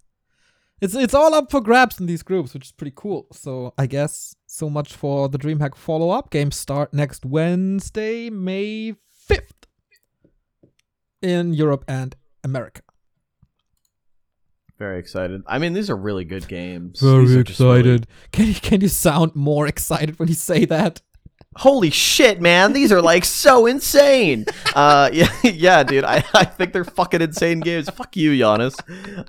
it's 0.82 0.94
it's 0.96 1.14
all 1.14 1.34
up 1.34 1.50
for 1.52 1.62
grabs 1.62 2.00
in 2.00 2.08
these 2.08 2.24
groups, 2.24 2.54
which 2.54 2.66
is 2.66 2.72
pretty 2.72 2.94
cool. 2.96 3.28
So 3.32 3.74
I 3.78 3.86
guess 3.86 4.36
so 4.48 4.70
much 4.70 4.94
for 4.94 5.30
the 5.30 5.38
DreamHack 5.38 5.76
follow 5.76 6.10
up. 6.10 6.32
Games 6.32 6.56
start 6.56 6.94
next 6.94 7.26
Wednesday, 7.26 8.30
May 8.30 8.96
fifth, 9.10 9.68
in 11.22 11.54
Europe 11.54 11.86
and 11.88 12.16
America. 12.44 12.82
Very 14.80 14.98
excited. 15.00 15.44
I 15.46 15.60
mean, 15.60 15.74
these 15.74 15.92
are 15.92 15.96
really 15.96 16.26
good 16.26 16.48
games. 16.48 17.00
Very 17.00 17.36
excited. 17.40 17.86
really- 17.86 18.06
Can 18.32 18.48
you 18.48 18.56
can 18.56 18.82
you 18.82 18.88
sound 18.88 19.36
more 19.36 19.68
excited 19.74 20.18
when 20.20 20.28
you 20.28 20.34
say 20.36 20.66
that? 20.66 21.02
Holy 21.58 21.90
shit, 21.90 22.40
man! 22.40 22.72
These 22.72 22.92
are 22.94 23.02
like 23.02 23.26
so 23.26 23.66
insane. 23.66 24.46
Uh, 24.74 25.10
yeah, 25.14 25.32
yeah, 25.44 25.84
dude. 25.84 26.06
I, 26.06 26.24
I 26.34 26.46
think 26.46 26.72
they're 26.72 26.86
fucking 26.86 27.22
insane 27.22 27.60
games. 27.60 27.90
Fuck 27.90 28.16
you, 28.16 28.32
Giannis. 28.32 28.76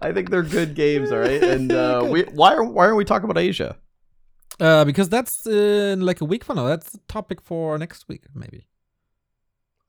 I 0.00 0.12
think 0.12 0.30
they're 0.30 0.44
good 0.44 0.74
games. 0.74 1.10
All 1.10 1.18
right, 1.18 1.42
and 1.42 1.72
uh, 1.84 2.06
we 2.08 2.22
why 2.22 2.54
are 2.54 2.62
why 2.62 2.84
aren't 2.84 2.96
we 2.96 3.04
talking 3.04 3.28
about 3.28 3.42
Asia? 3.42 3.76
Uh, 4.60 4.84
because 4.84 5.08
that's 5.08 5.46
in 5.46 6.02
like 6.02 6.20
a 6.20 6.24
week 6.24 6.44
from 6.44 6.56
now. 6.56 6.66
That's 6.66 6.94
a 6.94 6.98
topic 7.08 7.40
for 7.40 7.76
next 7.76 8.06
week, 8.08 8.22
maybe. 8.34 8.68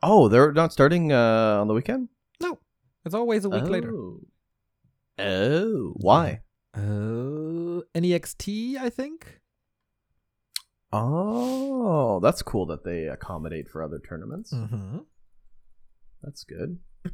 Oh, 0.02 0.28
they're 0.28 0.52
not 0.52 0.74
starting 0.74 1.12
uh, 1.12 1.60
on 1.62 1.68
the 1.68 1.74
weekend. 1.76 2.10
No, 2.42 2.58
it's 3.06 3.14
always 3.14 3.46
a 3.46 3.50
week 3.50 3.70
later. 3.70 3.94
Oh. 3.94 4.20
Oh, 5.20 5.94
why? 5.98 6.42
Uh, 6.76 7.82
NEXT, 7.94 8.78
I 8.80 8.90
think. 8.90 9.42
Oh, 10.94 12.20
that's 12.22 12.42
cool 12.42 12.66
that 12.68 12.84
they 12.84 13.06
accommodate 13.08 13.68
for 13.70 13.82
other 13.84 14.00
tournaments. 14.00 14.54
Mm-hmm. 14.54 15.00
That's 16.22 16.44
good. 16.44 16.80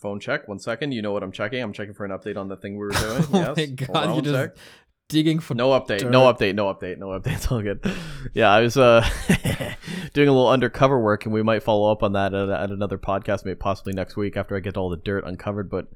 Phone 0.00 0.20
check. 0.20 0.48
One 0.48 0.58
second. 0.58 0.92
You 0.92 1.02
know 1.02 1.12
what 1.12 1.22
I'm 1.22 1.32
checking? 1.32 1.62
I'm 1.62 1.72
checking 1.72 1.94
for 1.94 2.04
an 2.04 2.10
update 2.10 2.36
on 2.36 2.48
the 2.48 2.56
thing 2.56 2.72
we 2.74 2.86
were 2.86 2.90
doing. 2.92 3.24
Oh 3.32 3.54
yes. 3.56 3.56
my 3.56 3.66
God, 3.66 4.16
you 4.16 4.22
just- 4.22 4.34
sec. 4.34 4.56
Digging 5.08 5.40
for 5.40 5.54
No 5.54 5.70
update. 5.78 6.08
No 6.10 6.32
update. 6.32 6.54
No 6.54 6.72
update. 6.72 6.96
No 6.96 7.08
update. 7.08 7.32
It's 7.34 7.52
all 7.52 7.60
good. 7.60 7.84
Yeah, 8.32 8.50
I 8.50 8.62
was 8.62 8.78
uh, 8.78 9.06
doing 10.14 10.28
a 10.28 10.32
little 10.32 10.48
undercover 10.48 10.98
work, 10.98 11.26
and 11.26 11.34
we 11.34 11.42
might 11.42 11.62
follow 11.62 11.92
up 11.92 12.02
on 12.02 12.14
that 12.14 12.32
at, 12.32 12.48
at 12.48 12.70
another 12.70 12.96
podcast, 12.96 13.44
maybe 13.44 13.56
possibly 13.56 13.92
next 13.92 14.16
week 14.16 14.38
after 14.38 14.56
I 14.56 14.60
get 14.60 14.78
all 14.78 14.88
the 14.88 14.96
dirt 14.96 15.24
uncovered. 15.26 15.68
But 15.68 15.88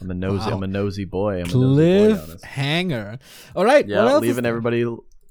I'm 0.00 0.10
a 0.12 0.14
nosy. 0.14 0.48
Wow. 0.50 0.56
I'm 0.58 0.62
a 0.62 0.66
nosy 0.68 1.04
boy. 1.04 1.40
I'm 1.40 1.46
a 1.50 1.54
nosy 1.54 2.14
boy. 2.14 2.36
cliffhanger. 2.36 3.18
All 3.56 3.64
right. 3.64 3.84
what 3.84 3.90
Yeah, 3.92 4.16
leaving 4.18 4.46
everybody. 4.46 4.84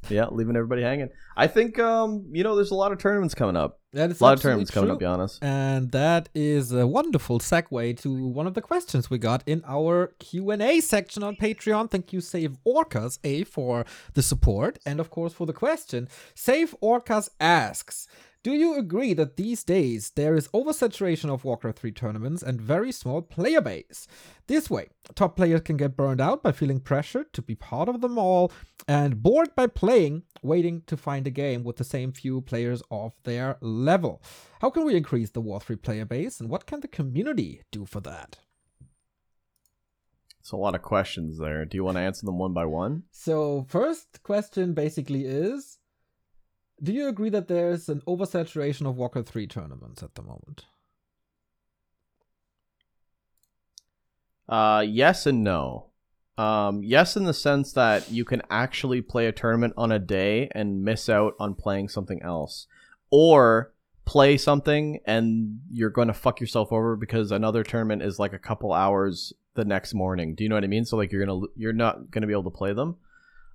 Yeah, 0.10 0.28
leaving 0.32 0.56
everybody 0.56 0.82
hanging. 0.82 1.10
I 1.38 1.48
think 1.48 1.80
um, 1.80 2.26
you 2.32 2.44
know, 2.44 2.56
there's 2.56 2.72
a 2.72 2.76
lot 2.76 2.92
of 2.92 2.98
tournaments 3.00 3.36
coming 3.36 3.56
up. 3.56 3.80
That 3.94 4.12
is 4.12 4.20
A 4.20 4.24
lot 4.24 4.34
of 4.34 4.42
tournaments 4.42 4.72
coming 4.72 4.92
up. 4.92 5.00
true. 5.00 5.08
Honest. 5.08 5.44
And 5.44 5.92
that 5.92 6.28
is 6.36 6.72
a 6.74 6.86
wonderful 6.86 7.40
segue 7.40 7.98
to 8.02 8.28
one 8.28 8.46
of 8.48 8.54
the 8.54 8.62
questions 8.62 9.10
we 9.10 9.18
got 9.18 9.42
in 9.46 9.64
our 9.66 10.14
Q&A 10.20 10.82
section 10.82 11.24
on 11.24 11.36
Patreon. 11.38 11.90
Thank 11.90 12.12
you, 12.12 12.20
Save 12.20 12.58
Orcas, 12.68 13.20
A, 13.24 13.44
for 13.46 13.86
the 14.14 14.22
support, 14.22 14.80
and 14.86 15.00
of 15.00 15.10
course 15.10 15.34
for 15.34 15.46
the 15.48 15.54
question. 15.54 16.10
Save 16.34 16.76
Orcas 16.84 17.30
asks, 17.40 18.08
do 18.46 18.54
you 18.54 18.78
agree 18.78 19.16
that 19.16 19.38
these 19.38 19.64
days 19.64 20.12
there 20.12 20.36
is 20.36 20.50
oversaturation 20.50 21.34
of 21.34 21.44
Warcraft 21.44 21.80
3 21.80 21.92
tournaments 21.94 22.44
and 22.44 22.62
very 22.62 22.92
small 22.92 23.24
player 23.24 23.60
base? 23.60 24.08
This 24.46 24.70
way, 24.70 24.90
top 25.16 25.36
players 25.36 25.62
can 25.62 25.78
get 25.78 25.98
burned 25.98 26.22
out 26.22 26.44
by 26.44 26.52
feeling 26.52 26.80
pressured 26.80 27.34
to 27.34 27.42
be 27.42 27.56
part 27.56 27.90
of 27.90 28.02
them 28.02 28.20
all 28.20 28.52
and 28.88 29.24
bored 29.24 29.56
by 29.56 29.66
playing, 29.66 30.26
waiting 30.44 30.84
to 30.86 30.96
find 30.96 31.26
a 31.26 31.32
game 31.32 31.64
with 31.64 31.78
the 31.78 31.84
same 31.84 32.12
few 32.12 32.40
players 32.40 32.84
of 32.92 33.14
their 33.24 33.58
level. 33.62 34.22
How 34.62 34.70
can 34.70 34.86
we 34.86 34.96
increase 34.96 35.32
the 35.32 35.42
War 35.42 35.60
3 35.60 35.78
player 35.78 36.06
base 36.06 36.40
and 36.40 36.48
what 36.48 36.68
can 36.68 36.82
the 36.82 36.88
community 36.88 37.64
do 37.72 37.84
for 37.84 38.00
that? 38.02 38.38
It's 40.40 40.52
a 40.52 40.56
lot 40.56 40.76
of 40.76 40.84
questions 40.84 41.40
there. 41.40 41.66
Do 41.66 41.78
you 41.78 41.84
want 41.84 41.98
to 41.98 42.02
answer 42.02 42.28
them 42.28 42.38
one 42.38 42.54
by 42.54 42.66
one? 42.66 43.06
So, 43.10 43.66
first 43.68 44.22
question 44.22 44.76
basically 44.76 45.26
is 45.26 45.80
Do 46.86 46.94
you 46.94 47.08
agree 47.08 47.30
that 47.32 47.48
there's 47.48 47.90
an 47.90 48.02
oversaturation 48.02 48.88
of 48.88 48.96
Warcraft 48.96 49.28
3 49.28 49.48
tournaments 49.48 50.04
at 50.04 50.14
the 50.14 50.22
moment? 50.22 50.66
Uh, 54.48 54.86
yes 54.88 55.26
and 55.26 55.44
no. 55.44 55.88
Um, 56.38 56.84
yes, 56.84 57.18
in 57.18 57.24
the 57.24 57.34
sense 57.34 57.74
that 57.74 58.12
you 58.12 58.24
can 58.24 58.44
actually 58.52 59.02
play 59.02 59.26
a 59.26 59.32
tournament 59.32 59.74
on 59.78 59.92
a 59.92 59.98
day 59.98 60.48
and 60.54 60.84
miss 60.84 61.10
out 61.10 61.34
on 61.40 61.56
playing 61.56 61.90
something 61.90 62.22
else, 62.22 62.68
or 63.10 63.74
play 64.06 64.38
something 64.38 65.00
and 65.06 65.62
you're 65.72 65.90
going 65.90 66.10
to 66.10 66.14
fuck 66.14 66.40
yourself 66.40 66.72
over 66.72 66.96
because 66.96 67.32
another 67.32 67.64
tournament 67.64 68.04
is 68.04 68.20
like 68.20 68.34
a 68.34 68.38
couple 68.38 68.72
hours 68.72 69.34
the 69.56 69.66
next 69.66 69.96
morning. 69.96 70.36
Do 70.36 70.44
you 70.44 70.50
know 70.50 70.56
what 70.56 70.64
I 70.64 70.68
mean? 70.68 70.86
So 70.86 70.98
like 70.98 71.12
you're 71.12 71.26
gonna 71.26 71.48
you're 71.56 71.74
not 71.74 72.12
gonna 72.12 72.28
be 72.28 72.34
able 72.34 72.44
to 72.44 72.50
play 72.52 72.74
them. 72.74 72.98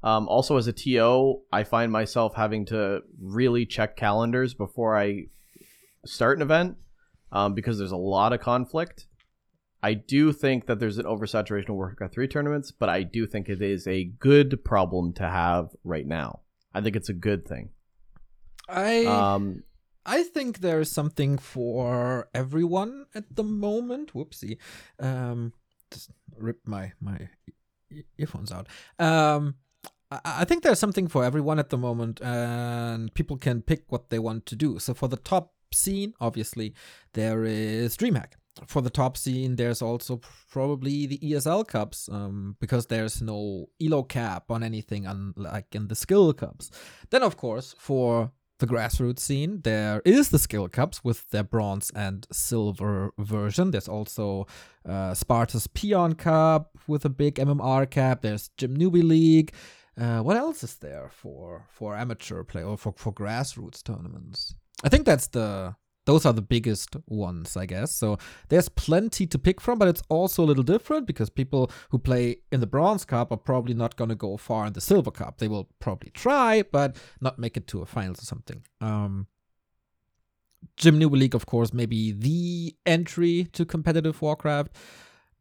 Um, 0.02 0.28
also, 0.28 0.56
as 0.56 0.66
a 0.66 0.72
TO, 0.72 1.42
I 1.52 1.64
find 1.64 1.92
myself 1.92 2.34
having 2.34 2.66
to 2.66 3.02
really 3.20 3.66
check 3.66 3.96
calendars 3.96 4.54
before 4.54 4.96
I 4.96 5.26
start 6.06 6.38
an 6.38 6.42
event 6.42 6.76
um, 7.32 7.54
because 7.54 7.78
there's 7.78 7.92
a 7.92 7.96
lot 7.96 8.32
of 8.32 8.40
conflict. 8.40 9.06
I 9.82 9.94
do 9.94 10.32
think 10.32 10.66
that 10.66 10.78
there's 10.78 10.98
an 10.98 11.06
oversaturation 11.06 11.70
of 11.70 11.76
Warcraft 11.76 12.14
3 12.14 12.28
tournaments, 12.28 12.70
but 12.70 12.88
I 12.88 13.02
do 13.02 13.26
think 13.26 13.48
it 13.48 13.62
is 13.62 13.86
a 13.86 14.04
good 14.04 14.62
problem 14.64 15.14
to 15.14 15.22
have 15.28 15.70
right 15.84 16.06
now. 16.06 16.40
I 16.74 16.80
think 16.80 16.96
it's 16.96 17.08
a 17.08 17.14
good 17.14 17.46
thing. 17.46 17.70
I 18.68 19.04
Um, 19.04 19.62
I 20.06 20.22
think 20.22 20.58
there 20.60 20.80
is 20.80 20.90
something 20.90 21.38
for 21.38 22.28
everyone 22.34 23.06
at 23.14 23.34
the 23.34 23.42
moment. 23.42 24.12
Whoopsie. 24.14 24.58
Um 24.98 25.52
just 25.90 26.10
rip 26.36 26.60
my 26.66 26.92
my 27.00 27.28
earphones 28.18 28.52
out. 28.52 28.68
Um 28.98 29.56
I, 30.10 30.44
think 30.44 30.62
there's 30.62 30.78
something 30.78 31.06
for 31.06 31.24
everyone 31.24 31.58
at 31.58 31.70
the 31.70 31.78
moment 31.78 32.20
and 32.20 33.14
people 33.14 33.36
can 33.36 33.62
pick 33.62 33.84
what 33.88 34.10
they 34.10 34.18
want 34.18 34.44
to 34.46 34.56
do. 34.56 34.78
So 34.78 34.92
for 34.92 35.08
the 35.08 35.16
top 35.16 35.52
scene, 35.72 36.14
obviously, 36.20 36.74
there 37.12 37.44
is 37.44 37.96
DreamHack. 37.96 38.32
For 38.66 38.82
the 38.82 38.90
top 38.90 39.16
scene, 39.16 39.56
there's 39.56 39.80
also 39.80 40.20
probably 40.50 41.06
the 41.06 41.18
ESL 41.18 41.66
Cups, 41.66 42.08
um, 42.10 42.56
because 42.60 42.86
there's 42.86 43.22
no 43.22 43.66
elo 43.80 44.02
cap 44.02 44.50
on 44.50 44.64
anything, 44.64 45.06
unlike 45.06 45.74
in 45.74 45.86
the 45.86 45.94
skill 45.94 46.32
cups. 46.32 46.70
Then, 47.10 47.22
of 47.22 47.36
course, 47.36 47.74
for 47.78 48.32
the 48.58 48.66
grassroots 48.66 49.20
scene, 49.20 49.60
there 49.62 50.02
is 50.04 50.28
the 50.28 50.38
skill 50.38 50.68
cups 50.68 51.02
with 51.02 51.30
their 51.30 51.44
bronze 51.44 51.90
and 51.94 52.26
silver 52.30 53.12
version. 53.18 53.70
There's 53.70 53.88
also 53.88 54.46
uh, 54.86 55.14
Sparta's 55.14 55.66
Peon 55.68 56.14
Cup 56.14 56.76
with 56.86 57.04
a 57.04 57.08
big 57.08 57.36
MMR 57.36 57.88
cap. 57.88 58.20
There's 58.20 58.50
Gym 58.58 58.76
Newbie 58.76 59.02
League. 59.02 59.54
Uh, 59.98 60.20
what 60.20 60.36
else 60.36 60.62
is 60.62 60.76
there 60.76 61.10
for 61.10 61.66
for 61.70 61.96
amateur 61.96 62.42
play 62.44 62.62
or 62.62 62.76
for 62.76 62.94
for 62.96 63.12
grassroots 63.12 63.82
tournaments? 63.82 64.54
I 64.84 64.88
think 64.88 65.04
that's 65.04 65.28
the 65.28 65.76
those 66.06 66.24
are 66.24 66.32
the 66.32 66.42
biggest 66.42 66.96
ones, 67.06 67.56
I 67.56 67.66
guess. 67.66 67.94
So 67.94 68.18
there's 68.48 68.68
plenty 68.68 69.26
to 69.26 69.38
pick 69.38 69.60
from, 69.60 69.78
but 69.78 69.88
it's 69.88 70.02
also 70.08 70.42
a 70.42 70.46
little 70.46 70.64
different 70.64 71.06
because 71.06 71.30
people 71.30 71.70
who 71.90 71.98
play 71.98 72.38
in 72.50 72.60
the 72.60 72.66
Bronze 72.66 73.04
Cup 73.04 73.30
are 73.30 73.36
probably 73.36 73.74
not 73.74 73.96
going 73.96 74.08
to 74.08 74.14
go 74.14 74.36
far 74.36 74.66
in 74.66 74.72
the 74.72 74.80
Silver 74.80 75.10
Cup. 75.10 75.38
They 75.38 75.48
will 75.48 75.68
probably 75.78 76.10
try, 76.10 76.62
but 76.62 76.96
not 77.20 77.38
make 77.38 77.56
it 77.56 77.66
to 77.68 77.82
a 77.82 77.86
finals 77.86 78.22
or 78.22 78.26
something. 78.26 78.64
Um, 78.80 79.26
Gym 80.76 80.98
New 80.98 81.08
League, 81.10 81.34
of 81.34 81.46
course, 81.46 81.72
maybe 81.72 82.12
the 82.12 82.74
entry 82.86 83.44
to 83.52 83.64
competitive 83.64 84.20
Warcraft. 84.20 84.74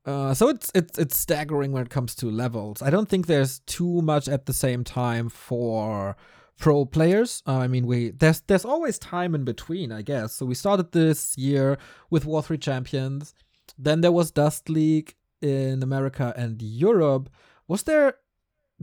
Uh, 0.06 0.34
so 0.34 0.48
it's 0.50 0.72
it's 0.74 0.98
it's 0.98 1.18
staggering 1.18 1.72
when 1.72 1.84
it 1.84 1.90
comes 1.90 2.16
to 2.16 2.32
levels. 2.32 2.82
I 2.82 2.90
don't 2.90 3.10
think 3.10 3.28
there's 3.28 3.60
too 3.60 4.02
much 4.02 4.28
at 4.28 4.46
the 4.46 4.54
same 4.54 4.84
time 4.84 5.30
for 5.30 6.16
pro 6.58 6.86
players. 6.86 7.44
Uh, 7.48 7.58
I 7.58 7.68
mean, 7.68 7.86
we 7.86 8.12
there's 8.12 8.42
there's 8.42 8.66
always 8.66 8.98
time 8.98 9.36
in 9.36 9.44
between, 9.44 9.92
I 9.92 10.02
guess. 10.02 10.34
So 10.34 10.46
we 10.46 10.56
started 10.56 10.92
this 10.92 11.38
year 11.38 11.78
with 12.10 12.26
War 12.26 12.42
Three 12.42 12.58
Champions, 12.58 13.34
then 13.78 14.02
there 14.02 14.12
was 14.12 14.32
Dust 14.32 14.70
League 14.70 15.16
in 15.42 15.84
America 15.84 16.34
and 16.36 16.62
Europe. 16.62 17.30
Was 17.68 17.84
there 17.84 18.16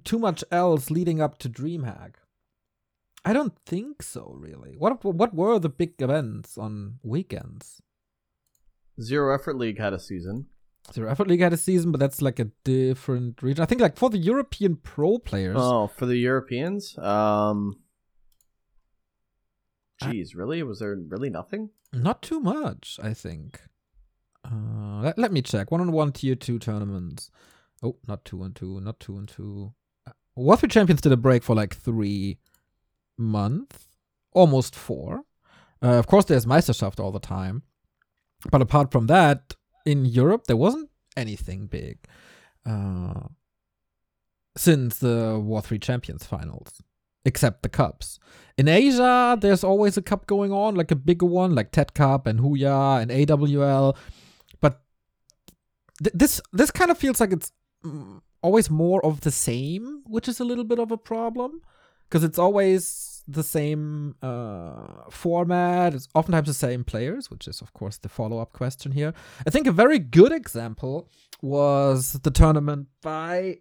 too 0.05 0.19
much 0.19 0.45
else 0.51 0.91
leading 0.91 1.21
up 1.21 1.39
to 1.39 1.49
DreamHack? 1.49 2.15
I 3.25 3.33
don't 3.33 3.59
think 3.67 4.03
so, 4.03 4.35
really. 4.39 4.75
What 4.79 5.05
what 5.05 5.35
were 5.35 5.59
the 5.59 5.69
big 5.69 5.95
events 5.99 6.57
on 6.57 6.99
weekends? 7.03 7.83
Zero 9.01 9.35
Effort 9.35 9.57
League 9.57 9.79
had 9.79 9.93
a 9.93 9.99
season. 9.99 10.47
Zero 10.93 11.11
Effort 11.11 11.29
League 11.29 11.41
had 11.41 11.53
a 11.53 11.57
season, 11.57 11.91
but 11.93 12.01
that's 12.01 12.23
like 12.23 12.39
a 12.39 12.51
different 12.65 13.43
region. 13.43 13.63
I 13.63 13.67
think 13.67 13.81
like 13.81 13.97
for 13.97 14.11
the 14.11 14.19
European 14.19 14.77
pro 14.77 15.19
players. 15.19 15.57
Oh, 15.59 15.89
for 15.89 16.07
the 16.07 16.17
Europeans? 16.17 16.97
Um 16.99 17.79
Jeez, 20.03 20.37
really? 20.37 20.63
Was 20.63 20.81
there 20.81 20.97
really 21.09 21.31
nothing? 21.31 21.71
Not 21.93 22.23
too 22.23 22.41
much, 22.41 22.99
I 23.03 23.15
think. 23.15 23.61
Uh, 24.45 25.01
let, 25.01 25.19
let 25.19 25.33
me 25.33 25.43
check. 25.43 25.71
One 25.71 25.81
on 25.81 25.91
one 25.91 26.13
tier 26.13 26.35
two 26.35 26.59
tournaments. 26.59 27.31
Oh, 27.83 27.97
not 28.07 28.25
two 28.25 28.43
and 28.43 28.55
two, 28.55 28.81
not 28.81 29.01
two 29.01 29.17
and 29.17 29.29
two. 29.29 29.73
Uh, 30.07 30.13
War 30.35 30.57
Champions 30.57 31.01
did 31.01 31.13
a 31.13 31.17
break 31.17 31.43
for 31.43 31.55
like 31.55 31.75
three 31.75 32.39
months, 33.17 33.89
almost 34.33 34.77
four. 34.77 35.23
Uh, 35.83 35.99
of 35.99 36.07
course, 36.07 36.27
there's 36.27 36.47
Meisterschaft 36.47 37.01
all 37.01 37.13
the 37.13 37.19
time. 37.19 37.63
But 38.51 38.63
apart 38.63 38.93
from 38.93 39.07
that, 39.07 39.56
in 39.87 40.05
Europe, 40.05 40.47
there 40.47 40.57
wasn't 40.57 40.91
anything 41.17 41.67
big 41.67 41.99
uh, 42.67 43.29
since 44.57 44.99
the 44.99 45.41
War 45.43 45.63
3 45.63 45.79
Champions 45.79 46.27
finals, 46.27 46.83
except 47.25 47.63
the 47.63 47.69
cups. 47.69 48.19
In 48.59 48.69
Asia, 48.69 49.39
there's 49.41 49.63
always 49.63 49.97
a 49.97 50.03
cup 50.03 50.27
going 50.27 50.53
on, 50.53 50.75
like 50.75 50.91
a 50.91 50.97
bigger 50.97 51.27
one, 51.27 51.55
like 51.55 51.71
TED 51.71 51.95
Cup 51.95 52.27
and 52.27 52.41
Huya 52.41 53.01
and 53.01 53.11
AWL. 53.11 53.97
But 54.61 54.83
th- 56.03 56.15
this 56.15 56.41
this 56.53 56.71
kind 56.71 56.91
of 56.91 56.99
feels 56.99 57.21
like 57.21 57.33
it's 57.33 57.53
mm, 57.85 58.21
always 58.43 58.71
more 58.71 59.05
of 59.05 59.21
the 59.21 59.31
same, 59.31 60.03
which 60.07 60.27
is 60.27 60.41
a 60.41 60.45
little 60.45 60.65
bit 60.65 60.79
of 60.79 60.91
a 60.91 60.97
problem 60.97 61.61
because 62.09 62.25
it's 62.25 62.39
always 62.39 63.16
the 63.29 63.43
same 63.43 64.15
uh, 64.23 65.11
format. 65.11 65.95
It's 65.95 66.09
oftentimes 66.15 66.49
the 66.49 66.55
same 66.55 66.85
players, 66.85 67.31
which 67.31 67.49
is, 67.49 67.61
of 67.61 67.73
course, 67.73 67.99
the 67.99 68.09
follow 68.09 68.39
up 68.39 68.53
question 68.53 68.93
here. 68.93 69.15
I 69.47 69.51
think 69.51 69.67
a 69.67 69.73
very 69.73 69.99
good 69.99 70.33
example 70.33 71.09
was 71.43 72.13
the 72.13 72.31
tournament 72.31 72.89
by 73.03 73.59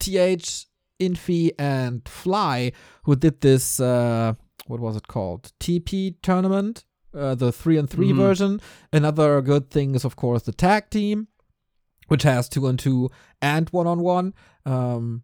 TH, 0.00 0.66
Infi, 1.00 1.50
and 1.58 2.06
Fly, 2.08 2.72
who 3.04 3.16
did 3.16 3.40
this, 3.40 3.80
uh, 3.80 4.34
what 4.66 4.80
was 4.80 4.96
it 4.96 5.08
called? 5.08 5.52
TP 5.60 6.16
tournament, 6.22 6.84
uh, 7.14 7.34
the 7.34 7.52
3 7.52 7.78
and 7.78 7.90
3 7.90 8.08
mm-hmm. 8.08 8.18
version. 8.18 8.60
Another 8.92 9.40
good 9.42 9.70
thing 9.70 9.94
is, 9.94 10.04
of 10.04 10.16
course, 10.16 10.42
the 10.42 10.52
tag 10.52 10.90
team, 10.90 11.28
which 12.08 12.22
has 12.22 12.48
2 12.48 12.66
and 12.66 12.78
2 12.78 13.10
and 13.42 13.68
1 13.70 13.86
on 13.86 14.00
1. 14.00 14.34
Um, 14.66 15.22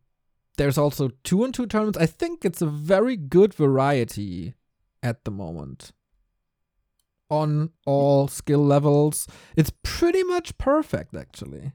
there's 0.57 0.79
also 0.79 1.11
two 1.25 1.45
and 1.45 1.55
two 1.55 1.67
tournaments. 1.67 1.99
I 1.99 2.07
think 2.07 2.45
it's 2.45 2.63
a 2.63 2.67
very 2.67 3.17
good 3.17 3.55
variety 3.55 4.55
at 5.03 5.25
the 5.25 5.31
moment. 5.31 5.93
On 7.31 7.71
all 7.87 8.27
skill 8.27 8.65
levels. 8.65 9.29
It's 9.57 9.73
pretty 9.83 10.25
much 10.25 10.59
perfect 10.59 11.15
actually. 11.15 11.73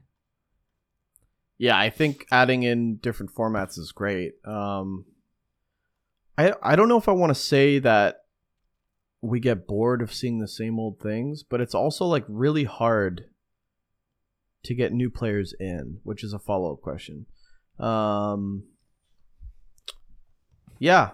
Yeah, 1.58 1.78
I 1.78 1.88
think 1.88 2.26
adding 2.30 2.62
in 2.62 2.96
different 2.96 3.34
formats 3.34 3.78
is 3.78 3.92
great. 3.92 4.34
Um, 4.44 5.06
I 6.36 6.52
I 6.62 6.76
don't 6.76 6.88
know 6.88 6.98
if 6.98 7.08
I 7.08 7.12
want 7.12 7.30
to 7.30 7.40
say 7.40 7.78
that 7.78 8.16
we 9.22 9.40
get 9.40 9.66
bored 9.66 10.02
of 10.02 10.12
seeing 10.12 10.38
the 10.38 10.48
same 10.48 10.78
old 10.78 11.00
things, 11.00 11.42
but 11.42 11.60
it's 11.60 11.74
also 11.74 12.04
like 12.04 12.24
really 12.28 12.64
hard 12.64 13.26
to 14.64 14.74
get 14.74 14.92
new 14.92 15.10
players 15.10 15.54
in, 15.58 16.00
which 16.02 16.22
is 16.22 16.32
a 16.32 16.38
follow 16.38 16.72
up 16.72 16.80
question. 16.80 17.26
Um, 17.78 18.64
yeah, 20.78 21.10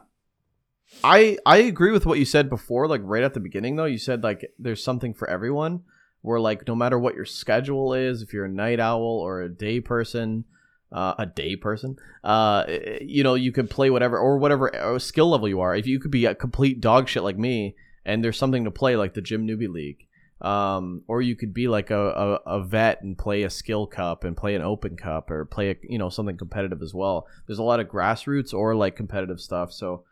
I 1.05 1.39
I 1.47 1.59
agree 1.59 1.91
with 1.93 2.07
what 2.07 2.19
you 2.19 2.25
said 2.25 2.49
before. 2.49 2.89
Like 2.89 3.01
right 3.05 3.23
at 3.23 3.35
the 3.35 3.41
beginning, 3.41 3.77
though, 3.77 3.85
you 3.85 3.99
said 3.99 4.23
like 4.23 4.53
there's 4.59 4.83
something 4.83 5.15
for 5.15 5.29
everyone. 5.29 5.83
Where 6.21 6.39
like 6.39 6.69
no 6.69 6.77
matter 6.77 6.99
what 6.99 7.17
your 7.17 7.25
schedule 7.25 7.95
is, 7.95 8.23
if 8.23 8.33
you're 8.33 8.45
a 8.45 8.49
night 8.49 8.79
owl 8.79 9.03
or 9.03 9.43
a 9.43 9.49
day 9.49 9.81
person, 9.81 10.45
uh, 10.93 11.15
a 11.19 11.27
day 11.27 11.57
person, 11.57 11.97
uh, 12.23 12.65
you 13.01 13.25
know 13.25 13.35
you 13.35 13.51
could 13.51 13.69
play 13.69 13.91
whatever 13.91 14.19
or 14.19 14.39
whatever 14.39 14.75
uh, 14.75 14.99
skill 15.01 15.31
level 15.31 15.49
you 15.49 15.61
are. 15.61 15.75
If 15.75 15.87
you 15.87 15.99
could 15.99 16.13
be 16.13 16.27
a 16.27 16.35
complete 16.35 16.81
dog 16.81 17.09
shit 17.09 17.25
like 17.25 17.39
me, 17.39 17.75
and 18.05 18.23
there's 18.23 18.39
something 18.39 18.65
to 18.65 18.71
play 18.71 18.95
like 18.95 19.15
the 19.15 19.21
Gym 19.21 19.47
Newbie 19.47 19.69
League, 19.73 20.07
um, 20.43 21.03
or 21.07 21.23
you 21.23 21.37
could 21.37 21.55
be 21.55 21.69
like 21.69 21.91
a, 21.91 22.41
a, 22.47 22.59
a 22.59 22.65
vet 22.65 23.03
and 23.03 23.17
play 23.17 23.45
a 23.45 23.51
skill 23.51 23.87
cup 23.87 24.25
and 24.25 24.37
play 24.37 24.57
an 24.57 24.63
open 24.63 24.97
cup 24.97 25.31
or 25.31 25.45
play 25.45 25.71
a, 25.71 25.77
you 25.83 25.99
know 25.99 26.09
something 26.09 26.37
competitive 26.37 26.83
as 26.83 26.93
well. 26.93 27.27
There's 27.47 27.61
a 27.61 27.63
lot 27.63 27.81
of 27.81 27.87
grassroots 27.87 28.53
or 28.53 28.75
like 28.75 28.97
competitive 28.97 29.41
stuff, 29.41 29.73
so 29.73 30.05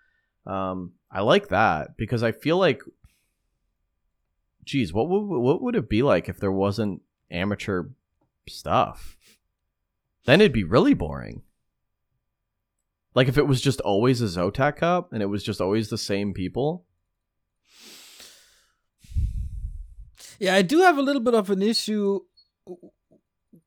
um, 0.47 0.93
I 1.11 1.21
like 1.23 1.49
that 1.49 1.97
because 1.97 2.23
I 2.23 2.31
feel 2.31 2.59
like, 2.59 2.81
geez, 4.65 4.93
what 4.93 5.09
would 5.09 5.23
what 5.27 5.61
would 5.61 5.75
it 5.75 5.89
be 5.89 6.03
like 6.03 6.29
if 6.29 6.39
there 6.39 6.53
wasn't 6.53 7.03
amateur 7.31 7.89
stuff? 8.49 9.17
Then 10.27 10.41
it'd 10.41 10.53
be 10.53 10.65
really 10.65 10.95
boring. 10.95 11.43
Like 13.17 13.27
if 13.27 13.37
it 13.37 13.49
was 13.49 13.61
just 13.61 13.81
always 13.81 14.21
a 14.21 14.27
Zotac 14.27 14.77
Cup 14.77 15.13
and 15.13 15.23
it 15.23 15.27
was 15.27 15.43
just 15.43 15.61
always 15.61 15.89
the 15.89 15.99
same 15.99 16.33
people. 16.33 16.85
Yeah, 20.41 20.55
I 20.55 20.63
do 20.63 20.79
have 20.79 20.97
a 20.97 21.03
little 21.03 21.21
bit 21.21 21.35
of 21.35 21.51
an 21.51 21.61
issue 21.61 22.21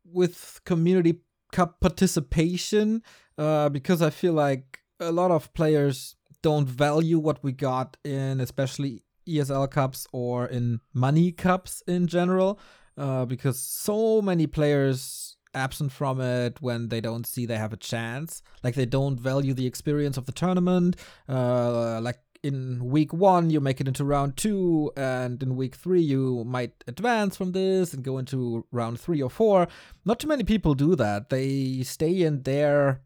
with 0.03 0.59
community 0.65 1.19
cup 1.51 1.79
participation 1.79 3.03
uh, 3.37 3.69
because 3.69 4.01
I 4.01 4.09
feel 4.09 4.33
like 4.33 4.79
a 4.99 5.11
lot 5.11 5.29
of 5.29 5.53
players 5.53 6.15
don't 6.41 6.67
value 6.67 7.19
what 7.19 7.43
we 7.43 7.51
got 7.51 7.95
in, 8.03 8.41
especially 8.41 9.03
ESL 9.27 9.69
cups 9.69 10.07
or 10.11 10.47
in 10.47 10.79
money 10.93 11.31
cups 11.31 11.83
in 11.87 12.07
general, 12.07 12.59
uh, 12.97 13.25
because 13.25 13.59
so 13.59 14.19
many 14.19 14.47
players 14.47 15.37
absent 15.53 15.91
from 15.91 16.19
it 16.19 16.59
when 16.59 16.89
they 16.89 16.99
don't 16.99 17.27
see 17.27 17.45
they 17.45 17.57
have 17.57 17.71
a 17.73 17.77
chance. 17.77 18.41
Like 18.63 18.73
they 18.73 18.87
don't 18.87 19.19
value 19.19 19.53
the 19.53 19.67
experience 19.67 20.17
of 20.17 20.25
the 20.25 20.31
tournament 20.31 20.95
uh 21.29 22.01
like 22.01 22.17
in 22.43 22.83
week 22.83 23.13
one 23.13 23.49
you 23.49 23.61
make 23.61 23.79
it 23.79 23.87
into 23.87 24.03
round 24.03 24.35
two 24.35 24.91
and 24.97 25.41
in 25.41 25.55
week 25.55 25.75
three 25.75 26.01
you 26.01 26.43
might 26.43 26.83
advance 26.87 27.37
from 27.37 27.53
this 27.53 27.93
and 27.93 28.03
go 28.03 28.17
into 28.17 28.65
round 28.71 28.99
three 28.99 29.21
or 29.21 29.29
four. 29.29 29.67
Not 30.05 30.19
too 30.19 30.27
many 30.27 30.43
people 30.43 30.75
do 30.75 30.95
that. 30.95 31.29
They 31.29 31.83
stay 31.83 32.21
in 32.21 32.43
their 32.43 33.01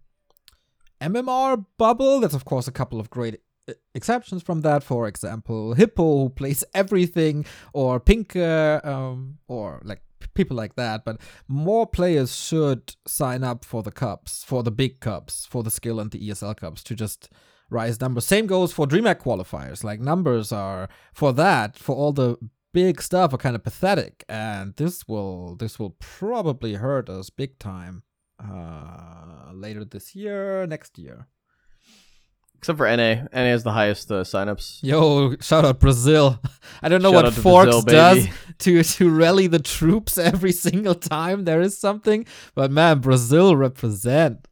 mmr 1.00 1.64
bubble. 1.78 2.20
There's 2.20 2.34
of 2.34 2.46
course 2.46 2.68
a 2.68 2.72
couple 2.72 3.00
of 3.00 3.12
great 3.12 3.40
uh, 3.70 3.74
exceptions 3.94 4.42
from 4.42 4.62
that. 4.62 4.84
For 4.84 5.08
example 5.08 5.76
hippo 5.76 6.24
who 6.24 6.30
plays 6.30 6.64
everything 6.74 7.46
or 7.74 8.00
pinker 8.00 8.82
um, 8.84 9.38
or 9.48 9.82
like 9.86 10.02
people 10.34 10.58
like 10.58 10.76
that. 10.76 11.06
But 11.06 11.22
more 11.48 11.86
players 11.86 12.36
should 12.36 12.96
sign 13.06 13.44
up 13.44 13.64
for 13.64 13.84
the 13.84 13.92
cups 13.92 14.44
for 14.44 14.64
the 14.64 14.72
big 14.72 15.00
cups 15.00 15.46
for 15.46 15.62
the 15.62 15.72
skill 15.72 16.00
and 16.00 16.10
the 16.10 16.30
esl 16.30 16.58
cups 16.58 16.82
to 16.84 16.96
just 16.96 17.30
rise 17.70 18.00
numbers. 18.00 18.26
Same 18.26 18.48
goes 18.48 18.72
for 18.72 18.86
DreamHack 18.86 19.22
qualifiers. 19.22 19.84
Like 19.84 20.00
numbers 20.00 20.52
are 20.52 20.90
for 21.14 21.34
that, 21.34 21.78
for 21.78 21.96
all 21.96 22.14
the 22.14 22.38
big 22.74 23.02
stuff 23.02 23.34
are 23.34 23.38
kind 23.38 23.56
of 23.56 23.64
pathetic. 23.64 24.24
And 24.30 24.76
this 24.76 25.08
will 25.08 25.56
this 25.56 25.80
will 25.80 25.96
probably 26.00 26.76
hurt 26.76 27.10
us 27.10 27.30
big 27.30 27.60
time 27.60 28.04
uh 28.40 29.52
later 29.54 29.84
this 29.84 30.16
year, 30.16 30.68
next 30.68 30.98
year. 30.98 31.28
Except 32.58 32.78
for 32.78 32.88
NA. 32.88 33.26
NA 33.32 33.52
has 33.54 33.64
the 33.64 33.72
highest 33.72 34.12
uh, 34.12 34.24
signups. 34.24 34.80
Yo, 34.82 35.36
shout 35.42 35.64
out 35.64 35.80
Brazil. 35.80 36.40
I 36.82 36.90
don't 36.90 37.04
know 37.04 37.12
Shout 37.12 37.26
what 37.26 37.34
Forks 37.36 37.84
Brazil, 37.84 37.84
does 37.84 38.28
to 38.60 38.84
to 38.84 39.10
rally 39.12 39.48
the 39.48 39.60
troops 39.60 40.18
every 40.32 40.52
single 40.52 40.96
time 40.96 41.46
there 41.46 41.62
is 41.62 41.78
something, 41.78 42.26
but 42.56 42.72
man, 42.72 43.00
Brazil 43.00 43.56
represent. 43.56 44.48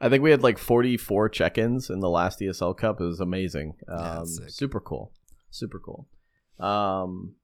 I 0.00 0.08
think 0.08 0.22
we 0.22 0.30
had 0.30 0.42
like 0.42 0.58
44 0.58 1.28
check-ins 1.28 1.90
in 1.90 2.00
the 2.00 2.08
last 2.08 2.38
ESL 2.40 2.76
Cup. 2.76 3.00
It 3.00 3.04
was 3.04 3.20
amazing. 3.20 3.74
Um, 3.88 4.26
sick. 4.26 4.50
super 4.50 4.80
cool. 4.80 5.12
Super 5.50 5.80
cool. 5.80 6.06
Um, 6.60 7.34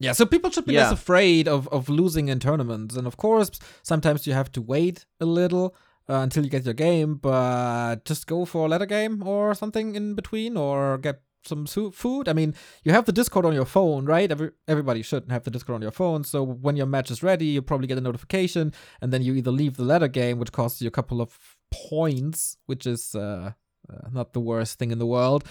Yeah, 0.00 0.12
so 0.12 0.24
people 0.26 0.50
should 0.50 0.64
be 0.64 0.74
Yeah. 0.74 0.84
less 0.84 0.92
afraid 0.92 1.48
of, 1.48 1.66
of 1.68 1.88
losing 1.88 2.28
in 2.28 2.38
tournaments. 2.38 2.96
And 2.96 3.06
of 3.06 3.16
course, 3.16 3.50
sometimes 3.82 4.26
you 4.26 4.32
have 4.32 4.50
to 4.52 4.62
wait 4.62 5.06
a 5.20 5.26
little 5.26 5.74
uh, 6.08 6.20
until 6.22 6.44
you 6.44 6.50
get 6.50 6.64
your 6.64 6.74
game, 6.74 7.16
but 7.16 8.04
just 8.04 8.26
go 8.26 8.44
for 8.44 8.64
a 8.66 8.68
letter 8.68 8.86
game 8.86 9.22
or 9.26 9.54
something 9.54 9.94
in 9.96 10.14
between 10.14 10.56
or 10.56 10.96
get 10.98 11.20
some 11.44 11.66
su- 11.66 11.90
food. 11.90 12.28
I 12.28 12.32
mean, 12.32 12.54
you 12.84 12.92
have 12.92 13.04
the 13.06 13.12
Discord 13.12 13.44
on 13.44 13.54
your 13.54 13.64
phone, 13.66 14.04
right? 14.06 14.30
Every 14.30 14.50
everybody 14.68 15.02
should 15.02 15.30
have 15.30 15.42
the 15.44 15.50
Discord 15.50 15.74
on 15.74 15.82
your 15.82 15.90
phone. 15.90 16.22
So 16.24 16.42
when 16.44 16.76
your 16.76 16.86
match 16.86 17.10
is 17.10 17.22
ready, 17.22 17.46
you 17.46 17.60
probably 17.62 17.88
get 17.88 17.98
a 17.98 18.00
notification, 18.00 18.72
and 19.02 19.12
then 19.12 19.22
you 19.22 19.34
either 19.34 19.50
leave 19.50 19.76
the 19.76 19.84
ladder 19.84 20.08
game, 20.08 20.38
which 20.38 20.52
costs 20.52 20.80
you 20.80 20.88
a 20.88 20.92
couple 20.92 21.20
of 21.20 21.57
points, 21.70 22.56
which 22.66 22.86
is 22.86 23.14
uh, 23.14 23.52
uh, 23.90 24.08
not 24.12 24.32
the 24.32 24.40
worst 24.40 24.78
thing 24.78 24.90
in 24.90 24.98
the 24.98 25.06
world. 25.06 25.44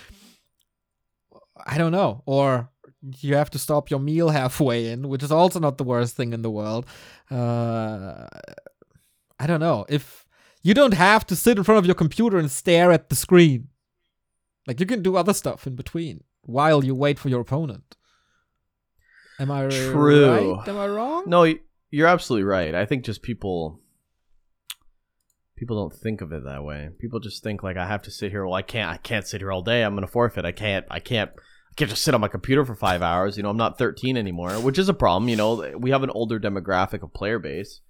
I 1.66 1.78
don't 1.78 1.92
know, 1.92 2.24
or 2.26 2.70
you 3.20 3.36
have 3.36 3.50
to 3.52 3.60
stop 3.60 3.90
your 3.90 4.00
meal 4.00 4.30
halfway 4.30 4.88
in, 4.88 5.10
which 5.10 5.24
is 5.24 5.32
also 5.32 5.60
not 5.60 5.78
the 5.78 5.84
worst 5.84 6.16
thing 6.16 6.34
in 6.34 6.42
the 6.42 6.52
world. 6.52 6.86
Uh, 7.32 8.28
I 9.40 9.48
don't 9.48 9.60
know 9.60 9.86
if 9.90 10.26
you 10.62 10.74
don't 10.74 10.94
have 10.94 11.26
to 11.28 11.36
sit 11.36 11.58
in 11.58 11.64
front 11.64 11.80
of 11.80 11.86
your 11.86 11.96
computer 11.96 12.38
and 12.38 12.52
stare 12.52 12.92
at 12.92 13.10
the 13.10 13.16
screen. 13.16 13.70
Like 14.68 14.80
you 14.80 14.86
can 14.86 15.02
do 15.02 15.16
other 15.16 15.34
stuff 15.34 15.66
in 15.66 15.76
between 15.76 16.24
while 16.42 16.84
you 16.84 16.94
wait 16.96 17.20
for 17.20 17.30
your 17.30 17.42
opponent. 17.42 17.96
Am 19.40 19.52
I 19.52 19.68
True. 19.68 20.56
right? 20.58 20.68
Am 20.68 20.78
I 20.78 20.88
wrong? 20.88 21.24
No, 21.28 21.54
you're 21.92 22.08
absolutely 22.08 22.44
right. 22.44 22.74
I 22.74 22.86
think 22.86 23.06
just 23.06 23.22
people 23.22 23.80
people 25.58 25.76
don't 25.76 26.00
think 26.00 26.22
of 26.22 26.32
it 26.32 26.46
that 26.46 26.64
way. 26.64 26.90
People 27.00 27.20
just 27.20 27.44
think 27.44 27.64
like 27.64 27.76
I 27.76 27.88
have 27.88 28.04
to 28.04 28.12
sit 28.12 28.32
here. 28.32 28.46
Well, 28.46 28.56
I 28.56 28.62
can't. 28.62 28.90
I 28.90 28.98
can't 28.98 29.28
sit 29.28 29.42
here 29.42 29.52
all 29.52 29.64
day. 29.64 29.84
I'm 29.84 29.96
gonna 29.96 30.08
forfeit. 30.08 30.46
I 30.46 30.54
can't. 30.54 30.86
I 30.90 31.00
can't. 31.00 31.32
I 31.36 31.74
can't 31.76 31.90
just 31.90 32.04
sit 32.04 32.14
on 32.14 32.22
my 32.22 32.28
computer 32.28 32.64
for 32.64 32.76
five 32.76 33.02
hours. 33.02 33.36
You 33.36 33.44
know, 33.44 33.50
I'm 33.50 33.58
not 33.58 33.78
13 33.78 34.16
anymore, 34.16 34.54
which 34.54 34.80
is 34.80 34.88
a 34.88 34.94
problem. 34.94 35.28
You 35.30 35.36
know, 35.36 35.78
we 35.78 35.92
have 35.92 36.04
an 36.04 36.12
older 36.12 36.40
demographic 36.40 37.04
of 37.04 37.14
player 37.14 37.40
base. 37.40 37.82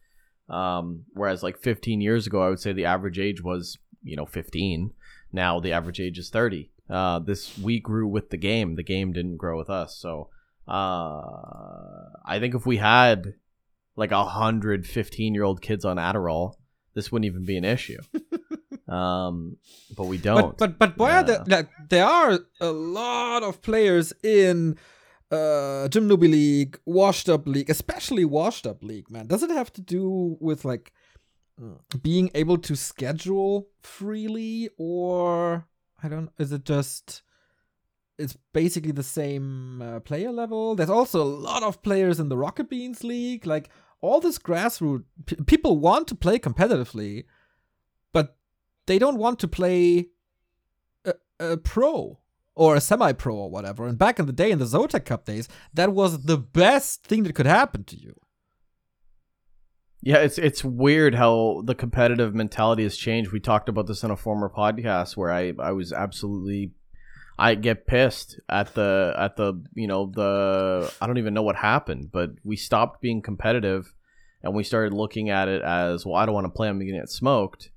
Um, 0.50 1.04
whereas 1.14 1.44
like 1.44 1.60
15 1.60 2.02
years 2.02 2.26
ago, 2.26 2.42
I 2.42 2.50
would 2.50 2.60
say 2.60 2.72
the 2.72 2.86
average 2.86 3.20
age 3.20 3.44
was 3.44 3.78
you 4.02 4.16
know 4.16 4.26
15. 4.26 4.92
Now 5.32 5.60
the 5.60 5.74
average 5.74 6.00
age 6.00 6.18
is 6.18 6.30
30. 6.30 6.72
Uh, 6.90 7.20
this 7.20 7.58
we 7.60 7.80
grew 7.80 8.08
with 8.08 8.30
the 8.30 8.38
game. 8.38 8.76
The 8.76 8.84
game 8.84 9.12
didn't 9.12 9.38
grow 9.38 9.58
with 9.58 9.70
us. 9.70 9.98
So 10.00 10.30
uh, 10.68 11.22
I 12.26 12.40
think 12.40 12.56
if 12.56 12.66
we 12.66 12.78
had 12.78 13.34
like 13.98 14.12
a 14.12 14.24
hundred 14.24 14.88
15 14.88 15.34
year 15.34 15.44
old 15.44 15.62
kids 15.62 15.84
on 15.84 15.98
Adderall, 15.98 16.54
this 16.98 17.12
wouldn't 17.12 17.28
even 17.28 17.46
be 17.46 17.58
an 17.58 17.64
issue. 17.64 18.00
um, 18.92 19.58
but 19.96 20.06
we 20.08 20.18
don't. 20.18 20.58
But 20.58 20.80
but 20.80 20.98
but 20.98 21.28
there 21.28 21.44
like, 21.46 21.70
there 21.90 22.06
are 22.06 22.40
a 22.60 22.72
lot 22.72 23.44
of 23.44 23.62
players 23.62 24.14
in 24.24 24.78
uh 25.32 25.88
Gym 25.90 26.10
Newbie 26.10 26.32
League, 26.32 26.80
Washed 26.86 27.30
Up 27.30 27.48
League, 27.48 27.70
especially 27.70 28.26
Washed 28.26 28.66
Up 28.66 28.84
League, 28.84 29.12
man. 29.12 29.28
Does 29.28 29.44
it 29.44 29.52
have 29.52 29.72
to 29.74 29.82
do 29.82 30.38
with 30.40 30.66
like 30.66 30.92
being 32.02 32.32
able 32.34 32.58
to 32.58 32.76
schedule 32.76 33.68
freely 33.82 34.70
or 34.78 35.68
I 36.04 36.08
don't 36.08 36.30
is 36.38 36.52
it 36.52 36.66
just 36.66 37.24
it's 38.20 38.38
basically 38.54 38.92
the 38.92 39.04
same 39.04 39.80
uh, 39.82 40.00
player 40.00 40.32
level. 40.32 40.76
There's 40.76 40.90
also 40.90 41.22
a 41.22 41.36
lot 41.52 41.62
of 41.62 41.84
players 41.84 42.20
in 42.20 42.30
the 42.30 42.38
Rocket 42.38 42.68
Beans 42.68 43.04
League. 43.04 43.46
Like 43.46 43.70
all 44.02 44.20
this 44.20 44.38
grassroots, 44.38 45.04
p- 45.26 45.36
people 45.46 45.78
want 45.78 46.08
to 46.08 46.16
play 46.16 46.40
competitively, 46.40 47.26
but 48.14 48.38
they 48.86 49.00
don't 49.00 49.18
want 49.18 49.40
to 49.40 49.48
play 49.48 50.10
a, 51.06 51.14
a 51.40 51.58
pro 51.58 52.20
or 52.56 52.76
a 52.76 52.82
semi-pro 52.82 53.36
or 53.36 53.50
whatever. 53.50 53.88
And 53.88 53.98
back 53.98 54.20
in 54.20 54.26
the 54.26 54.34
day, 54.34 54.52
in 54.52 54.60
the 54.60 54.66
Zotac 54.66 55.06
Cup 55.06 55.26
days, 55.26 55.48
that 55.74 55.94
was 55.94 56.24
the 56.24 56.38
best 56.38 57.04
thing 57.04 57.24
that 57.24 57.34
could 57.34 57.46
happen 57.46 57.84
to 57.86 57.96
you. 57.96 58.16
Yeah, 60.02 60.18
it's 60.18 60.38
it's 60.38 60.64
weird 60.64 61.16
how 61.16 61.64
the 61.66 61.76
competitive 61.76 62.34
mentality 62.34 62.84
has 62.84 62.98
changed. 62.98 63.32
We 63.32 63.40
talked 63.40 63.68
about 63.68 63.88
this 63.88 64.04
in 64.04 64.12
a 64.12 64.16
former 64.16 64.50
podcast 64.50 65.18
where 65.18 65.32
I 65.32 65.54
I 65.60 65.72
was 65.72 65.92
absolutely 65.92 66.72
I 67.40 67.56
get 67.56 67.86
pissed 67.86 68.40
at 68.50 68.74
the 68.74 69.14
at 69.18 69.36
the 69.36 69.64
you 69.76 69.88
know 69.88 70.12
the 70.14 70.92
I 71.00 71.08
don't 71.08 71.20
even 71.20 71.34
know 71.34 71.44
what 71.44 71.56
happened, 71.56 72.12
but 72.12 72.32
we 72.44 72.56
stopped 72.56 73.02
being 73.02 73.22
competitive 73.22 73.94
and 74.44 74.56
we 74.56 74.64
started 74.64 74.94
looking 74.94 75.30
at 75.30 75.48
it 75.48 75.62
as 75.62 76.06
well. 76.06 76.16
I 76.16 76.26
don't 76.26 76.36
want 76.36 76.46
to 76.46 76.52
play. 76.52 76.68
I'm 76.68 76.78
going 76.80 76.88
to 76.88 77.00
get 77.00 77.10
smoked. 77.10 77.70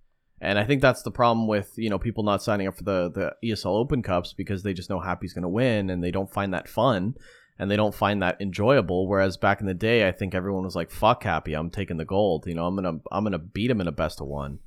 And 0.43 0.59
I 0.59 0.65
think 0.65 0.81
that's 0.81 1.03
the 1.03 1.11
problem 1.11 1.47
with 1.47 1.73
you 1.77 1.91
know 1.91 1.99
people 1.99 2.25
not 2.25 2.43
signing 2.43 2.67
up 2.67 2.77
for 2.77 2.85
the 2.85 3.11
the 3.11 3.49
ESL 3.49 3.77
Open 3.77 4.03
Cups 4.03 4.33
because 4.33 4.63
they 4.63 4.73
just 4.73 4.89
know 4.89 5.01
Happy's 5.01 5.35
going 5.35 5.43
to 5.43 5.49
win 5.49 5.91
and 5.91 6.03
they 6.03 6.11
don't 6.11 6.33
find 6.33 6.55
that 6.55 6.69
fun 6.69 7.15
and 7.59 7.71
they 7.71 7.77
don't 7.77 7.95
find 7.95 8.23
that 8.23 8.41
enjoyable. 8.41 9.07
Whereas 9.07 9.37
back 9.37 9.61
in 9.61 9.67
the 9.67 9.75
day, 9.75 10.09
I 10.09 10.13
think 10.13 10.35
everyone 10.35 10.65
was 10.65 10.75
like, 10.75 10.91
"Fuck 10.91 11.25
Happy, 11.25 11.53
I'm 11.53 11.69
taking 11.69 11.99
the 11.99 12.07
gold." 12.07 12.47
You 12.47 12.55
know, 12.55 12.67
I'm 12.67 12.75
gonna 12.75 13.01
I'm 13.13 13.23
gonna 13.23 13.39
beat 13.39 13.71
him 13.71 13.83
in 13.83 13.89
a 13.89 13.93
best 13.93 14.23
of 14.23 14.29
one, 14.29 14.61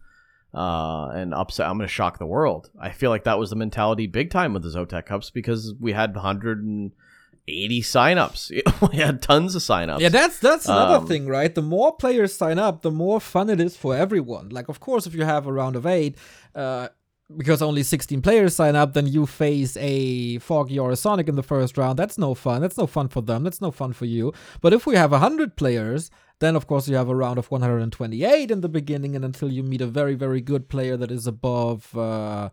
uh, 0.54 1.10
and 1.14 1.34
upset. 1.34 1.68
I'm 1.68 1.78
gonna 1.78 1.88
shock 1.88 2.20
the 2.20 2.26
world. 2.26 2.70
I 2.80 2.92
feel 2.92 3.10
like 3.10 3.24
that 3.24 3.40
was 3.40 3.50
the 3.50 3.56
mentality 3.56 4.08
big 4.08 4.30
time 4.30 4.54
with 4.54 4.64
the 4.64 4.70
Zotac 4.70 5.06
Cups 5.06 5.30
because 5.32 5.74
we 5.80 5.94
had 5.94 6.14
180 6.16 7.82
signups. 7.82 8.52
we 8.92 8.98
had 8.98 9.22
tons 9.22 9.56
of 9.56 9.62
signups. 9.62 10.00
Yeah, 10.00 10.10
that's 10.10 10.40
that's 10.40 10.68
another 10.68 10.98
Um, 10.98 11.08
thing, 11.08 11.28
right? 11.28 11.54
The 11.54 11.62
more 11.62 11.96
players 11.96 12.34
sign 12.34 12.60
up, 12.60 12.82
the 12.82 12.92
more 12.92 13.20
fun 13.20 13.50
it 13.50 13.60
is 13.60 13.76
for 13.76 13.96
everyone. 13.96 14.50
Like, 14.50 14.70
of 14.70 14.80
course, 14.80 15.06
if 15.08 15.14
you 15.16 15.24
have 15.26 15.48
a 15.48 15.52
round 15.54 15.76
of 15.76 15.86
eight, 15.86 16.18
uh, 16.56 16.90
because 17.36 17.62
only 17.64 17.82
16 17.84 18.22
players 18.22 18.56
sign 18.56 18.76
up, 18.76 18.94
then 18.94 19.08
you 19.08 19.26
face 19.26 19.76
a 19.78 20.38
Foggy 20.40 20.78
or 20.78 20.92
a 20.92 20.96
Sonic 20.96 21.28
in 21.28 21.36
the 21.36 21.42
first 21.42 21.78
round. 21.78 21.98
That's 21.98 22.18
no 22.18 22.36
fun. 22.36 22.62
That's 22.62 22.78
no 22.78 22.86
fun 22.86 23.08
for 23.08 23.22
them. 23.22 23.44
That's 23.44 23.62
no 23.62 23.72
fun 23.72 23.94
for 23.94 24.06
you. 24.06 24.34
But 24.62 24.74
if 24.74 24.86
we 24.86 24.96
have 24.96 25.12
100 25.12 25.56
players, 25.56 26.12
then 26.44 26.56
of 26.56 26.68
course 26.68 26.88
you 26.88 26.96
have 26.96 27.10
a 27.10 27.16
round 27.16 27.40
of 27.40 27.50
128 27.50 28.52
in 28.52 28.62
the 28.62 28.70
beginning, 28.70 29.16
and 29.16 29.26
until 29.26 29.52
you 29.52 29.64
meet 29.64 29.82
a 29.82 29.88
very, 29.88 30.16
very 30.16 30.42
good 30.42 30.70
player 30.70 30.98
that 30.98 31.12
is 31.12 31.28
above. 31.28 31.96
Uh, 31.98 32.50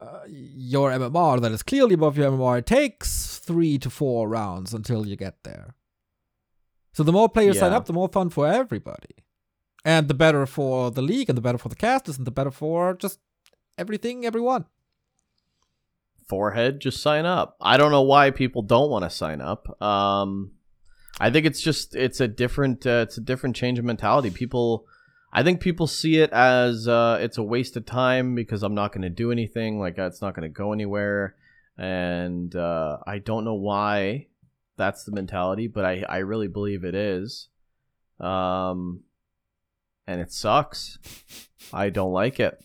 uh, 0.00 0.20
your 0.26 0.90
MMR 0.90 1.42
that 1.42 1.52
is 1.52 1.62
clearly 1.62 1.92
above 1.92 2.16
your 2.16 2.30
MMR, 2.30 2.60
it 2.60 2.66
takes 2.66 3.38
three 3.38 3.76
to 3.78 3.90
four 3.90 4.30
rounds 4.30 4.72
until 4.72 5.06
you 5.06 5.14
get 5.14 5.42
there. 5.44 5.74
So 6.92 7.02
the 7.02 7.12
more 7.12 7.28
players 7.28 7.58
sign 7.58 7.72
up, 7.72 7.84
the 7.84 7.92
more 7.92 8.08
fun 8.08 8.30
for 8.30 8.46
everybody. 8.46 9.16
And 9.84 10.08
the 10.08 10.14
better 10.14 10.46
for 10.46 10.90
the 10.90 11.02
league, 11.02 11.28
and 11.28 11.36
the 11.36 11.42
better 11.42 11.58
for 11.58 11.68
the 11.68 11.76
casters, 11.76 12.18
and 12.18 12.26
the 12.26 12.30
better 12.30 12.50
for 12.50 12.94
just 12.94 13.18
everything, 13.78 14.24
everyone. 14.24 14.66
forehead, 16.28 16.80
just 16.80 17.02
sign 17.02 17.26
up. 17.26 17.56
I 17.60 17.76
don't 17.76 17.90
know 17.90 18.02
why 18.02 18.30
people 18.30 18.62
don't 18.62 18.90
want 18.90 19.04
to 19.04 19.10
sign 19.10 19.40
up. 19.40 19.82
Um, 19.82 20.52
I 21.20 21.30
think 21.30 21.44
it's 21.44 21.60
just 21.60 21.94
it's 21.94 22.18
a 22.20 22.26
different 22.26 22.86
uh, 22.86 23.04
it's 23.06 23.18
a 23.18 23.20
different 23.20 23.54
change 23.54 23.78
of 23.78 23.84
mentality. 23.84 24.30
People, 24.30 24.86
I 25.32 25.42
think 25.42 25.60
people 25.60 25.86
see 25.86 26.16
it 26.16 26.32
as 26.32 26.88
uh, 26.88 27.18
it's 27.20 27.36
a 27.36 27.42
waste 27.42 27.76
of 27.76 27.84
time 27.84 28.34
because 28.34 28.62
I'm 28.62 28.74
not 28.74 28.92
going 28.92 29.02
to 29.02 29.10
do 29.10 29.30
anything. 29.30 29.78
Like 29.78 29.98
uh, 29.98 30.06
it's 30.06 30.22
not 30.22 30.34
going 30.34 30.48
to 30.48 30.54
go 30.54 30.72
anywhere, 30.72 31.36
and 31.76 32.56
uh, 32.56 32.98
I 33.06 33.18
don't 33.18 33.44
know 33.44 33.54
why 33.54 34.28
that's 34.78 35.04
the 35.04 35.12
mentality, 35.12 35.66
but 35.66 35.84
I 35.84 36.04
I 36.08 36.18
really 36.18 36.48
believe 36.48 36.84
it 36.84 36.94
is. 36.94 37.48
Um, 38.18 39.02
and 40.06 40.22
it 40.22 40.32
sucks. 40.32 40.98
I 41.72 41.90
don't 41.90 42.12
like 42.12 42.40
it. 42.40 42.58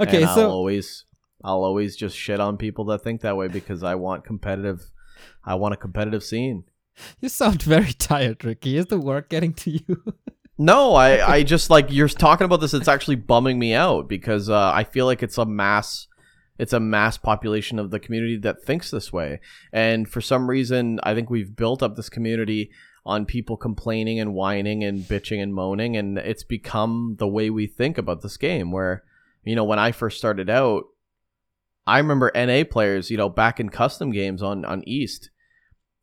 Okay, 0.00 0.16
And 0.16 0.26
I'll 0.26 0.34
so 0.34 0.50
always 0.50 1.04
I'll 1.44 1.62
always 1.62 1.94
just 1.94 2.16
shit 2.16 2.40
on 2.40 2.56
people 2.56 2.86
that 2.86 3.04
think 3.04 3.20
that 3.20 3.36
way 3.36 3.46
because 3.46 3.84
I 3.84 3.94
want 3.94 4.24
competitive 4.24 4.90
I 5.44 5.54
want 5.54 5.74
a 5.74 5.76
competitive 5.76 6.24
scene. 6.24 6.64
You 7.20 7.28
sound 7.28 7.62
very 7.62 7.92
tired, 7.98 8.44
Ricky. 8.44 8.76
Is 8.76 8.86
the 8.86 8.98
work 8.98 9.28
getting 9.28 9.54
to 9.54 9.70
you? 9.70 10.02
No, 10.58 10.94
I 10.94 11.36
I 11.36 11.42
just 11.42 11.70
like 11.70 11.86
you're 11.90 12.06
talking 12.06 12.44
about 12.44 12.60
this 12.60 12.74
it's 12.74 12.86
actually 12.86 13.16
bumming 13.16 13.58
me 13.58 13.74
out 13.74 14.06
because 14.06 14.48
uh, 14.48 14.70
I 14.72 14.84
feel 14.84 15.06
like 15.06 15.22
it's 15.22 15.38
a 15.38 15.46
mass 15.46 16.06
it's 16.58 16.74
a 16.74 16.78
mass 16.78 17.16
population 17.16 17.78
of 17.78 17.90
the 17.90 17.98
community 17.98 18.36
that 18.36 18.62
thinks 18.62 18.90
this 18.90 19.12
way. 19.12 19.40
And 19.72 20.08
for 20.08 20.20
some 20.20 20.48
reason, 20.48 21.00
I 21.02 21.14
think 21.14 21.30
we've 21.30 21.56
built 21.56 21.82
up 21.82 21.96
this 21.96 22.10
community 22.10 22.70
on 23.04 23.24
people 23.24 23.56
complaining 23.56 24.20
and 24.20 24.34
whining 24.34 24.84
and 24.84 25.00
bitching 25.00 25.42
and 25.42 25.54
moaning 25.54 25.96
and 25.96 26.18
it's 26.18 26.44
become 26.44 27.16
the 27.18 27.26
way 27.26 27.50
we 27.50 27.66
think 27.66 27.98
about 27.98 28.20
this 28.22 28.36
game 28.36 28.70
where 28.70 29.02
you 29.42 29.56
know 29.56 29.64
when 29.64 29.78
I 29.80 29.90
first 29.90 30.18
started 30.18 30.48
out 30.48 30.84
I 31.86 31.98
remember 31.98 32.30
NA 32.34 32.62
players, 32.70 33.10
you 33.10 33.16
know, 33.16 33.28
back 33.28 33.58
in 33.58 33.68
custom 33.68 34.12
games 34.12 34.42
on 34.42 34.64
on 34.64 34.86
East, 34.86 35.30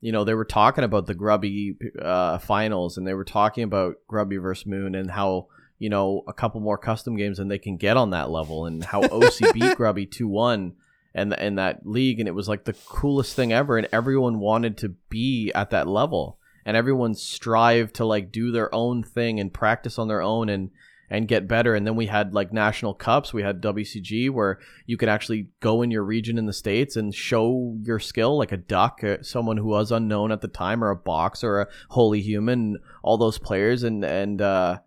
you 0.01 0.11
know, 0.11 0.23
they 0.23 0.33
were 0.33 0.45
talking 0.45 0.83
about 0.83 1.07
the 1.07 1.13
Grubby 1.13 1.75
uh, 2.01 2.37
finals, 2.39 2.97
and 2.97 3.05
they 3.05 3.13
were 3.13 3.25
talking 3.25 3.63
about 3.63 3.95
Grubby 4.07 4.37
versus 4.37 4.65
Moon, 4.65 4.95
and 4.95 5.11
how 5.11 5.47
you 5.77 5.89
know 5.89 6.23
a 6.27 6.33
couple 6.33 6.61
more 6.61 6.77
custom 6.77 7.15
games, 7.15 7.39
and 7.39 7.51
they 7.51 7.59
can 7.59 7.77
get 7.77 7.97
on 7.97 8.11
that 8.11 8.29
level, 8.29 8.65
and 8.65 8.83
how 8.83 9.01
OC 9.11 9.53
beat 9.53 9.75
Grubby 9.75 10.05
two 10.05 10.27
one, 10.27 10.73
and 11.13 11.33
in 11.33 11.55
that 11.55 11.85
league, 11.85 12.19
and 12.19 12.27
it 12.27 12.35
was 12.35 12.47
like 12.47 12.63
the 12.63 12.75
coolest 12.87 13.35
thing 13.35 13.51
ever, 13.51 13.77
and 13.77 13.87
everyone 13.91 14.39
wanted 14.39 14.77
to 14.77 14.89
be 15.09 15.51
at 15.53 15.71
that 15.71 15.87
level, 15.87 16.39
and 16.65 16.77
everyone 16.77 17.13
strived 17.13 17.95
to 17.95 18.05
like 18.05 18.31
do 18.31 18.51
their 18.51 18.73
own 18.73 19.03
thing 19.03 19.39
and 19.39 19.53
practice 19.53 19.99
on 19.99 20.07
their 20.07 20.21
own, 20.21 20.47
and 20.47 20.71
and 21.09 21.27
get 21.27 21.47
better. 21.47 21.73
And 21.73 21.87
then 21.87 21.95
we 21.95 22.05
had 22.05 22.33
like 22.33 22.53
national 22.53 22.93
cups. 22.93 23.33
We 23.33 23.41
had 23.41 23.61
WCG 23.61 24.29
where 24.29 24.59
you 24.85 24.95
could 24.95 25.09
actually 25.09 25.49
go 25.59 25.81
in 25.81 25.91
your 25.91 26.03
region 26.03 26.37
in 26.37 26.45
the 26.45 26.53
states 26.53 26.95
and 26.95 27.13
show 27.15 27.75
your 27.81 27.99
skill, 27.99 28.37
like 28.37 28.51
a 28.51 28.57
duck, 28.57 29.03
uh, 29.03 29.17
someone 29.23 29.57
who 29.57 29.67
was 29.67 29.91
unknown 29.91 30.31
at 30.31 30.41
the 30.41 30.47
time, 30.47 30.83
or 30.83 30.91
a 30.91 30.95
box, 30.95 31.43
or 31.43 31.61
a 31.61 31.67
holy 31.89 32.21
human. 32.21 32.77
All 33.01 33.17
those 33.17 33.39
players, 33.39 33.83
and 33.83 34.05
and 34.05 34.41
uh, 34.41 34.79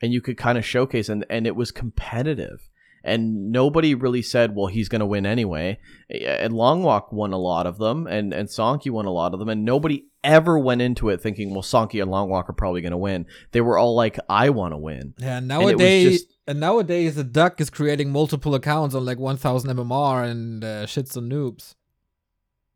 and 0.00 0.12
you 0.12 0.20
could 0.20 0.38
kind 0.38 0.56
of 0.56 0.64
showcase, 0.64 1.08
and 1.08 1.26
and 1.28 1.46
it 1.46 1.56
was 1.56 1.70
competitive. 1.72 2.68
and 3.02 3.50
nobody 3.50 3.94
really 3.94 4.22
said, 4.22 4.54
"Well, 4.54 4.66
he's 4.66 4.88
going 4.88 5.00
to 5.00 5.06
win 5.06 5.26
anyway." 5.26 5.78
And 6.10 6.52
Long 6.52 6.82
Walk 6.82 7.12
won 7.12 7.32
a 7.32 7.38
lot 7.38 7.66
of 7.66 7.78
them, 7.78 8.06
and 8.06 8.32
and 8.32 8.48
Sonky 8.48 8.90
won 8.90 9.06
a 9.06 9.12
lot 9.12 9.32
of 9.32 9.40
them, 9.40 9.48
and 9.48 9.64
nobody 9.64 10.06
ever 10.22 10.58
went 10.58 10.82
into 10.82 11.08
it 11.08 11.20
thinking, 11.20 11.50
"Well, 11.50 11.62
Sonky 11.62 12.00
and 12.02 12.10
Long 12.10 12.28
Walk 12.28 12.48
are 12.48 12.54
probably 12.54 12.80
going 12.82 12.92
to 12.92 12.96
win." 12.98 13.26
They 13.52 13.60
were 13.60 13.78
all 13.78 13.94
like, 13.94 14.18
"I 14.28 14.50
want 14.50 14.72
to 14.72 14.78
win." 14.78 15.14
Yeah, 15.18 15.40
nowadays, 15.40 16.20
just- 16.22 16.34
and 16.46 16.60
nowadays, 16.60 17.14
the 17.16 17.24
duck 17.24 17.60
is 17.60 17.70
creating 17.70 18.10
multiple 18.10 18.54
accounts 18.54 18.94
on 18.94 19.04
like 19.04 19.18
1000 19.18 19.70
MMR 19.70 20.24
and 20.28 20.64
uh, 20.64 20.86
shits 20.86 21.16
on 21.16 21.28
noobs. 21.30 21.74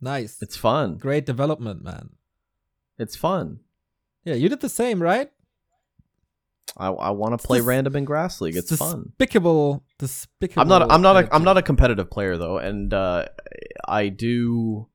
Nice. 0.01 0.41
It's 0.43 0.57
fun. 0.57 0.97
Great 0.97 1.27
development, 1.27 1.83
man. 1.83 2.11
It's 2.99 3.17
fun. 3.17 3.61
Yeah, 4.25 4.35
you 4.35 4.49
did 4.49 4.61
the 4.61 4.69
same, 4.69 5.03
right? 5.03 5.31
I, 6.77 6.89
I 6.89 7.11
want 7.11 7.39
to 7.39 7.47
play 7.47 7.59
It's 7.59 7.67
random 7.67 7.95
in 7.97 8.05
grass 8.05 8.41
league. 8.41 8.57
It's 8.57 8.75
fun. 8.75 9.13
Despicable. 9.19 9.85
Despicable. 9.99 10.63
I'm 10.63 10.69
not. 10.69 10.91
I'm 10.91 11.03
not. 11.03 11.17
A, 11.17 11.35
I'm 11.35 11.45
not 11.45 11.57
a 11.57 11.63
competitive 11.63 12.11
player 12.11 12.37
though, 12.37 12.59
and 12.59 12.93
uh, 12.93 13.27
I 13.87 14.09
do. 14.09 14.89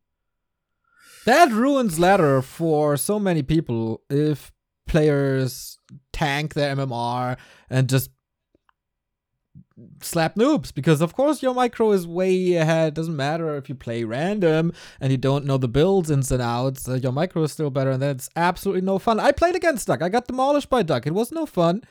That 1.29 1.51
ruins 1.51 1.99
ladder 1.99 2.41
for 2.41 2.97
so 2.97 3.19
many 3.19 3.43
people 3.43 4.01
if 4.09 4.51
players 4.87 5.77
tank 6.11 6.55
their 6.55 6.75
MMR 6.75 7.37
and 7.69 7.87
just 7.87 8.09
slap 10.01 10.33
noobs 10.33 10.73
because 10.73 11.01
of 11.01 11.13
course 11.13 11.43
your 11.43 11.53
micro 11.53 11.91
is 11.91 12.07
way 12.07 12.55
ahead. 12.55 12.95
Doesn't 12.95 13.15
matter 13.15 13.55
if 13.57 13.69
you 13.69 13.75
play 13.75 14.03
random 14.05 14.73
and 14.99 15.11
you 15.11 15.19
don't 15.19 15.45
know 15.45 15.59
the 15.59 15.67
builds 15.67 16.09
ins 16.09 16.31
and 16.31 16.41
outs 16.41 16.89
uh, 16.89 16.95
your 16.95 17.11
micro 17.11 17.43
is 17.43 17.51
still 17.51 17.69
better 17.69 17.91
and 17.91 18.01
that's 18.01 18.27
absolutely 18.35 18.81
no 18.81 18.97
fun. 18.97 19.19
I 19.19 19.31
played 19.31 19.55
against 19.55 19.85
duck. 19.85 20.01
I 20.01 20.09
got 20.09 20.25
demolished 20.25 20.71
by 20.71 20.81
duck. 20.81 21.05
It 21.05 21.13
was 21.13 21.31
no 21.31 21.45
fun. 21.45 21.83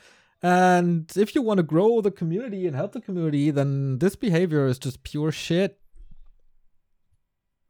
And 0.43 1.13
if 1.17 1.37
you 1.37 1.43
want 1.43 1.59
to 1.59 1.63
grow 1.63 2.01
the 2.01 2.11
community 2.11 2.67
and 2.67 2.75
help 2.75 2.91
the 2.91 3.01
community 3.01 3.53
then 3.53 4.01
this 4.01 4.17
behavior 4.17 4.67
is 4.67 4.81
just 4.81 5.05
pure 5.05 5.31
shit. 5.31 5.79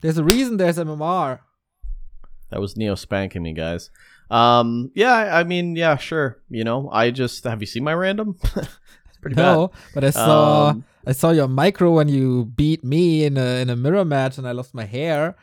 There's 0.00 0.16
a 0.16 0.24
reason 0.24 0.56
there's 0.56 0.78
mmr 0.78 1.40
That 2.50 2.60
was 2.60 2.76
Neo 2.76 2.94
spanking 2.94 3.42
me, 3.42 3.52
guys. 3.52 3.90
Um. 4.30 4.90
Yeah. 4.94 5.14
I 5.14 5.40
I 5.40 5.44
mean. 5.44 5.76
Yeah. 5.76 5.96
Sure. 5.96 6.40
You 6.48 6.64
know. 6.64 6.90
I 6.92 7.10
just. 7.10 7.44
Have 7.44 7.60
you 7.60 7.66
seen 7.66 7.84
my 7.84 7.94
random? 7.94 8.36
pretty 9.20 9.36
no, 9.36 9.70
but 9.94 10.04
I 10.04 10.10
saw 10.10 10.68
Um, 10.68 10.84
I 11.06 11.12
saw 11.12 11.30
your 11.30 11.48
micro 11.48 11.92
when 11.92 12.08
you 12.08 12.44
beat 12.44 12.84
me 12.84 13.24
in 13.24 13.36
a 13.36 13.60
in 13.60 13.70
a 13.70 13.76
mirror 13.76 14.04
match, 14.04 14.38
and 14.38 14.46
I 14.46 14.52
lost 14.52 14.74
my 14.74 14.84
hair. 14.84 15.36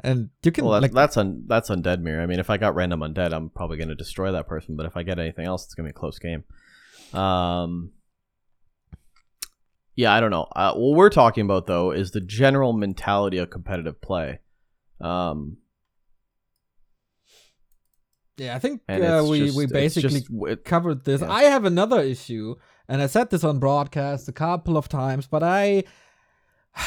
And 0.00 0.30
you 0.44 0.52
can 0.52 0.64
Well, 0.64 0.74
that, 0.74 0.82
like 0.82 0.92
that's 0.92 1.16
un, 1.16 1.42
that's 1.46 1.70
undead 1.70 2.00
mirror. 2.00 2.22
I 2.22 2.26
mean, 2.26 2.38
if 2.38 2.50
I 2.50 2.56
got 2.56 2.76
random 2.76 3.00
undead, 3.00 3.32
I'm 3.32 3.50
probably 3.50 3.78
going 3.78 3.88
to 3.88 3.96
destroy 3.96 4.30
that 4.30 4.46
person. 4.46 4.76
But 4.76 4.86
if 4.86 4.96
I 4.96 5.02
get 5.02 5.18
anything 5.18 5.44
else, 5.44 5.64
it's 5.64 5.74
going 5.74 5.86
to 5.86 5.92
be 5.92 5.96
a 5.96 6.00
close 6.00 6.18
game. 6.18 6.44
Um. 7.12 7.92
Yeah, 9.96 10.14
I 10.14 10.20
don't 10.20 10.30
know. 10.30 10.46
Uh, 10.54 10.74
what 10.74 10.96
we're 10.96 11.10
talking 11.10 11.44
about 11.44 11.66
though 11.66 11.90
is 11.90 12.12
the 12.12 12.20
general 12.20 12.72
mentality 12.72 13.38
of 13.38 13.50
competitive 13.50 14.00
play. 14.00 14.38
Um, 15.00 15.56
yeah, 18.38 18.56
I 18.56 18.58
think 18.58 18.82
uh, 18.88 19.24
we 19.28 19.38
just- 19.46 19.56
we 19.56 19.66
basically 19.66 20.20
just- 20.20 20.30
it- 20.48 20.64
covered 20.64 21.04
this. 21.04 21.20
yeah. 21.20 21.30
I 21.30 21.42
have 21.44 21.64
another 21.64 22.00
issue, 22.00 22.54
and 22.88 23.02
I 23.02 23.06
said 23.06 23.30
this 23.30 23.44
on 23.44 23.58
broadcast 23.58 24.28
a 24.28 24.32
couple 24.32 24.76
of 24.76 24.88
times, 24.88 25.26
but 25.26 25.42
I 25.42 25.84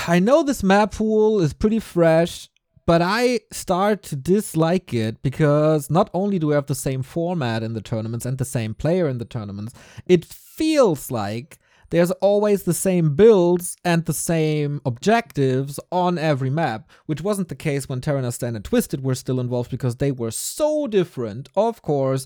I 0.07 0.19
know 0.19 0.41
this 0.43 0.63
map 0.63 0.93
pool 0.93 1.41
is 1.41 1.53
pretty 1.53 1.79
fresh, 1.79 2.49
but 2.85 3.01
I 3.01 3.41
start 3.51 4.03
to 4.03 4.15
dislike 4.15 4.93
it 4.93 5.21
because 5.21 5.89
not 5.89 6.09
only 6.13 6.39
do 6.39 6.47
we 6.47 6.53
have 6.53 6.67
the 6.67 6.75
same 6.75 7.03
format 7.03 7.61
in 7.63 7.73
the 7.73 7.81
tournaments 7.81 8.25
and 8.25 8.37
the 8.37 8.45
same 8.45 8.73
player 8.73 9.07
in 9.09 9.17
the 9.17 9.25
tournaments, 9.25 9.73
it 10.05 10.23
feels 10.25 11.11
like 11.11 11.59
there's 11.91 12.11
always 12.11 12.63
the 12.63 12.73
same 12.73 13.15
builds 13.15 13.75
and 13.85 14.05
the 14.05 14.13
same 14.13 14.81
objectives 14.85 15.79
on 15.91 16.17
every 16.17 16.49
map, 16.49 16.89
which 17.05 17.21
wasn't 17.21 17.49
the 17.49 17.55
case 17.55 17.87
when 17.87 18.01
Terenas 18.01 18.35
Stand 18.35 18.55
and 18.55 18.65
Twisted 18.65 19.03
were 19.03 19.13
still 19.13 19.39
involved 19.39 19.69
because 19.69 19.97
they 19.97 20.11
were 20.11 20.31
so 20.31 20.87
different. 20.87 21.49
Of 21.55 21.81
course, 21.81 22.25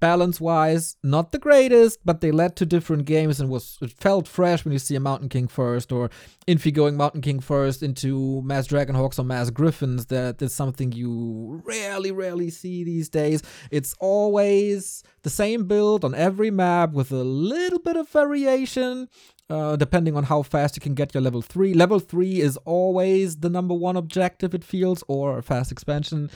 balance 0.00 0.40
wise, 0.40 0.96
not 1.02 1.32
the 1.32 1.38
greatest, 1.38 1.98
but 2.04 2.20
they 2.20 2.30
led 2.30 2.56
to 2.56 2.66
different 2.66 3.04
games 3.04 3.40
and 3.40 3.48
was 3.48 3.78
it 3.80 3.92
felt 3.92 4.26
fresh 4.26 4.64
when 4.64 4.72
you 4.72 4.78
see 4.78 4.96
a 4.96 5.00
Mountain 5.00 5.28
King 5.28 5.48
first 5.48 5.92
or 5.92 6.10
Infi 6.48 6.72
going 6.72 6.96
Mountain 6.96 7.20
King 7.20 7.40
first 7.40 7.82
into 7.82 8.42
Mass 8.42 8.66
Dragonhawks 8.66 9.18
or 9.18 9.24
Mass 9.24 9.50
Griffins. 9.50 10.06
That 10.06 10.40
is 10.42 10.54
something 10.54 10.92
you 10.92 11.62
rarely, 11.64 12.10
rarely 12.10 12.50
see 12.50 12.84
these 12.84 13.08
days. 13.08 13.42
It's 13.70 13.94
always 14.00 15.02
the 15.22 15.30
same 15.30 15.66
build 15.66 16.04
on 16.04 16.14
every 16.14 16.50
map 16.50 16.92
with 16.92 17.12
a 17.12 17.24
little 17.24 17.78
bit 17.78 17.96
of 17.96 18.08
variation. 18.08 19.08
Uh, 19.50 19.76
depending 19.76 20.16
on 20.16 20.24
how 20.24 20.40
fast 20.40 20.76
you 20.76 20.80
can 20.80 20.94
get 20.94 21.12
your 21.12 21.20
level 21.20 21.42
3. 21.42 21.74
Level 21.74 21.98
3 21.98 22.40
is 22.40 22.56
always 22.58 23.36
the 23.36 23.50
number 23.50 23.74
one 23.74 23.98
objective, 23.98 24.54
it 24.54 24.64
feels, 24.64 25.04
or 25.08 25.36
a 25.36 25.42
fast 25.42 25.70
expansion. 25.70 26.30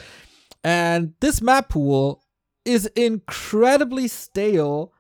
And 0.63 1.15
this 1.21 1.41
map 1.41 1.71
pool 1.71 2.26
is 2.67 2.87
incredibly 2.97 4.09
stale 4.09 4.93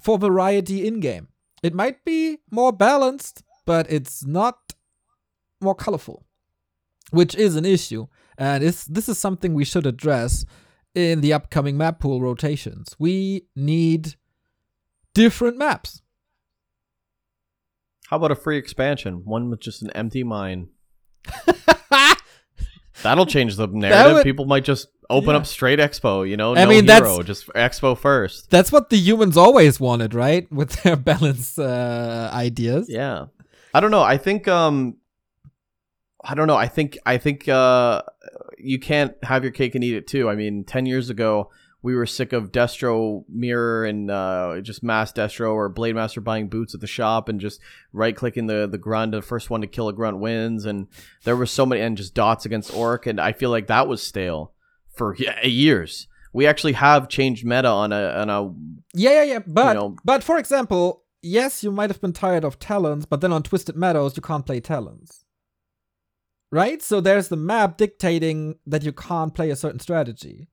for 0.00 0.18
variety 0.18 0.86
in 0.86 1.00
game. 1.00 1.28
It 1.62 1.74
might 1.74 2.04
be 2.04 2.38
more 2.50 2.72
balanced, 2.72 3.42
but 3.64 3.90
it's 3.90 4.24
not 4.26 4.74
more 5.60 5.74
colorful, 5.74 6.26
which 7.10 7.34
is 7.34 7.56
an 7.56 7.64
issue. 7.64 8.06
And 8.36 8.62
it's, 8.62 8.84
this 8.84 9.08
is 9.08 9.18
something 9.18 9.54
we 9.54 9.64
should 9.64 9.86
address 9.86 10.44
in 10.94 11.20
the 11.20 11.32
upcoming 11.32 11.76
map 11.76 12.00
pool 12.00 12.20
rotations. 12.20 12.94
We 12.98 13.46
need 13.54 14.16
different 15.14 15.56
maps. 15.56 16.02
how 18.08 18.16
about 18.16 18.30
a 18.30 18.36
free 18.36 18.58
expansion? 18.58 19.22
One 19.24 19.48
with 19.50 19.60
just 19.60 19.82
an 19.82 19.90
empty 19.92 20.24
mine. 20.24 20.68
That'll 23.06 23.26
change 23.26 23.56
the 23.56 23.66
narrative. 23.66 24.14
would- 24.14 24.24
People 24.24 24.44
might 24.44 24.64
just 24.64 24.88
open 25.08 25.30
Yeah. 25.30 25.36
up 25.36 25.46
straight 25.46 25.78
expo. 25.78 26.28
You 26.28 26.36
know, 26.36 26.54
I 26.56 26.64
no 26.64 26.70
mean, 26.70 26.84
hero, 26.86 27.06
that's- 27.22 27.26
just 27.26 27.46
expo 27.54 27.96
first. 27.96 28.50
That's 28.50 28.70
what 28.72 28.90
the 28.90 28.96
humans 28.96 29.36
always 29.36 29.78
wanted, 29.80 30.14
right? 30.14 30.50
With 30.58 30.82
their 30.82 30.96
balance 30.96 31.58
uh, 31.58 32.30
ideas. 32.32 32.88
Yeah, 32.88 33.26
I 33.72 33.80
don't 33.80 33.90
know. 33.90 34.02
I 34.02 34.16
think 34.18 34.48
um, 34.48 34.96
I 36.24 36.34
don't 36.34 36.46
know. 36.48 36.56
I 36.56 36.68
think 36.68 36.98
I 37.06 37.18
think 37.18 37.48
uh, 37.48 38.02
you 38.58 38.78
can't 38.80 39.14
have 39.22 39.42
your 39.44 39.52
cake 39.52 39.74
and 39.74 39.84
eat 39.84 39.94
it 39.94 40.06
too. 40.06 40.28
I 40.28 40.34
mean, 40.34 40.64
ten 40.64 40.86
years 40.86 41.08
ago. 41.10 41.50
We 41.86 41.94
were 41.94 42.04
sick 42.04 42.32
of 42.32 42.50
Destro 42.50 43.22
mirror 43.28 43.84
and 43.84 44.10
uh, 44.10 44.60
just 44.60 44.82
mass 44.82 45.12
Destro 45.12 45.54
or 45.54 45.68
Blade 45.68 45.94
Master 45.94 46.20
buying 46.20 46.48
boots 46.48 46.74
at 46.74 46.80
the 46.80 46.88
shop 46.88 47.28
and 47.28 47.40
just 47.40 47.60
right 47.92 48.16
clicking 48.16 48.48
the 48.48 48.66
the 48.66 48.76
grunt. 48.76 49.12
The 49.12 49.22
first 49.22 49.50
one 49.50 49.60
to 49.60 49.68
kill 49.68 49.88
a 49.88 49.92
grunt 49.92 50.18
wins, 50.18 50.64
and 50.64 50.88
there 51.22 51.36
were 51.36 51.46
so 51.46 51.64
many 51.64 51.80
and 51.80 51.96
just 51.96 52.12
dots 52.12 52.44
against 52.44 52.74
orc, 52.74 53.06
and 53.06 53.20
I 53.20 53.30
feel 53.30 53.50
like 53.50 53.68
that 53.68 53.86
was 53.86 54.02
stale 54.02 54.52
for 54.96 55.14
years. 55.44 56.08
We 56.32 56.44
actually 56.48 56.72
have 56.72 57.08
changed 57.08 57.46
meta 57.46 57.68
on 57.68 57.92
a 57.92 58.02
on 58.20 58.30
a 58.30 58.52
Yeah, 58.92 59.22
yeah, 59.22 59.22
yeah. 59.22 59.38
But 59.46 59.74
know- 59.74 59.96
but 60.04 60.24
for 60.24 60.38
example, 60.38 61.04
yes, 61.22 61.62
you 61.62 61.70
might 61.70 61.90
have 61.90 62.00
been 62.00 62.12
tired 62.12 62.44
of 62.44 62.58
Talons, 62.58 63.06
but 63.06 63.20
then 63.20 63.32
on 63.32 63.44
Twisted 63.44 63.76
Meadows 63.76 64.16
you 64.16 64.22
can't 64.22 64.44
play 64.44 64.58
Talons. 64.58 65.24
Right? 66.50 66.82
So 66.82 67.00
there's 67.00 67.28
the 67.28 67.36
map 67.36 67.76
dictating 67.76 68.56
that 68.66 68.82
you 68.82 68.90
can't 68.90 69.32
play 69.32 69.50
a 69.50 69.56
certain 69.56 69.78
strategy. 69.78 70.48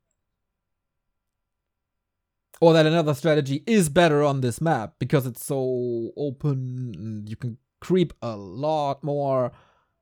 Or 2.64 2.72
that 2.72 2.86
another 2.86 3.14
strategy 3.14 3.62
is 3.68 3.90
better 3.90 4.24
on 4.24 4.40
this 4.40 4.62
map 4.62 4.94
because 4.98 5.26
it's 5.26 5.46
so 5.46 6.12
open 6.16 6.94
and 6.96 7.30
you 7.30 7.36
can 7.36 7.58
creep 7.82 8.14
a 8.22 8.38
lot 8.38 9.04
more. 9.04 9.52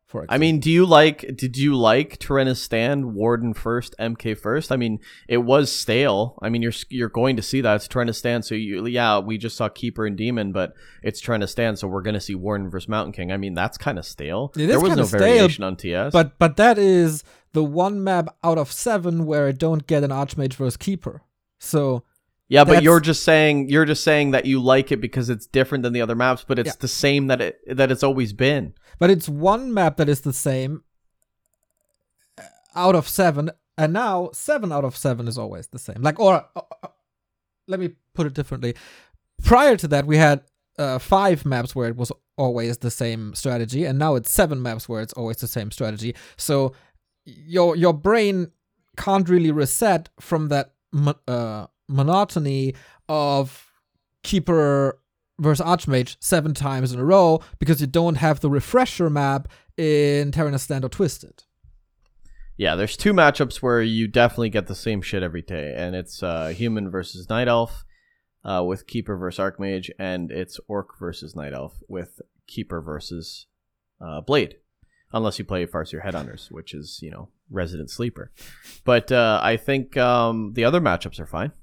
For 0.05 0.28
I 0.30 0.38
mean, 0.38 0.59
do 0.59 0.70
you 0.70 0.86
like? 0.86 1.26
Did 1.36 1.57
you 1.57 1.76
like 1.76 2.20
Terenas 2.20 2.57
Stand 2.57 3.16
Warden 3.16 3.55
first, 3.55 3.95
MK 3.97 4.38
first? 4.38 4.72
I 4.72 4.76
mean, 4.76 4.99
it 5.28 5.38
was 5.38 5.72
stale. 5.72 6.38
I 6.39 6.49
mean, 6.49 6.62
you're 6.62 6.74
you're 6.89 7.09
going 7.09 7.36
to 7.38 7.41
see 7.41 7.62
that 7.62 7.78
it's 7.78 7.88
Terenas 7.88 8.18
Stand. 8.18 8.45
So 8.45 8.53
you, 8.53 8.86
yeah, 8.86 9.18
we 9.18 9.39
just 9.39 9.57
saw 9.57 9.68
Keeper 9.68 10.05
and 10.05 10.16
Demon, 10.16 10.51
but 10.51 10.74
it's 11.01 11.20
Terenas 11.20 11.49
Stand. 11.49 11.80
So 11.80 11.88
we're 11.88 12.03
gonna 12.03 12.22
see 12.22 12.36
Warden 12.36 12.70
versus 12.70 12.88
Mountain 12.88 13.14
King. 13.14 13.32
I 13.32 13.38
mean, 13.38 13.55
that's 13.55 13.80
kind 13.80 13.97
of 13.97 14.05
stale. 14.05 14.51
It 14.55 14.62
is 14.62 14.68
there 14.68 14.80
was 14.80 14.95
no 14.95 15.05
stale, 15.05 15.20
variation 15.20 15.64
on 15.64 15.78
TS. 15.78 16.14
But 16.14 16.38
but 16.38 16.57
that 16.57 16.78
is 16.78 17.24
the 17.53 17.64
one 17.64 18.03
map 18.03 18.38
out 18.43 18.59
of 18.59 18.72
seven 18.72 19.26
where 19.26 19.47
I 19.47 19.51
don't 19.51 19.88
get 19.88 20.03
an 20.03 20.12
Archmage 20.12 20.53
versus 20.53 20.78
Keeper. 20.78 21.24
So 21.57 22.03
yeah, 22.54 22.64
but 22.64 22.72
that's- 22.74 22.84
you're 22.84 22.99
just 22.99 23.24
saying 23.24 23.70
you're 23.70 23.86
just 23.93 24.04
saying 24.04 24.32
that 24.32 24.45
you 24.45 24.62
like 24.74 24.91
it 24.91 24.99
because 25.08 25.30
it's 25.34 25.47
different 25.47 25.82
than 25.84 25.93
the 25.93 26.02
other 26.06 26.16
maps, 26.16 26.43
but 26.47 26.60
it's 26.60 26.68
Yeah. 26.76 26.80
the 26.80 26.88
same 27.06 27.28
that 27.28 27.39
it 27.41 27.54
that 27.80 27.89
it's 27.93 28.04
always 28.04 28.32
been. 28.34 28.74
but 28.99 29.10
it's 29.10 29.28
one 29.30 29.74
map 29.74 29.97
that 29.97 30.10
is 30.10 30.22
the 30.22 30.34
same 30.49 30.84
uh, 32.38 32.43
out 32.76 32.95
of 32.95 33.08
seven, 33.08 33.52
and 33.78 33.93
now 33.93 34.30
seven 34.34 34.72
out 34.72 34.86
of 34.86 34.95
seven 34.95 35.28
is 35.28 35.38
always 35.38 35.68
the 35.68 35.80
same. 35.80 36.02
Like, 36.02 36.20
or 36.20 36.45
uh, 36.56 36.62
uh, 36.84 36.88
let 37.68 37.80
me 37.80 37.89
put 38.14 38.28
it 38.28 38.34
differently. 38.34 38.76
Prior 39.43 39.76
to 39.78 39.88
that, 39.88 40.06
we 40.06 40.18
had 40.18 40.41
uh, 40.78 40.99
five 40.99 41.45
maps 41.45 41.76
where 41.76 41.88
it 41.89 41.95
was 41.97 42.12
always 42.38 42.78
the 42.80 42.91
same 42.91 43.34
strategy, 43.36 43.86
and 43.86 43.97
now 43.99 44.16
it's 44.16 44.32
seven 44.32 44.62
maps 44.62 44.88
where 44.89 45.02
it's 45.02 45.14
always 45.14 45.38
the 45.38 45.47
same 45.47 45.72
strategy. 45.72 46.16
So 46.38 46.74
your 47.26 47.76
your 47.76 47.93
brain 47.93 48.52
can't 48.97 49.28
really 49.30 49.52
reset 49.52 50.10
from 50.20 50.49
that 50.49 50.74
uh, 51.28 51.68
monotony 51.92 52.74
of 53.10 53.72
keeper 54.24 55.00
versus 55.39 55.66
Archmage 55.66 56.18
seven 56.20 56.54
times 56.54 56.94
in 56.94 57.00
a 57.00 57.06
row 57.06 57.42
because 57.60 57.82
you 57.82 57.88
don't 57.88 58.16
have 58.16 58.39
the 58.39 58.50
refresher 58.50 59.10
map 59.10 59.48
in 59.78 60.32
Terenas 60.32 60.62
Stand 60.62 60.86
or 60.86 60.89
Twisted. 60.89 61.44
Yeah, 62.58 62.76
there's 62.76 62.96
two 62.96 63.14
matchups 63.14 63.58
where 63.58 63.82
you 63.82 64.08
definitely 64.08 64.50
get 64.50 64.68
the 64.68 64.76
same 64.76 65.02
shit 65.02 65.24
every 65.24 65.42
day, 65.42 65.74
and 65.76 65.96
it's 65.96 66.22
uh, 66.22 66.50
human 66.50 66.92
versus 66.92 67.28
night 67.28 67.48
elf 67.48 67.86
uh, 68.46 68.64
with 68.64 68.86
keeper 68.86 69.18
versus 69.18 69.39
archmage, 69.39 69.89
and 69.98 70.32
it's 70.32 70.60
orc 70.68 71.00
versus 71.00 71.36
night 71.36 71.54
elf 71.54 71.80
with 71.88 72.22
keeper 72.46 72.80
versus 72.80 73.48
uh, 74.00 74.22
blade, 74.22 74.58
unless 75.12 75.39
you 75.39 75.46
play 75.46 75.66
Farseer 75.66 76.06
Headhunters, 76.06 76.52
which 76.52 76.76
is 76.76 77.00
you 77.02 77.10
know 77.10 77.30
resident 77.50 77.89
sleeper. 77.89 78.32
But 78.84 79.12
uh, 79.12 79.39
I 79.42 79.58
think 79.58 79.98
um, 79.98 80.54
the 80.54 80.66
other 80.66 80.82
matchups 80.82 81.20
are 81.20 81.26
fine. 81.26 81.54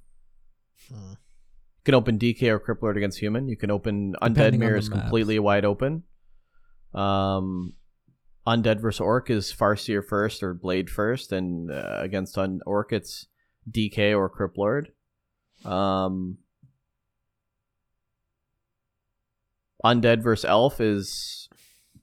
Hmm. 0.89 1.12
You 1.12 1.84
can 1.84 1.95
open 1.95 2.18
DK 2.18 2.43
or 2.49 2.61
Cryptlord 2.61 2.97
against 2.97 3.18
human. 3.18 3.49
You 3.49 3.57
can 3.57 3.70
open 3.70 4.14
Undead 4.22 4.34
Depending 4.34 4.62
on 4.62 4.66
Mirrors 4.68 4.89
completely 4.89 5.39
wide 5.39 5.64
open. 5.64 6.03
Um, 6.95 7.74
Undead 8.47 8.80
versus 8.80 9.01
Orc 9.01 9.30
is 9.30 9.53
Farseer 9.53 10.05
first 10.05 10.43
or 10.43 10.55
Blade 10.55 10.91
first, 10.91 11.32
and 11.32 11.70
uh, 11.70 11.99
against 12.01 12.36
un- 12.39 12.61
Orc 12.66 12.93
it's 12.93 13.26
DK 13.70 14.16
or 14.16 14.30
Cryptlord. 14.30 14.86
Um, 15.70 16.39
Undead 19.84 20.22
versus 20.22 20.45
Elf 20.45 20.80
is 20.80 21.49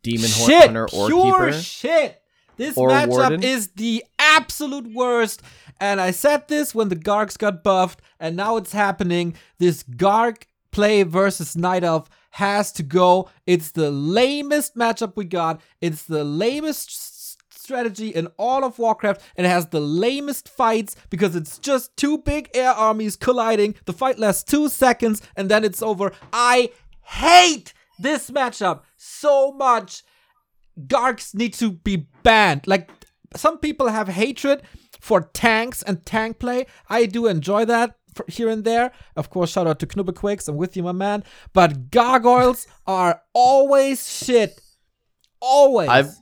Demon 0.03 0.29
shit, 0.29 0.65
Hunter 0.65 0.87
or 0.93 1.07
pure 1.07 1.45
Keeper. 1.47 1.51
shit. 1.53 2.21
This 2.57 2.77
Or 2.77 2.89
matchup 2.89 3.07
Warden. 3.07 3.43
is 3.43 3.69
the 3.75 4.03
absolute 4.19 4.93
worst. 4.93 5.41
And 5.79 5.99
I 5.99 6.11
said 6.11 6.47
this 6.47 6.73
when 6.73 6.89
the 6.89 6.95
Gargs 6.95 7.37
got 7.37 7.63
buffed, 7.63 8.01
and 8.19 8.35
now 8.35 8.57
it's 8.57 8.71
happening. 8.71 9.35
This 9.57 9.83
Garg 9.83 10.43
play 10.71 11.03
versus 11.03 11.55
Night 11.55 11.83
Elf 11.83 12.09
has 12.31 12.71
to 12.73 12.83
go. 12.83 13.29
It's 13.45 13.71
the 13.71 13.91
lamest 13.91 14.75
matchup 14.75 15.13
we 15.15 15.25
got. 15.25 15.61
It's 15.81 16.03
the 16.03 16.23
lamest 16.23 17.13
strategy 17.51 18.09
in 18.09 18.27
all 18.37 18.63
of 18.63 18.77
Warcraft, 18.77 19.21
and 19.35 19.45
it 19.47 19.49
has 19.49 19.67
the 19.67 19.79
lamest 19.81 20.47
fights 20.47 20.95
because 21.09 21.35
it's 21.35 21.57
just 21.57 21.95
two 21.97 22.17
big 22.19 22.49
air 22.53 22.71
armies 22.71 23.15
colliding. 23.15 23.75
The 23.85 23.93
fight 23.93 24.19
lasts 24.19 24.43
two 24.43 24.69
seconds, 24.69 25.21
and 25.35 25.49
then 25.49 25.63
it's 25.63 25.81
over. 25.81 26.11
I 26.31 26.69
hate 27.01 27.73
this 27.99 28.29
matchup 28.29 28.81
so 28.97 29.51
much. 29.51 30.03
Gargs 30.79 31.33
need 31.33 31.53
to 31.55 31.71
be 31.71 32.07
banned. 32.23 32.67
Like 32.67 32.89
some 33.35 33.59
people 33.59 33.87
have 33.87 34.07
hatred 34.07 34.61
for 34.99 35.21
tanks 35.33 35.83
and 35.83 36.05
tank 36.05 36.39
play. 36.39 36.65
I 36.89 37.05
do 37.05 37.27
enjoy 37.27 37.65
that 37.65 37.95
here 38.27 38.49
and 38.49 38.63
there. 38.63 38.91
Of 39.15 39.29
course, 39.29 39.51
shout 39.51 39.67
out 39.67 39.79
to 39.79 39.87
Knubbequakes. 39.87 40.47
I'm 40.47 40.57
with 40.57 40.77
you, 40.77 40.83
my 40.83 40.91
man. 40.91 41.23
But 41.53 41.91
gargoyles 41.91 42.67
are 42.87 43.21
always 43.33 44.09
shit. 44.09 44.61
Always. 45.41 45.89
I've 45.89 46.15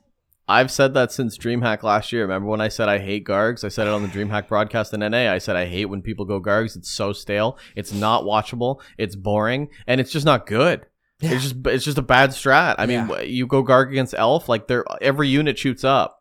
I've 0.48 0.72
said 0.72 0.94
that 0.96 1.12
since 1.12 1.38
DreamHack 1.38 1.84
last 1.84 2.12
year. 2.12 2.24
Remember 2.24 2.50
when 2.50 2.60
I 2.60 2.68
said 2.68 2.90
I 2.90 3.00
hate 3.00 3.26
Gargs? 3.26 3.64
I 3.64 3.70
said 3.70 3.88
it 3.88 3.94
on 3.94 4.02
the 4.02 4.10
DreamHack 4.10 4.50
broadcast 4.50 4.94
in 4.94 5.00
NA. 5.00 5.32
I 5.32 5.38
said 5.38 5.56
I 5.56 5.66
hate 5.66 5.86
when 5.86 6.02
people 6.02 6.26
go 6.26 6.42
Gargs. 6.42 6.76
It's 6.76 6.92
so 6.92 7.14
stale. 7.14 7.58
It's 7.78 7.94
not 7.94 8.26
watchable. 8.26 8.82
It's 8.98 9.16
boring, 9.16 9.70
and 9.88 10.02
it's 10.02 10.12
just 10.12 10.26
not 10.26 10.46
good. 10.46 10.86
Yeah. 11.20 11.32
It's 11.34 11.44
just 11.44 11.56
it's 11.68 11.86
just 11.86 11.98
a 11.98 12.02
bad 12.04 12.32
strat. 12.32 12.76
I 12.80 12.86
mean, 12.86 13.08
Yeah. 13.08 13.22
you 13.22 13.48
go 13.48 13.64
Garg 13.64 13.90
against 13.90 14.14
Elf, 14.18 14.50
like 14.50 14.68
they're 14.68 14.84
every 15.02 15.28
unit 15.30 15.58
shoots 15.58 15.84
up. 15.84 16.20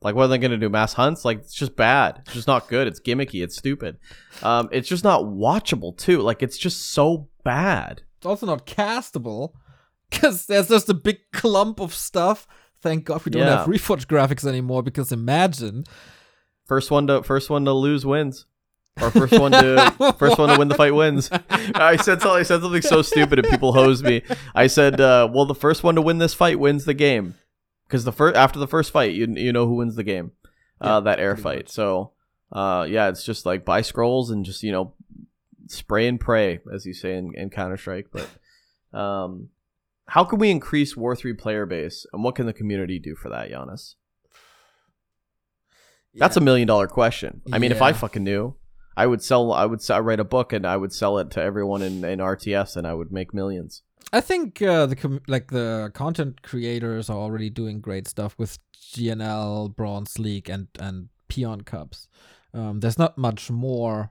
Like 0.00 0.14
what 0.14 0.24
are 0.24 0.28
they 0.28 0.38
gonna 0.38 0.56
do? 0.56 0.68
Mass 0.68 0.92
hunts? 0.94 1.24
Like 1.24 1.38
it's 1.40 1.54
just 1.54 1.76
bad. 1.76 2.20
It's 2.24 2.34
just 2.34 2.46
not 2.48 2.68
good. 2.68 2.86
It's 2.86 3.00
gimmicky. 3.00 3.42
It's 3.42 3.56
stupid. 3.56 3.98
Um, 4.42 4.68
it's 4.72 4.88
just 4.88 5.04
not 5.04 5.22
watchable 5.24 5.96
too. 5.96 6.20
Like 6.22 6.42
it's 6.42 6.56
just 6.58 6.92
so 6.92 7.28
bad. 7.44 8.02
it's 8.18 8.26
also 8.26 8.46
not 8.46 8.64
castable 8.66 9.52
because 10.10 10.46
there's 10.46 10.68
just 10.68 10.88
a 10.88 10.94
big 10.94 11.18
clump 11.32 11.80
of 11.80 11.92
stuff. 11.92 12.46
Thank 12.80 13.06
God 13.06 13.24
we 13.24 13.30
don't 13.32 13.42
Yeah. 13.42 13.58
have 13.58 13.66
Reforged 13.66 14.06
graphics 14.06 14.46
anymore 14.46 14.82
because 14.84 15.10
imagine. 15.12 15.84
First 16.66 16.90
one 16.90 17.06
to 17.08 17.22
first 17.22 17.50
one 17.50 17.64
to 17.64 17.72
lose 17.72 18.06
wins, 18.06 18.46
or 19.02 19.10
first 19.10 19.38
one 19.38 19.52
to 19.52 20.14
first 20.18 20.38
one 20.38 20.48
to 20.50 20.58
win 20.58 20.68
the 20.68 20.74
fight 20.74 20.94
wins. 20.94 21.30
I 21.50 21.96
said 21.96 22.20
something. 22.20 22.40
I 22.40 22.42
said 22.42 22.60
something 22.60 22.82
so 22.82 23.02
stupid, 23.02 23.38
and 23.38 23.48
people 23.48 23.72
hosed 23.72 24.04
me. 24.04 24.22
I 24.54 24.66
said, 24.66 25.00
uh, 25.00 25.28
"Well, 25.32 25.46
the 25.46 25.54
first 25.54 25.82
one 25.84 25.94
to 25.96 26.02
win 26.02 26.18
this 26.18 26.34
fight 26.34 26.58
wins 26.58 26.84
the 26.84 26.94
game, 26.94 27.34
because 27.86 28.04
the 28.04 28.12
first 28.12 28.36
after 28.36 28.58
the 28.58 28.68
first 28.68 28.90
fight, 28.90 29.12
you 29.14 29.26
you 29.36 29.52
know 29.52 29.66
who 29.66 29.76
wins 29.76 29.96
the 29.96 30.04
game, 30.04 30.32
Yeah, 30.82 30.96
uh, 30.96 31.00
that 31.00 31.20
air 31.20 31.36
fight. 31.36 31.64
much. 31.66 31.68
So, 31.70 32.12
uh, 32.52 32.86
yeah, 32.88 33.08
it's 33.08 33.24
just 33.24 33.46
like 33.46 33.64
buy 33.64 33.82
scrolls 33.82 34.30
and 34.30 34.44
just 34.44 34.62
you 34.62 34.72
know 34.72 34.94
spray 35.68 36.08
and 36.08 36.18
pray, 36.18 36.60
as 36.72 36.86
you 36.86 36.94
say 36.94 37.16
in, 37.16 37.32
in 37.34 37.50
Counter 37.50 37.76
Strike. 37.76 38.08
But 38.12 38.98
um, 38.98 39.50
how 40.06 40.24
can 40.24 40.38
we 40.38 40.50
increase 40.50 40.96
War 40.96 41.14
Three 41.14 41.34
player 41.34 41.66
base, 41.66 42.06
and 42.12 42.24
what 42.24 42.34
can 42.34 42.46
the 42.46 42.52
community 42.52 42.98
do 42.98 43.14
for 43.14 43.28
that, 43.28 43.50
Giannis? 43.50 43.94
That's 46.14 46.36
a 46.36 46.40
million 46.40 46.66
dollar 46.66 46.88
question. 46.88 47.42
I 47.52 47.58
mean, 47.58 47.70
if 47.70 47.80
I 47.82 47.92
fucking 47.92 48.24
knew, 48.24 48.56
I 48.98 49.06
would 49.06 49.22
sell. 49.22 49.52
I 49.52 49.64
would 49.64 49.80
sell, 49.80 50.00
write 50.00 50.18
a 50.18 50.24
book 50.24 50.52
and 50.52 50.66
I 50.66 50.76
would 50.76 50.92
sell 50.92 51.18
it 51.18 51.30
to 51.30 51.40
everyone 51.40 51.82
in, 51.82 52.04
in 52.04 52.18
RTS, 52.18 52.76
and 52.76 52.84
I 52.84 52.94
would 52.94 53.12
make 53.12 53.32
millions. 53.32 53.82
I 54.12 54.20
think 54.20 54.60
uh, 54.60 54.86
the 54.86 54.96
com- 54.96 55.22
like 55.28 55.52
the 55.52 55.92
content 55.94 56.42
creators 56.42 57.08
are 57.08 57.16
already 57.16 57.48
doing 57.48 57.80
great 57.80 58.08
stuff 58.08 58.34
with 58.38 58.58
GNL, 58.76 59.76
Bronze 59.76 60.18
League, 60.18 60.50
and 60.50 60.66
and 60.80 61.10
Peon 61.28 61.60
Cups. 61.60 62.08
Um, 62.52 62.80
there's 62.80 62.98
not 62.98 63.16
much 63.16 63.52
more 63.52 64.10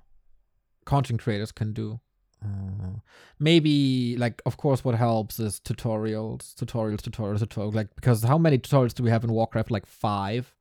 content 0.86 1.22
creators 1.22 1.52
can 1.52 1.74
do. 1.74 2.00
Uh, 2.42 3.00
maybe 3.40 4.16
like 4.18 4.42
of 4.46 4.56
course 4.56 4.86
what 4.86 4.96
helps 4.96 5.38
is 5.38 5.60
tutorials, 5.60 6.56
tutorials, 6.56 7.02
tutorials, 7.02 7.44
tutorials. 7.44 7.76
Like 7.76 7.94
because 7.96 8.24
how 8.24 8.38
many 8.38 8.58
tutorials 8.58 8.94
do 8.94 9.04
we 9.04 9.10
have 9.10 9.26
in 9.26 9.34
Warcraft? 9.34 9.70
Like 9.70 9.86
five. 9.86 10.56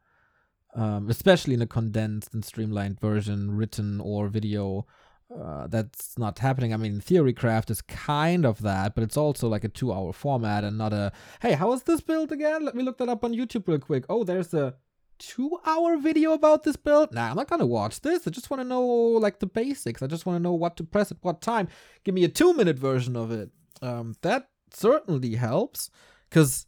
Um, 0.77 1.09
especially 1.09 1.55
in 1.55 1.63
a 1.63 1.67
condensed 1.67 2.35
and 2.35 2.45
streamlined 2.45 3.01
version, 3.01 3.57
written 3.57 3.99
or 3.99 4.29
video 4.29 4.87
uh, 5.35 5.67
that's 5.69 6.19
not 6.19 6.39
happening. 6.39 6.75
I 6.75 6.77
mean, 6.77 7.01
Theorycraft 7.01 7.71
is 7.71 7.81
kind 7.81 8.45
of 8.45 8.61
that, 8.61 8.95
but 8.95 9.03
it's 9.03 9.17
also 9.17 9.49
like 9.49 9.65
a 9.65 9.69
two 9.69 9.91
hour 9.91 10.13
format 10.13 10.65
and 10.65 10.77
not 10.77 10.93
a, 10.93 11.13
hey, 11.41 11.55
how 11.55 11.73
is 11.73 11.83
this 11.85 12.03
build 12.03 12.31
again? 12.31 12.63
Let 12.63 12.75
me 12.75 12.83
look 12.83 12.99
that 12.99 13.09
up 13.09 13.25
on 13.25 13.35
YouTube 13.35 13.67
real 13.67 13.79
quick. 13.79 14.05
Oh, 14.11 14.23
there's 14.23 14.53
a 14.53 14.75
two 15.19 15.59
hour 15.65 15.97
video 15.97 16.33
about 16.33 16.63
this 16.63 16.77
build. 16.77 17.13
Nah, 17.13 17.31
I'm 17.31 17.37
not 17.37 17.49
gonna 17.49 17.67
watch 17.67 18.03
this. 18.03 18.27
I 18.27 18.31
just 18.31 18.51
want 18.51 18.61
to 18.61 18.69
know 18.69 18.85
like 18.85 19.41
the 19.41 19.47
basics. 19.47 20.03
I 20.03 20.07
just 20.07 20.27
want 20.27 20.37
to 20.37 20.43
know 20.43 20.53
what 20.53 20.77
to 20.77 20.85
press 20.85 21.11
at 21.11 21.19
what 21.23 21.41
time. 21.41 21.69
Give 22.05 22.15
me 22.15 22.25
a 22.25 22.29
two 22.29 22.53
minute 22.53 22.79
version 22.79 23.17
of 23.17 23.33
it. 23.33 23.51
Um, 23.83 24.15
that 24.23 24.49
certainly 24.73 25.35
helps 25.35 25.91
because, 26.29 26.67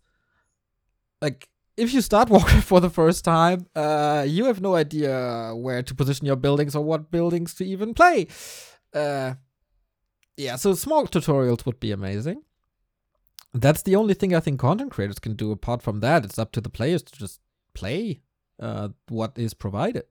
like, 1.20 1.48
if 1.78 1.94
you 1.94 2.00
start 2.00 2.28
Warcraft 2.34 2.66
for 2.66 2.80
the 2.80 2.90
first 2.90 3.24
time, 3.24 3.66
uh, 3.74 4.24
you 4.26 4.44
have 4.46 4.60
no 4.60 4.74
idea 4.74 5.52
where 5.54 5.82
to 5.82 5.94
position 5.94 6.26
your 6.26 6.36
buildings 6.36 6.74
or 6.74 6.84
what 6.84 7.10
buildings 7.10 7.54
to 7.54 7.64
even 7.64 7.94
play. 7.94 8.26
Uh, 8.92 9.34
yeah, 10.36 10.56
so 10.56 10.74
small 10.74 11.06
tutorials 11.06 11.64
would 11.64 11.80
be 11.80 11.92
amazing. 11.92 12.42
That's 13.54 13.82
the 13.82 13.96
only 13.96 14.14
thing 14.14 14.34
I 14.34 14.40
think 14.40 14.60
content 14.60 14.90
creators 14.90 15.18
can 15.18 15.34
do. 15.34 15.50
Apart 15.52 15.82
from 15.82 16.00
that, 16.00 16.24
it's 16.24 16.38
up 16.38 16.52
to 16.52 16.60
the 16.60 16.68
players 16.68 17.02
to 17.02 17.18
just 17.18 17.40
play 17.74 18.20
uh, 18.60 18.88
what 19.08 19.38
is 19.38 19.54
provided. 19.54 20.04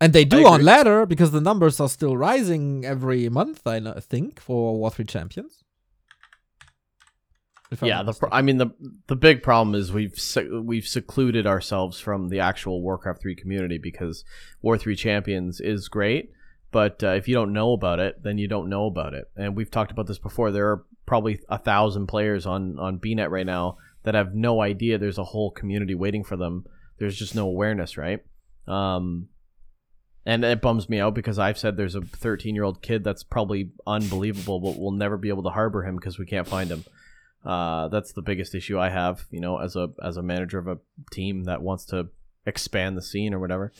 And 0.00 0.12
they 0.12 0.24
do 0.24 0.44
on 0.48 0.64
ladder 0.64 1.06
because 1.06 1.30
the 1.30 1.40
numbers 1.40 1.78
are 1.78 1.88
still 1.88 2.16
rising 2.16 2.84
every 2.84 3.28
month, 3.28 3.64
I 3.64 3.78
think, 4.00 4.40
for 4.40 4.76
War 4.76 4.90
3 4.90 5.04
champions. 5.04 5.61
Yeah, 7.80 8.02
the 8.02 8.14
I 8.30 8.42
mean 8.42 8.58
the 8.58 8.70
the 9.06 9.16
big 9.16 9.42
problem 9.42 9.74
is 9.74 9.92
we've 9.92 10.14
we've 10.62 10.86
secluded 10.86 11.46
ourselves 11.46 11.98
from 11.98 12.28
the 12.28 12.40
actual 12.40 12.82
Warcraft 12.82 13.22
three 13.22 13.34
community 13.34 13.78
because 13.78 14.24
War 14.60 14.76
three 14.76 14.96
Champions 14.96 15.60
is 15.60 15.88
great, 15.88 16.32
but 16.70 17.02
uh, 17.02 17.10
if 17.10 17.28
you 17.28 17.34
don't 17.34 17.52
know 17.52 17.72
about 17.72 17.98
it, 17.98 18.22
then 18.22 18.38
you 18.38 18.48
don't 18.48 18.68
know 18.68 18.86
about 18.86 19.14
it. 19.14 19.30
And 19.36 19.56
we've 19.56 19.70
talked 19.70 19.90
about 19.90 20.06
this 20.06 20.18
before. 20.18 20.50
There 20.50 20.68
are 20.68 20.84
probably 21.06 21.40
a 21.48 21.58
thousand 21.58 22.06
players 22.06 22.46
on 22.46 22.78
on 22.78 22.98
BNet 22.98 23.30
right 23.30 23.46
now 23.46 23.78
that 24.04 24.14
have 24.14 24.34
no 24.34 24.60
idea 24.60 24.98
there's 24.98 25.18
a 25.18 25.24
whole 25.24 25.50
community 25.50 25.94
waiting 25.94 26.24
for 26.24 26.36
them. 26.36 26.66
There's 26.98 27.16
just 27.16 27.34
no 27.34 27.46
awareness, 27.46 27.96
right? 27.96 28.20
Um, 28.66 29.28
and 30.24 30.44
it 30.44 30.60
bums 30.60 30.88
me 30.88 31.00
out 31.00 31.14
because 31.14 31.38
I've 31.38 31.58
said 31.58 31.76
there's 31.76 31.94
a 31.94 32.02
13 32.02 32.54
year 32.54 32.64
old 32.64 32.82
kid 32.82 33.02
that's 33.02 33.22
probably 33.22 33.70
unbelievable, 33.86 34.60
but 34.60 34.78
we'll 34.78 34.92
never 34.92 35.16
be 35.16 35.28
able 35.28 35.42
to 35.44 35.50
harbor 35.50 35.84
him 35.84 35.96
because 35.96 36.18
we 36.18 36.26
can't 36.26 36.46
find 36.46 36.70
him. 36.70 36.84
Uh, 37.44 37.88
that's 37.88 38.12
the 38.12 38.22
biggest 38.22 38.54
issue 38.54 38.78
I 38.78 38.90
have, 38.90 39.24
you 39.30 39.40
know, 39.40 39.58
as 39.58 39.74
a 39.74 39.90
as 40.02 40.16
a 40.16 40.22
manager 40.22 40.58
of 40.58 40.68
a 40.68 40.78
team 41.10 41.44
that 41.44 41.62
wants 41.62 41.84
to 41.86 42.08
expand 42.46 42.96
the 42.96 43.02
scene 43.02 43.34
or 43.34 43.40
whatever. 43.40 43.72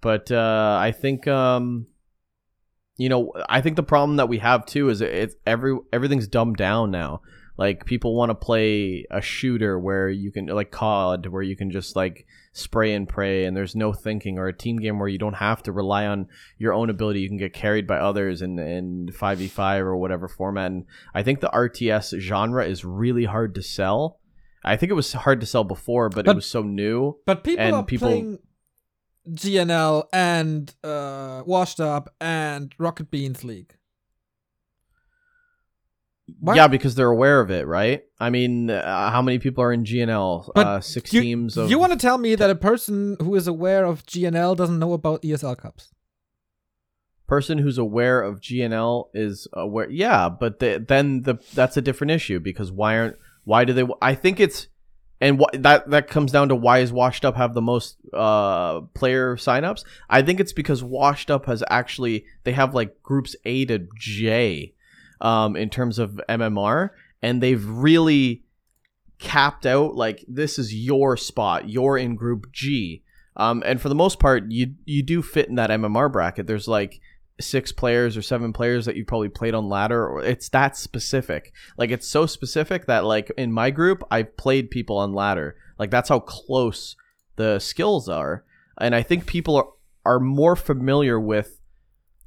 But 0.00 0.30
uh, 0.30 0.78
I 0.80 0.92
think, 0.92 1.28
um, 1.28 1.86
you 2.96 3.08
know, 3.08 3.32
I 3.48 3.60
think 3.60 3.76
the 3.76 3.82
problem 3.82 4.16
that 4.16 4.28
we 4.28 4.38
have 4.38 4.64
too 4.64 4.88
is 4.88 5.00
it's 5.00 5.34
every 5.46 5.76
everything's 5.92 6.28
dumbed 6.28 6.56
down 6.56 6.90
now. 6.90 7.20
Like 7.58 7.84
people 7.84 8.16
want 8.16 8.30
to 8.30 8.34
play 8.34 9.04
a 9.10 9.20
shooter 9.20 9.78
where 9.78 10.08
you 10.08 10.32
can 10.32 10.46
like 10.46 10.70
COD, 10.70 11.26
where 11.26 11.42
you 11.42 11.56
can 11.56 11.70
just 11.70 11.94
like 11.96 12.26
spray 12.52 12.94
and 12.94 13.08
pray 13.08 13.44
and 13.44 13.56
there's 13.56 13.76
no 13.76 13.92
thinking 13.92 14.36
or 14.38 14.48
a 14.48 14.52
team 14.56 14.76
game 14.76 14.98
where 14.98 15.08
you 15.08 15.18
don't 15.18 15.34
have 15.36 15.62
to 15.62 15.70
rely 15.70 16.04
on 16.06 16.26
your 16.58 16.72
own 16.72 16.90
ability 16.90 17.20
you 17.20 17.28
can 17.28 17.36
get 17.36 17.52
carried 17.52 17.86
by 17.86 17.96
others 17.96 18.42
in 18.42 18.58
in 18.58 19.06
5v5 19.12 19.78
or 19.82 19.96
whatever 19.96 20.26
format 20.26 20.72
and 20.72 20.84
i 21.14 21.22
think 21.22 21.38
the 21.38 21.48
rts 21.48 22.18
genre 22.18 22.64
is 22.66 22.84
really 22.84 23.24
hard 23.24 23.54
to 23.54 23.62
sell 23.62 24.18
i 24.64 24.76
think 24.76 24.90
it 24.90 24.94
was 24.96 25.12
hard 25.12 25.40
to 25.40 25.46
sell 25.46 25.62
before 25.62 26.08
but, 26.08 26.24
But- 26.24 26.32
it 26.32 26.34
was 26.34 26.46
so 26.46 26.62
new 26.62 27.18
But 27.24 27.44
people 27.44 27.64
And 27.64 27.74
are 27.76 27.84
people- 27.84 28.08
playing 28.08 28.38
GNL 29.28 30.04
and 30.12 30.74
uh, 30.82 31.42
Washed 31.46 31.78
Up 31.78 32.12
and 32.20 32.74
Rocket 32.78 33.10
Beans 33.10 33.44
League. 33.44 33.76
Yeah 36.54 36.68
because 36.68 36.94
they're 36.94 37.10
aware 37.10 37.40
of 37.40 37.50
it 37.50 37.66
right 37.66 38.02
i 38.18 38.30
mean 38.30 38.70
uh, 38.70 39.10
how 39.10 39.22
many 39.22 39.38
people 39.38 39.62
are 39.64 39.72
in 39.72 39.84
gnl 39.84 40.50
But 40.54 40.66
uh 40.66 40.80
six 40.80 41.12
you, 41.12 41.22
teams 41.22 41.56
of 41.56 41.70
You 41.70 41.78
want 41.78 41.92
to 41.92 41.98
tell 41.98 42.18
me 42.18 42.34
that 42.34 42.50
a 42.50 42.54
person 42.54 43.16
who 43.20 43.34
is 43.34 43.46
aware 43.46 43.84
of 43.84 44.04
GNL 44.04 44.56
doesn't 44.56 44.78
know 44.78 44.92
about 44.92 45.22
ESL 45.22 45.56
Cups? 45.56 45.92
person 47.30 47.58
who's 47.58 47.78
aware 47.78 48.20
of 48.20 48.40
GNL 48.40 49.08
is 49.14 49.46
aware. 49.52 49.88
Yeah, 49.88 50.28
but 50.28 50.58
the, 50.58 50.84
then 50.86 51.22
the 51.22 51.36
that's 51.54 51.76
a 51.76 51.80
different 51.80 52.10
issue 52.10 52.40
because 52.40 52.72
why 52.72 52.98
aren't 52.98 53.16
why 53.44 53.64
do 53.64 53.72
they? 53.72 53.86
I 54.02 54.16
think 54.16 54.40
it's 54.40 54.66
and 55.20 55.38
what 55.38 55.62
that 55.62 55.88
that 55.90 56.08
comes 56.08 56.32
down 56.32 56.48
to 56.48 56.56
why 56.56 56.80
is 56.80 56.92
Washed 56.92 57.24
Up 57.24 57.36
have 57.36 57.54
the 57.54 57.62
most 57.62 57.98
uh 58.12 58.80
player 58.94 59.36
signups? 59.36 59.84
I 60.10 60.22
think 60.22 60.40
it's 60.40 60.52
because 60.52 60.82
Washed 60.82 61.30
Up 61.30 61.46
has 61.46 61.62
actually 61.70 62.24
they 62.42 62.52
have 62.52 62.74
like 62.74 63.00
groups 63.02 63.36
A 63.44 63.64
to 63.66 63.86
J 63.96 64.74
um 65.20 65.56
in 65.56 65.70
terms 65.70 65.98
of 65.98 66.20
MMR 66.28 66.90
and 67.22 67.42
they've 67.42 67.64
really 67.66 68.44
capped 69.18 69.66
out 69.66 69.94
like 69.94 70.24
this 70.26 70.58
is 70.58 70.74
your 70.74 71.16
spot. 71.16 71.68
You're 71.68 71.98
in 71.98 72.16
group 72.16 72.50
G. 72.52 73.02
Um, 73.36 73.62
and 73.64 73.80
for 73.80 73.88
the 73.88 73.94
most 73.94 74.18
part, 74.18 74.50
you 74.50 74.74
you 74.84 75.02
do 75.02 75.22
fit 75.22 75.48
in 75.48 75.54
that 75.54 75.70
MMR 75.70 76.10
bracket. 76.10 76.46
There's 76.46 76.68
like 76.68 77.00
six 77.40 77.72
players 77.72 78.16
or 78.16 78.22
seven 78.22 78.52
players 78.52 78.86
that 78.86 78.96
you 78.96 79.04
probably 79.04 79.28
played 79.28 79.54
on 79.54 79.68
ladder 79.68 80.06
or 80.06 80.22
it's 80.22 80.50
that 80.50 80.76
specific 80.76 81.54
like 81.78 81.90
it's 81.90 82.06
so 82.06 82.26
specific 82.26 82.84
that 82.84 83.02
like 83.02 83.32
in 83.38 83.50
my 83.50 83.70
group 83.70 84.04
i've 84.10 84.36
played 84.36 84.70
people 84.70 84.98
on 84.98 85.14
ladder 85.14 85.56
like 85.78 85.90
that's 85.90 86.10
how 86.10 86.20
close 86.20 86.96
the 87.36 87.58
skills 87.58 88.10
are 88.10 88.44
and 88.78 88.94
i 88.94 89.02
think 89.02 89.24
people 89.24 89.56
are 89.56 89.68
are 90.04 90.20
more 90.20 90.54
familiar 90.54 91.18
with 91.18 91.59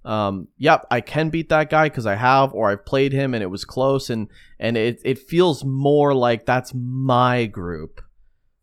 um 0.06 0.48
yep 0.58 0.86
i 0.92 1.00
can 1.00 1.30
beat 1.30 1.50
that 1.50 1.70
guy 1.70 1.88
because 1.88 2.06
i 2.06 2.16
have 2.16 2.54
or 2.54 2.70
i've 2.70 2.86
played 2.86 3.14
him 3.14 3.34
and 3.34 3.42
it 3.42 3.48
was 3.48 3.64
close 3.64 4.10
and 4.10 4.28
and 4.60 4.76
it, 4.76 5.00
it 5.06 5.18
feels 5.18 5.64
more 5.64 6.14
like 6.14 6.46
that's 6.46 6.74
my 6.74 7.46
group 7.46 8.02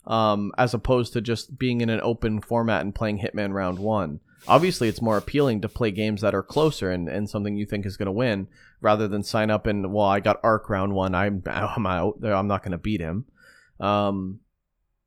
um 0.06 0.52
as 0.58 0.74
opposed 0.74 1.12
to 1.12 1.20
just 1.20 1.58
being 1.58 1.80
in 1.80 1.88
an 1.88 2.00
open 2.02 2.40
format 2.40 2.82
and 2.82 2.94
playing 2.94 3.18
hitman 3.18 3.52
round 3.52 3.78
one. 3.78 4.20
Obviously 4.48 4.88
it's 4.88 5.02
more 5.02 5.18
appealing 5.18 5.60
to 5.60 5.68
play 5.68 5.90
games 5.90 6.22
that 6.22 6.34
are 6.34 6.42
closer 6.42 6.90
and, 6.90 7.08
and 7.08 7.28
something 7.28 7.56
you 7.56 7.66
think 7.66 7.84
is 7.84 7.98
going 7.98 8.06
to 8.06 8.12
win 8.12 8.48
rather 8.80 9.06
than 9.06 9.22
sign 9.22 9.50
up 9.50 9.66
and 9.66 9.92
well 9.92 10.06
i 10.06 10.18
got 10.18 10.40
arc 10.42 10.70
round 10.70 10.94
one 10.94 11.14
i'm, 11.14 11.42
I'm 11.46 11.86
out 11.86 12.18
i'm 12.24 12.48
not 12.48 12.62
going 12.62 12.72
to 12.72 12.78
beat 12.78 13.00
him. 13.00 13.26
Um, 13.78 14.40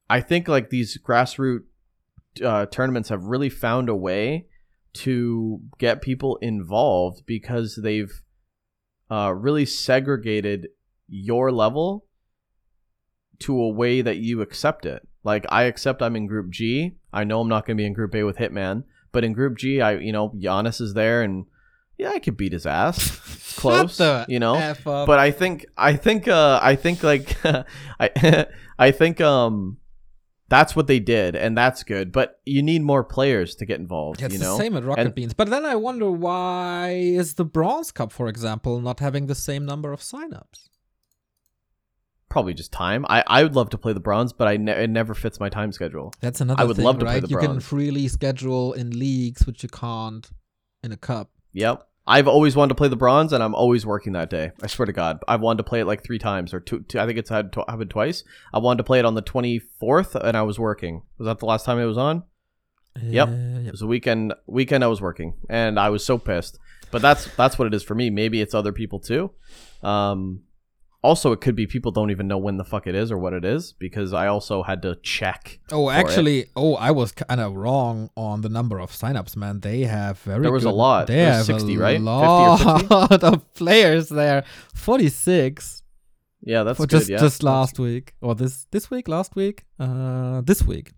i 0.10 0.22
think 0.22 0.48
like 0.48 0.70
these 0.70 0.98
grassroots 0.98 1.64
uh, 2.44 2.66
tournaments 2.68 3.10
have 3.10 3.26
really 3.26 3.50
found 3.50 3.90
a 3.90 3.96
way 3.96 4.48
to 4.94 5.60
get 5.78 6.02
people 6.02 6.38
involved 6.38 7.26
because 7.26 7.80
they've 7.82 8.22
uh, 9.10 9.34
really 9.36 9.66
segregated 9.66 10.68
your 11.08 11.52
level 11.52 12.06
to 13.40 13.60
a 13.60 13.70
way 13.70 14.02
that 14.02 14.18
you 14.18 14.42
accept 14.42 14.86
it 14.86 15.08
like 15.24 15.46
i 15.50 15.64
accept 15.64 16.02
i'm 16.02 16.16
in 16.16 16.28
group 16.28 16.50
g 16.50 16.96
i 17.12 17.24
know 17.24 17.42
i'm 17.42 17.50
not 17.50 17.66
going 17.66 17.76
to 17.76 17.82
be 17.82 17.86
in 17.86 17.94
group 17.94 18.16
a 18.16 18.24
with 18.24 18.38
hitman 18.38 18.84
but 19.14 19.24
in 19.24 19.32
Group 19.32 19.58
G, 19.58 19.80
I 19.80 19.94
you 19.94 20.12
know 20.12 20.30
Giannis 20.32 20.82
is 20.82 20.94
there, 20.94 21.22
and 21.22 21.46
yeah, 21.98 22.10
I 22.10 22.20
could 22.20 22.36
beat 22.36 22.52
his 22.52 22.66
ass. 22.66 23.56
Close, 23.56 24.00
you 24.28 24.40
know. 24.40 24.56
But 25.06 25.20
I 25.20 25.32
think 25.32 25.66
I 25.78 25.96
think 25.96 26.28
uh, 26.28 26.60
I 26.62 26.76
think 26.76 27.04
like 27.04 27.38
I 27.46 28.48
I 28.80 28.92
think 28.92 29.22
um 29.22 29.78
that's 30.56 30.76
what 30.78 30.88
they 30.92 31.00
did, 31.16 31.36
and 31.44 31.58
that's 31.62 31.82
good. 31.94 32.12
But 32.20 32.28
you 32.46 32.62
need 32.72 32.82
more 32.84 33.04
players 33.04 33.50
to 33.60 33.64
get 33.66 33.80
involved. 33.80 34.22
it's 34.22 34.34
you 34.34 34.40
the 34.40 34.46
know, 34.46 34.58
same 34.64 34.74
at 34.78 34.84
Rocket 34.84 35.02
And- 35.08 35.16
Beans. 35.16 35.34
But 35.34 35.50
then 35.50 35.66
I 35.66 35.76
wonder 35.88 36.10
why 36.28 36.92
is 37.22 37.34
the 37.36 37.46
Bronze 37.58 37.92
Cup, 37.92 38.12
for 38.20 38.28
example, 38.34 38.74
not 38.90 39.00
having 39.00 39.26
the 39.28 39.36
same 39.36 39.64
number 39.66 39.92
of 39.96 40.00
signups? 40.02 40.60
probably 42.30 42.54
just 42.56 42.72
time. 42.72 43.06
I 43.16 43.24
I 43.28 43.44
would 43.44 43.56
love 43.56 43.70
to 43.70 43.78
play 43.78 43.94
the 43.94 44.00
bronze, 44.10 44.34
but 44.34 44.48
I 44.48 44.58
ne- 44.58 44.84
it 44.86 44.90
never 44.90 45.14
fits 45.14 45.40
my 45.40 45.50
time 45.50 45.72
schedule. 45.72 46.08
That's 46.20 46.42
another 46.42 46.62
I 46.62 46.66
would 46.66 46.78
thing, 46.78 46.86
love 46.86 46.98
to 47.00 47.06
play 47.06 47.14
right? 47.16 47.22
the 47.22 47.28
you 47.30 47.38
can 47.38 47.60
freely 47.60 48.08
schedule 48.08 48.74
in 48.74 48.88
leagues, 49.06 49.46
which 49.46 49.62
you 49.62 49.70
can't 49.70 50.28
in 50.84 50.92
a 50.92 50.98
cup. 50.98 51.30
Yep. 51.54 51.88
I've 52.06 52.28
always 52.28 52.56
wanted 52.56 52.70
to 52.70 52.76
play 52.76 52.90
the 52.90 52.98
bronze, 52.98 53.32
and 53.32 53.42
I'm 53.42 53.56
always 53.56 53.86
working 53.86 54.14
that 54.14 54.30
day. 54.30 54.52
I 54.62 54.68
swear 54.68 54.86
to 54.86 54.92
God, 54.94 55.20
I've 55.28 55.40
wanted 55.42 55.58
to 55.58 55.64
play 55.70 55.80
it 55.80 55.86
like 55.86 56.04
three 56.04 56.20
times 56.20 56.54
or 56.54 56.60
two. 56.60 56.82
two 56.82 57.00
I 57.00 57.06
think 57.06 57.18
it's 57.18 57.30
had 57.30 57.54
tw- 57.54 57.68
happened 57.70 57.92
twice. 57.92 58.24
I 58.54 58.60
wanted 58.60 58.80
to 58.80 58.84
play 58.84 59.00
it 59.00 59.06
on 59.06 59.16
the 59.16 59.22
24th, 59.22 60.16
and 60.16 60.36
I 60.36 60.42
was 60.42 60.60
working. 60.60 61.04
Was 61.18 61.28
that 61.28 61.40
the 61.40 61.46
last 61.46 61.66
time 61.66 61.80
it 61.80 61.86
was 61.86 61.98
on? 61.98 62.24
Yep. 63.02 63.28
Uh, 63.28 63.32
It 63.68 63.72
was 63.72 63.82
a 63.82 63.88
weekend. 63.88 64.34
Weekend 64.48 64.84
I 64.84 64.88
was 64.88 65.02
working, 65.02 65.36
and 65.50 65.80
I 65.80 65.90
was 65.90 66.06
so 66.06 66.18
pissed. 66.18 66.60
But 66.92 67.02
that's 67.02 67.34
that's 67.36 67.58
what 67.58 67.68
it 67.68 67.74
is 67.74 67.84
for 67.84 67.96
me. 67.96 68.10
Maybe 68.10 68.40
it's 68.42 68.54
other 68.54 68.72
people 68.74 69.00
too. 69.00 69.32
Um, 69.82 70.42
also, 71.04 71.34
it 71.34 71.42
could 71.42 71.56
be 71.56 71.68
people 71.68 71.92
don't 71.92 72.12
even 72.12 72.28
know 72.28 72.38
when 72.38 72.56
the 72.58 72.64
fuck 72.64 72.88
it 72.88 72.96
is 72.96 73.12
or 73.12 73.18
what 73.18 73.34
it 73.34 73.44
is 73.44 73.74
because 73.74 74.14
I 74.14 74.28
also 74.28 74.64
had 74.64 74.82
to 74.84 74.96
check. 75.04 75.60
Oh, 75.72 75.90
it. 75.90 75.94
actually, 75.96 76.46
oh, 76.56 76.76
I 76.76 76.92
was 76.92 77.12
kind 77.12 77.42
of 77.42 77.54
wrong 77.56 78.10
on 78.16 78.42
the 78.42 78.50
number 78.50 78.80
of 78.80 78.92
signups, 78.92 79.36
man. 79.36 79.60
They 79.60 79.82
have 79.82 80.18
very. 80.20 80.42
There 80.44 80.52
was 80.52 80.64
a 80.64 80.72
lot. 80.72 81.08
They 81.08 81.16
There 81.16 81.38
was 81.38 81.48
have 81.48 81.60
60, 81.60 81.76
a 81.76 81.78
right? 81.80 81.98
50 81.98 82.08
or 82.10 82.58
50? 82.80 82.88
lot 82.96 83.24
of 83.34 83.54
players 83.54 84.10
there. 84.10 84.46
Forty-six. 84.74 85.84
Yeah, 86.42 86.64
that's 86.64 86.80
good. 86.80 86.90
just 86.90 87.10
yeah, 87.10 87.18
just 87.20 87.42
last 87.44 87.80
week 87.80 88.14
or 88.22 88.36
this 88.36 88.66
this 88.72 88.90
week, 88.92 89.08
last 89.08 89.36
week, 89.36 89.66
uh, 89.80 90.42
this 90.42 90.64
week. 90.64 90.92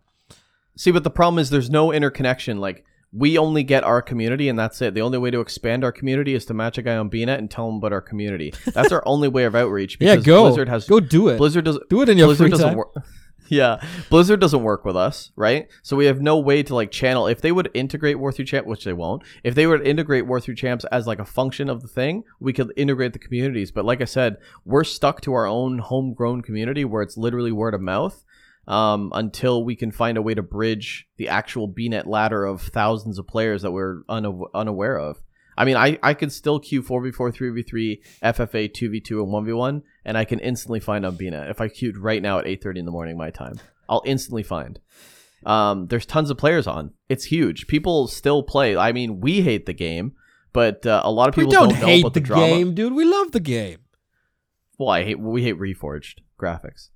See, 0.77 0.91
but 0.91 1.03
the 1.03 1.09
problem 1.11 1.39
is 1.39 1.49
there's 1.49 1.69
no 1.69 1.91
interconnection. 1.91 2.59
Like 2.59 2.83
we 3.15 3.37
only 3.37 3.63
get 3.63 3.83
our 3.83 4.01
community, 4.01 4.49
and 4.49 4.59
that's 4.59 4.81
it. 4.81 4.93
The 4.93 5.01
only 5.01 5.17
way 5.17 5.31
to 5.31 5.39
expand 5.39 5.83
our 5.83 5.91
community 5.91 6.33
is 6.33 6.45
to 6.45 6.53
match 6.53 6.77
a 6.77 6.81
guy 6.81 6.97
on 6.97 7.09
BNet 7.09 7.37
and 7.37 7.49
tell 7.49 7.69
him 7.69 7.75
about 7.75 7.93
our 7.93 8.01
community. 8.01 8.53
That's 8.73 8.91
our 8.91 9.01
only 9.05 9.29
way 9.29 9.45
of 9.45 9.55
outreach. 9.55 9.97
Yeah, 10.01 10.17
go 10.17 10.43
Blizzard 10.43 10.67
has 10.67 10.85
go 10.85 10.99
do 10.99 11.29
it. 11.29 11.37
Blizzard 11.37 11.65
does 11.65 11.79
do 11.89 12.01
it 12.01 12.09
in 12.09 12.17
your 12.17 12.27
Blizzard 12.27 12.45
free 12.45 12.51
doesn't 12.51 12.67
time. 12.67 12.77
work. 12.77 12.93
Yeah, 13.47 13.79
Blizzard 14.09 14.39
doesn't 14.39 14.63
work 14.63 14.85
with 14.85 14.95
us, 14.95 15.31
right? 15.35 15.67
So 15.83 15.95
we 15.95 16.07
have 16.07 16.19
no 16.19 16.39
way 16.39 16.63
to 16.63 16.73
like 16.73 16.89
channel. 16.89 17.27
If 17.27 17.41
they 17.41 17.51
would 17.51 17.69
integrate 17.75 18.17
War 18.17 18.31
Three 18.31 18.43
Champ, 18.43 18.65
which 18.65 18.83
they 18.83 18.91
won't, 18.91 19.21
if 19.43 19.53
they 19.53 19.67
would 19.67 19.85
integrate 19.85 20.25
War 20.25 20.39
Three 20.39 20.55
Champs 20.55 20.83
as 20.85 21.05
like 21.05 21.19
a 21.19 21.25
function 21.25 21.69
of 21.69 21.83
the 21.83 21.87
thing, 21.87 22.23
we 22.39 22.53
could 22.53 22.73
integrate 22.75 23.13
the 23.13 23.19
communities. 23.19 23.71
But 23.71 23.85
like 23.85 24.01
I 24.01 24.05
said, 24.05 24.37
we're 24.65 24.83
stuck 24.83 25.21
to 25.21 25.33
our 25.35 25.45
own 25.45 25.77
homegrown 25.77 26.41
community 26.41 26.85
where 26.85 27.03
it's 27.03 27.17
literally 27.17 27.51
word 27.51 27.75
of 27.75 27.81
mouth 27.81 28.25
um, 28.67 29.11
until 29.13 29.63
we 29.63 29.75
can 29.75 29.91
find 29.91 30.17
a 30.17 30.21
way 30.21 30.33
to 30.33 30.41
bridge 30.41 31.07
the 31.17 31.29
actual 31.29 31.69
BNet 31.69 32.07
ladder 32.07 32.45
of 32.45 32.61
thousands 32.61 33.19
of 33.19 33.27
players 33.27 33.61
that 33.61 33.71
we're 33.71 34.03
unaw- 34.09 34.49
unaware 34.53 34.97
of. 34.97 35.21
I 35.57 35.63
mean, 35.63 35.77
I, 35.77 35.97
I 36.03 36.13
could 36.13 36.31
still 36.31 36.59
queue 36.59 36.83
4v4, 36.83 37.33
3v3, 37.33 37.99
FFA, 38.23 38.69
2v2, 38.69 39.11
and 39.11 39.27
1v1, 39.27 39.81
and 40.03 40.17
I 40.17 40.25
can 40.25 40.39
instantly 40.39 40.79
find 40.79 41.05
on 41.05 41.17
BNet. 41.17 41.49
If 41.49 41.61
I 41.61 41.69
queued 41.69 41.97
right 41.97 42.21
now 42.21 42.39
at 42.39 42.45
8.30 42.45 42.79
in 42.79 42.85
the 42.85 42.91
morning 42.91 43.17
my 43.17 43.29
time, 43.29 43.59
I'll 43.87 44.03
instantly 44.05 44.43
find. 44.43 44.79
Um, 45.45 45.87
there's 45.87 46.05
tons 46.05 46.29
of 46.29 46.37
players 46.37 46.67
on. 46.67 46.91
It's 47.07 47.25
huge. 47.25 47.67
People 47.67 48.07
still 48.07 48.43
play. 48.43 48.75
I 48.75 48.91
mean, 48.91 49.21
we 49.21 49.41
hate 49.41 49.65
the 49.65 49.73
game, 49.73 50.13
but 50.51 50.85
uh, 50.85 51.01
a 51.03 51.11
lot 51.11 51.29
of 51.29 51.37
We 51.37 51.43
people 51.43 51.53
don't, 51.53 51.69
don't, 51.69 51.79
know 51.79 51.85
hate 51.85 52.03
the, 52.03 52.19
the, 52.19 52.21
game, 52.21 52.73
dude. 52.73 52.93
We 52.93 53.05
love 53.05 53.31
the 53.31 53.39
game. 53.39 53.79
Well, 54.77 54.89
I 54.89 55.03
hate 55.03 55.19
we 55.19 55.43
hate 55.43 55.57
reforged 55.57 56.15
graphics. 56.39 56.89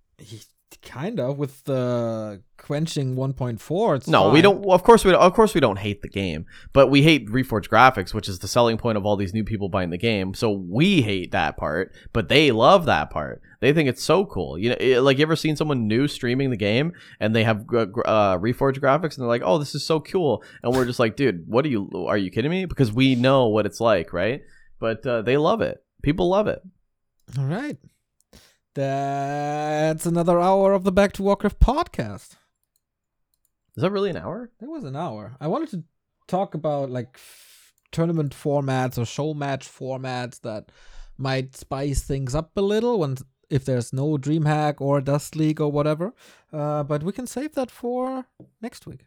Kind 0.84 1.20
of 1.20 1.38
with 1.38 1.63
the 1.65 2.41
quenching 2.57 3.15
1.4. 3.15 3.95
It's 3.97 4.07
No, 4.07 4.30
we 4.30 4.41
don't. 4.41 4.61
Well, 4.61 4.76
of 4.76 4.84
course 4.84 5.03
we 5.03 5.11
don't, 5.11 5.20
of 5.22 5.34
course 5.34 5.53
we 5.55 5.59
don't 5.61 5.78
hate 5.80 6.01
the 6.01 6.07
game, 6.09 6.45
but 6.74 6.88
we 6.88 7.01
hate 7.01 7.28
reforged 7.28 7.70
graphics, 7.70 8.13
which 8.13 8.30
is 8.30 8.39
the 8.39 8.47
selling 8.47 8.78
point 8.78 8.97
of 8.97 9.05
all 9.05 9.15
these 9.15 9.34
new 9.34 9.43
people 9.43 9.67
buying 9.70 9.89
the 9.89 9.97
game. 9.97 10.34
So 10.34 10.51
we 10.51 11.01
hate 11.01 11.32
that 11.32 11.57
part, 11.57 11.91
but 12.13 12.30
they 12.30 12.51
love 12.51 12.86
that 12.86 13.09
part. 13.09 13.41
They 13.61 13.74
think 13.74 13.89
it's 13.89 14.03
so 14.03 14.26
cool. 14.26 14.57
You 14.59 14.70
know, 14.70 14.76
it- 14.80 15.01
like 15.01 15.17
you 15.17 15.24
ever 15.24 15.36
seen 15.36 15.55
someone 15.55 15.88
new 15.88 16.07
streaming 16.07 16.49
the 16.51 16.57
game 16.57 16.93
and 17.20 17.36
they 17.36 17.43
have 17.43 17.65
gr- 17.67 17.84
uh, 18.05 18.38
reforged 18.38 18.80
graphics 18.80 19.15
and 19.15 19.24
they're 19.24 19.28
like, 19.28 19.43
"Oh, 19.43 19.57
this 19.57 19.74
is 19.76 19.86
so 19.86 19.99
cool," 19.99 20.43
and 20.63 20.74
we're 20.76 20.86
just 20.86 20.99
like, 20.99 21.15
"Dude, 21.15 21.45
what 21.47 21.65
are 21.65 21.70
you? 21.70 21.89
Are 22.07 22.17
you 22.17 22.30
kidding 22.32 22.51
me?" 22.51 22.65
Because 22.65 22.91
we 22.93 23.15
know 23.15 23.47
what 23.47 23.65
it's 23.65 23.82
like, 23.82 24.13
right? 24.13 24.41
But 24.80 25.05
uh, 25.05 25.24
they 25.24 25.36
love 25.38 25.61
it. 25.61 25.84
People 26.03 26.30
love 26.30 26.47
it. 26.47 26.61
All 27.38 27.45
right. 27.45 27.78
That's 28.76 30.05
another 30.05 30.39
hour 30.39 30.74
of 30.74 30.84
the 30.84 30.91
Back 30.91 31.13
to 31.13 31.24
Warcraft 31.24 31.59
podcast. 31.59 32.38
Is 33.76 33.82
that 33.84 33.91
really 33.91 34.09
an 34.09 34.17
hour? 34.17 34.49
It 34.61 34.67
was 34.70 34.84
an 34.84 34.95
hour. 34.95 35.36
I 35.39 35.47
wanted 35.47 35.70
to 35.72 35.84
talk 36.28 36.53
about 36.53 36.89
like 36.89 37.09
f- 37.15 37.74
tournament 37.91 38.36
formats 38.36 38.97
or 38.97 39.05
show 39.05 39.34
match 39.34 39.67
formats 39.67 40.41
that 40.41 40.72
might 41.17 41.55
spice 41.55 42.01
things 42.03 42.36
up 42.36 42.51
a 42.55 42.61
little 42.61 42.99
when 42.99 43.17
if 43.49 43.65
there's 43.65 43.91
no 43.91 44.17
DreamHack 44.17 44.76
or 44.80 45.01
Dust 45.01 45.36
League 45.36 45.59
or 45.59 45.72
whatever. 45.72 46.13
Uh, 46.53 46.84
but 46.84 47.01
we 47.03 47.11
can 47.11 47.26
save 47.26 47.55
that 47.55 47.72
for 47.72 48.26
next 48.61 48.86
week. 48.86 49.05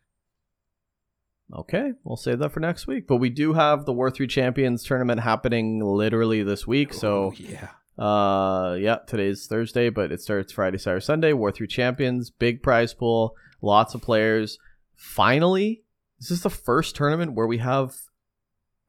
Okay, 1.55 1.93
we'll 2.03 2.17
save 2.17 2.39
that 2.41 2.51
for 2.51 2.61
next 2.61 2.87
week. 2.87 3.07
But 3.07 3.17
we 3.17 3.29
do 3.31 3.53
have 3.53 3.85
the 3.85 3.93
War 3.93 4.11
3 4.11 4.27
Champions 4.27 4.83
tournament 4.83 5.21
happening 5.21 5.81
literally 5.85 6.43
this 6.43 6.67
week. 6.67 6.93
So, 6.95 7.27
Oh, 7.27 7.33
yeah. 7.37 7.69
Uh, 8.03 8.75
yeah, 8.81 8.97
today's 9.07 9.47
Thursday, 9.47 9.89
but 9.91 10.11
it 10.11 10.21
starts 10.21 10.53
Friday, 10.53 10.79
Saturday, 10.79 11.05
Sunday. 11.05 11.33
War 11.33 11.53
3 11.53 11.67
Champions, 11.69 12.31
big 12.31 12.63
prize 12.63 12.93
pool, 12.95 13.35
lots 13.61 13.95
of 13.95 14.03
players. 14.03 14.59
Finally, 14.97 15.83
this 16.19 16.31
is 16.31 16.43
the 16.43 16.51
first 16.51 16.97
tournament 16.97 17.35
where 17.35 17.47
we 17.47 17.59
have 17.59 17.95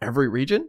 every 0.02 0.28
region. 0.28 0.68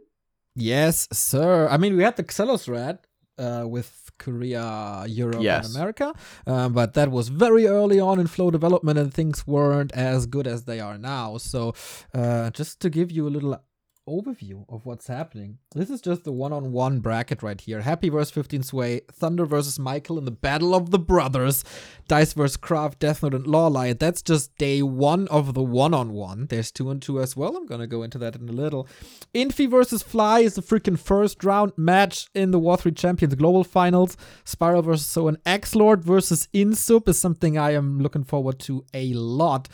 Yes, 0.55 1.07
sir. 1.11 1.67
I 1.69 1.77
mean, 1.77 1.97
we 1.97 2.03
had 2.03 2.15
the 2.17 2.23
Xelos 2.23 2.69
Red 2.69 2.99
uh, 3.37 3.65
with 3.67 4.11
Korea, 4.17 5.05
Europe, 5.07 5.41
Yes. 5.41 5.67
and 5.67 5.75
America, 5.75 6.13
um, 6.47 6.73
but 6.73 6.93
that 6.93 7.11
was 7.11 7.27
very 7.29 7.67
early 7.67 7.99
on 7.99 8.19
in 8.19 8.27
flow 8.27 8.49
development, 8.51 8.97
and 8.97 9.13
things 9.13 9.45
weren't 9.45 9.91
as 9.93 10.25
good 10.25 10.47
as 10.47 10.63
they 10.65 10.79
are 10.79 10.97
now. 10.97 11.37
So, 11.37 11.73
uh, 12.13 12.49
just 12.51 12.79
to 12.81 12.89
give 12.89 13.11
you 13.11 13.27
a 13.27 13.31
little 13.35 13.59
overview 14.07 14.65
of 14.69 14.85
what's 14.85 15.07
happening, 15.07 15.57
this 15.73 15.89
is 15.89 16.01
just 16.01 16.23
the 16.23 16.31
one-on-one 16.31 16.99
bracket 16.99 17.41
right 17.43 17.59
here. 17.59 17.81
Happy 17.81 18.09
versus 18.09 18.31
15 18.31 18.63
Sway, 18.63 19.01
Thunder 19.11 19.45
versus 19.45 19.79
Michael 19.79 20.17
in 20.17 20.25
the 20.25 20.31
Battle 20.31 20.75
of 20.75 20.91
the 20.91 20.99
Brothers, 20.99 21.63
Dice 22.07 22.33
versus 22.33 22.57
Craft, 22.57 22.99
Death 22.99 23.23
Note, 23.23 23.33
and 23.33 23.47
Law 23.47 23.69
That's 23.93 24.21
just 24.21 24.55
day 24.57 24.81
one 24.81 25.27
of 25.29 25.53
the 25.53 25.63
one-on-one. 25.63 26.47
There's 26.47 26.71
two 26.71 26.89
and 26.89 27.01
two 27.01 27.19
as 27.19 27.35
well. 27.35 27.55
I'm 27.55 27.65
gonna 27.65 27.87
go 27.87 28.03
into 28.03 28.17
that 28.19 28.35
in 28.35 28.47
a 28.47 28.53
little. 28.53 28.87
Infi 29.33 29.69
versus 29.69 30.03
Fly 30.03 30.39
is 30.39 30.55
the 30.55 30.61
freaking 30.61 30.99
first 30.99 31.43
round 31.43 31.73
match 31.77 32.27
in 32.33 32.51
the 32.51 32.59
War 32.59 32.77
3 32.77 32.91
Champions 32.91 33.35
Global 33.35 33.63
Finals. 33.63 34.17
Spiral 34.43 34.81
versus 34.81 35.05
So 35.05 35.27
and 35.27 35.37
X 35.45 35.75
Lord 35.75 36.03
versus 36.03 36.47
Insup 36.53 37.07
is 37.09 37.19
something 37.19 37.57
I 37.57 37.71
am 37.71 37.99
looking 37.99 38.23
forward 38.23 38.59
to 38.59 38.85
a 38.93 39.13
lot. 39.13 39.67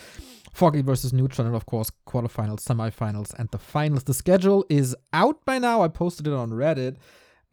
Foggy 0.51 0.81
versus 0.81 1.13
Neutron, 1.13 1.47
and 1.47 1.55
of 1.55 1.65
course, 1.65 1.91
quarterfinals, 2.07 2.59
semifinals, 2.59 3.33
and 3.39 3.49
the 3.49 3.57
finals. 3.57 4.03
The 4.03 4.13
schedule 4.13 4.65
is 4.69 4.95
out 5.13 5.43
by 5.45 5.59
now. 5.59 5.81
I 5.81 5.87
posted 5.87 6.27
it 6.27 6.33
on 6.33 6.51
Reddit. 6.51 6.97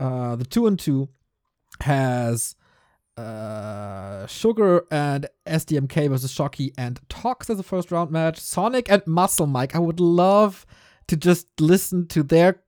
Uh, 0.00 0.36
the 0.36 0.44
two 0.44 0.66
and 0.66 0.78
two 0.78 1.08
has 1.80 2.56
uh, 3.16 4.26
Sugar 4.26 4.84
and 4.90 5.26
SDMK 5.46 6.08
versus 6.08 6.30
Shocky 6.32 6.72
and 6.76 7.00
Tox 7.08 7.50
as 7.50 7.58
a 7.58 7.62
first 7.62 7.90
round 7.90 8.10
match. 8.10 8.38
Sonic 8.38 8.90
and 8.90 9.06
Muscle 9.06 9.46
Mike. 9.46 9.74
I 9.74 9.80
would 9.80 10.00
love 10.00 10.66
to 11.08 11.16
just 11.16 11.60
listen 11.60 12.06
to 12.08 12.22
their 12.22 12.62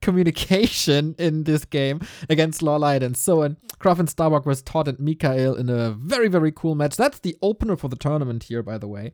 communication 0.00 1.14
in 1.18 1.44
this 1.44 1.64
game 1.64 2.00
against 2.28 2.60
Lawlight 2.60 3.02
and 3.02 3.16
so 3.16 3.42
on. 3.42 3.56
Craft 3.78 4.00
and 4.00 4.10
Starbuck 4.10 4.44
versus 4.44 4.62
Todd 4.62 4.88
and 4.88 4.98
Mikael 4.98 5.54
in 5.54 5.68
a 5.68 5.90
very, 5.90 6.28
very 6.28 6.52
cool 6.52 6.74
match. 6.74 6.96
That's 6.96 7.20
the 7.20 7.36
opener 7.42 7.76
for 7.76 7.88
the 7.88 7.96
tournament 7.96 8.44
here, 8.44 8.62
by 8.62 8.78
the 8.78 8.88
way. 8.88 9.12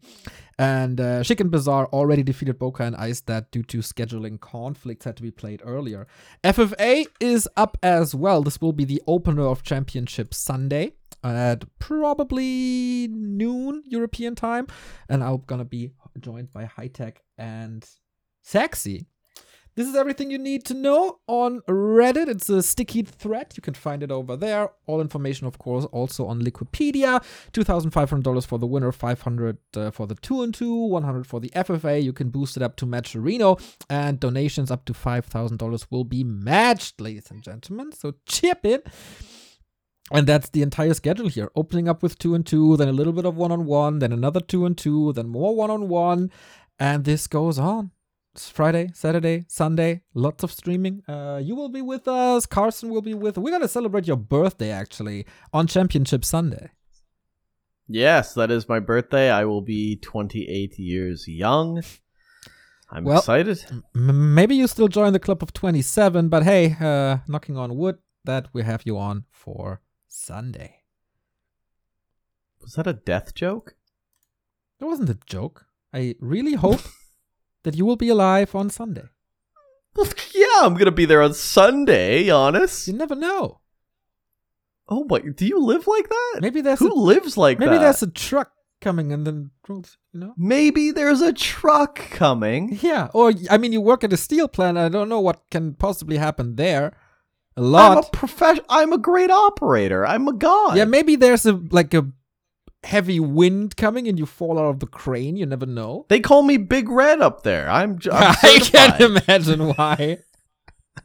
And 0.59 1.01
uh, 1.01 1.22
Chic 1.22 1.41
and 1.41 1.51
Bazaar 1.51 1.87
already 1.87 2.22
defeated 2.22 2.59
Boca 2.59 2.85
and 2.85 2.97
Ice 2.97 3.20
that 3.22 3.51
due 3.51 3.62
to 3.64 3.78
scheduling 3.78 4.41
conflicts 4.41 5.05
had 5.05 5.16
to 5.16 5.22
be 5.22 5.30
played 5.30 5.62
earlier. 5.64 6.07
FFA 6.43 7.07
is 7.20 7.49
up 7.57 7.76
as 7.82 8.14
well. 8.14 8.43
This 8.43 8.61
will 8.61 8.72
be 8.72 8.85
the 8.85 9.03
opener 9.07 9.47
of 9.47 9.62
Championship 9.62 10.32
Sunday 10.32 10.93
at 11.22 11.64
probably 11.78 13.09
noon 13.11 13.82
European 13.87 14.35
time. 14.35 14.66
And 15.09 15.24
I'm 15.24 15.43
gonna 15.47 15.64
be 15.64 15.93
joined 16.20 16.53
by 16.53 16.66
High 16.66 16.89
Tech 16.89 17.22
and 17.39 17.85
Sexy. 18.43 19.07
This 19.77 19.89
is 19.89 19.97
everything 19.97 20.31
you 20.31 20.39
need 20.39 20.64
to 20.66 20.75
know 20.75 21.18
on 21.27 21.61
Reddit. 21.68 22.29
It's 22.29 22.49
a 22.49 22.62
sticky 22.62 23.03
thread. 23.03 23.55
You 23.57 23.62
can 23.62 23.75
find 23.75 24.05
it 24.05 24.12
over 24.12 24.37
there. 24.37 24.70
All 24.87 25.01
information, 25.01 25.49
of 25.49 25.59
course, 25.59 25.85
also 25.87 26.27
on 26.27 26.41
Liquipedia. 26.43 27.20
$2,500 27.53 28.47
for 28.47 28.59
the 28.59 28.66
winner, 28.66 28.93
500 28.93 29.59
uh, 29.77 29.91
for 29.91 30.07
the 30.07 30.14
2 30.14 30.43
and 30.43 30.55
2, 30.55 30.72
100 30.72 31.27
for 31.27 31.41
the 31.41 31.51
FFA. 31.51 32.01
You 32.01 32.12
can 32.12 32.31
boost 32.31 32.57
it 32.57 32.62
up 32.62 32.77
to 32.77 32.87
match 32.87 33.16
Reno, 33.16 33.57
and 33.91 34.20
donations 34.20 34.70
up 34.70 34.85
to 34.85 34.93
$5,000 34.93 35.87
will 35.91 36.05
be 36.05 36.22
matched, 36.22 37.01
ladies 37.01 37.31
and 37.33 37.43
gentlemen. 37.43 37.91
So 37.91 38.14
chip 38.27 38.64
in. 38.64 38.81
And 40.12 40.27
that's 40.27 40.51
the 40.51 40.62
entire 40.62 40.95
schedule 40.95 41.29
here. 41.29 41.51
Opening 41.57 41.89
up 41.89 42.01
with 42.01 42.18
2 42.18 42.35
and 42.37 42.47
2, 42.47 42.77
then 42.77 42.89
a 42.89 42.93
little 42.93 43.12
bit 43.12 43.25
of 43.25 43.37
1 43.37 43.51
on 43.51 43.64
1, 43.64 43.99
then 43.99 44.12
another 44.12 44.41
2 44.41 44.66
and 44.66 44.79
2, 44.79 45.14
then 45.14 45.29
more 45.29 45.57
1 45.57 45.70
on 45.70 45.89
1. 45.89 46.31
And 46.79 47.05
this 47.05 47.27
goes 47.27 47.59
on. 47.59 47.91
Friday, 48.39 48.91
Saturday, 48.95 49.45
Sunday, 49.49 50.03
lots 50.14 50.43
of 50.43 50.51
streaming. 50.53 51.03
Uh, 51.09 51.41
you 51.43 51.55
will 51.55 51.68
be 51.68 51.82
with 51.82 52.07
us. 52.09 52.47
Carson 52.47 52.91
will 52.91 53.03
be 53.03 53.14
with. 53.14 53.39
We're 53.39 53.51
gonna 53.53 53.68
celebrate 53.68 54.07
your 54.07 54.16
birthday 54.16 54.70
actually 54.70 55.26
on 55.53 55.66
Championship 55.66 56.24
Sunday. 56.24 56.70
Yes, 57.87 58.35
that 58.35 58.51
is 58.51 58.68
my 58.68 58.80
birthday. 58.80 59.30
I 59.30 59.45
will 59.45 59.61
be 59.61 59.97
28 59.97 60.78
years 60.78 61.28
young. 61.28 61.82
I'm 62.91 63.05
Well- 63.05 63.18
excited. 63.18 63.64
M- 63.95 64.35
maybe 64.35 64.55
you 64.57 64.66
still 64.66 64.89
join 64.89 65.12
the 65.12 65.18
club 65.18 65.43
of 65.43 65.53
27, 65.53 66.28
but 66.28 66.45
hey, 66.45 66.76
uh, 66.80 67.18
knocking 67.28 67.57
on 67.57 67.76
wood 67.76 67.99
that 68.24 68.49
we 68.55 68.62
have 68.62 68.82
you 68.87 68.97
on 68.99 69.24
for 69.30 69.80
Sunday. 70.09 70.82
Was 72.62 72.74
that 72.74 72.87
a 72.87 72.93
death 72.95 73.35
joke? 73.35 73.76
That 74.80 74.87
wasn't 74.87 75.11
a 75.11 75.18
joke. 75.26 75.66
I 75.93 76.14
really 76.20 76.55
hope 76.55 76.80
that 77.65 77.77
you 77.77 77.85
will 77.85 77.97
be 77.97 78.09
alive 78.09 78.55
on 78.55 78.71
Sunday. 78.71 79.09
yeah, 80.35 80.62
I'm 80.62 80.75
gonna 80.75 80.91
be 80.93 81.05
there 81.05 81.23
on 81.23 81.35
Sunday. 81.35 82.31
Honest. 82.31 82.89
You 82.89 82.95
never 82.95 83.15
know. 83.15 83.61
Oh 84.89 85.05
my! 85.09 85.21
Do 85.21 85.47
you 85.47 85.61
live 85.61 85.87
like 85.87 86.09
that? 86.09 86.39
Maybe 86.41 86.61
that's 86.61 86.81
Who 86.81 86.93
a, 86.93 86.95
lives 86.95 87.37
like 87.37 87.59
maybe 87.59 87.73
that? 87.73 87.81
there's 87.81 88.03
a 88.03 88.11
truck 88.11 88.53
coming 88.81 89.12
and 89.12 89.27
then 89.27 89.51
you 89.69 89.83
know. 90.12 90.35
Maybe 90.37 90.91
there's 90.91 91.23
a 91.23 91.33
truck 91.33 91.97
coming. 92.11 92.79
Yeah, 92.83 93.09
or 93.15 93.33
I 93.51 93.57
mean, 93.57 93.73
you 93.73 93.81
work 93.81 94.05
at 94.05 94.12
a 94.12 94.17
steel 94.17 94.49
plant. 94.49 94.77
I 94.77 94.89
don't 94.89 95.09
know 95.09 95.21
what 95.21 95.43
can 95.51 95.75
possibly 95.75 96.19
happen 96.19 96.57
there. 96.57 96.97
A 97.57 97.61
I'm 97.61 97.65
a 97.65 97.69
lot. 97.69 98.12
professional. 98.12 98.67
I'm 98.69 98.93
a 98.93 98.99
great 98.99 99.31
operator. 99.31 100.05
I'm 100.05 100.29
a 100.29 100.33
god. 100.33 100.77
Yeah, 100.77 100.85
maybe 100.85 101.17
there's 101.17 101.47
a 101.47 101.53
like 101.71 101.95
a 101.95 102.07
heavy 102.85 103.18
wind 103.20 103.76
coming 103.76 104.07
and 104.09 104.18
you 104.18 104.26
fall 104.26 104.59
out 104.59 104.66
of 104.66 104.80
the 104.80 104.87
crane. 104.87 105.37
You 105.37 105.47
never 105.47 105.66
know. 105.66 106.07
They 106.09 106.20
call 106.20 106.43
me 106.43 106.57
Big 106.57 106.89
Red 106.89 107.20
up 107.20 107.43
there. 107.43 107.68
I'm. 107.68 107.99
I'm 108.12 108.35
I 108.43 108.59
can't 108.62 109.01
imagine 109.01 109.68
why. 109.74 110.18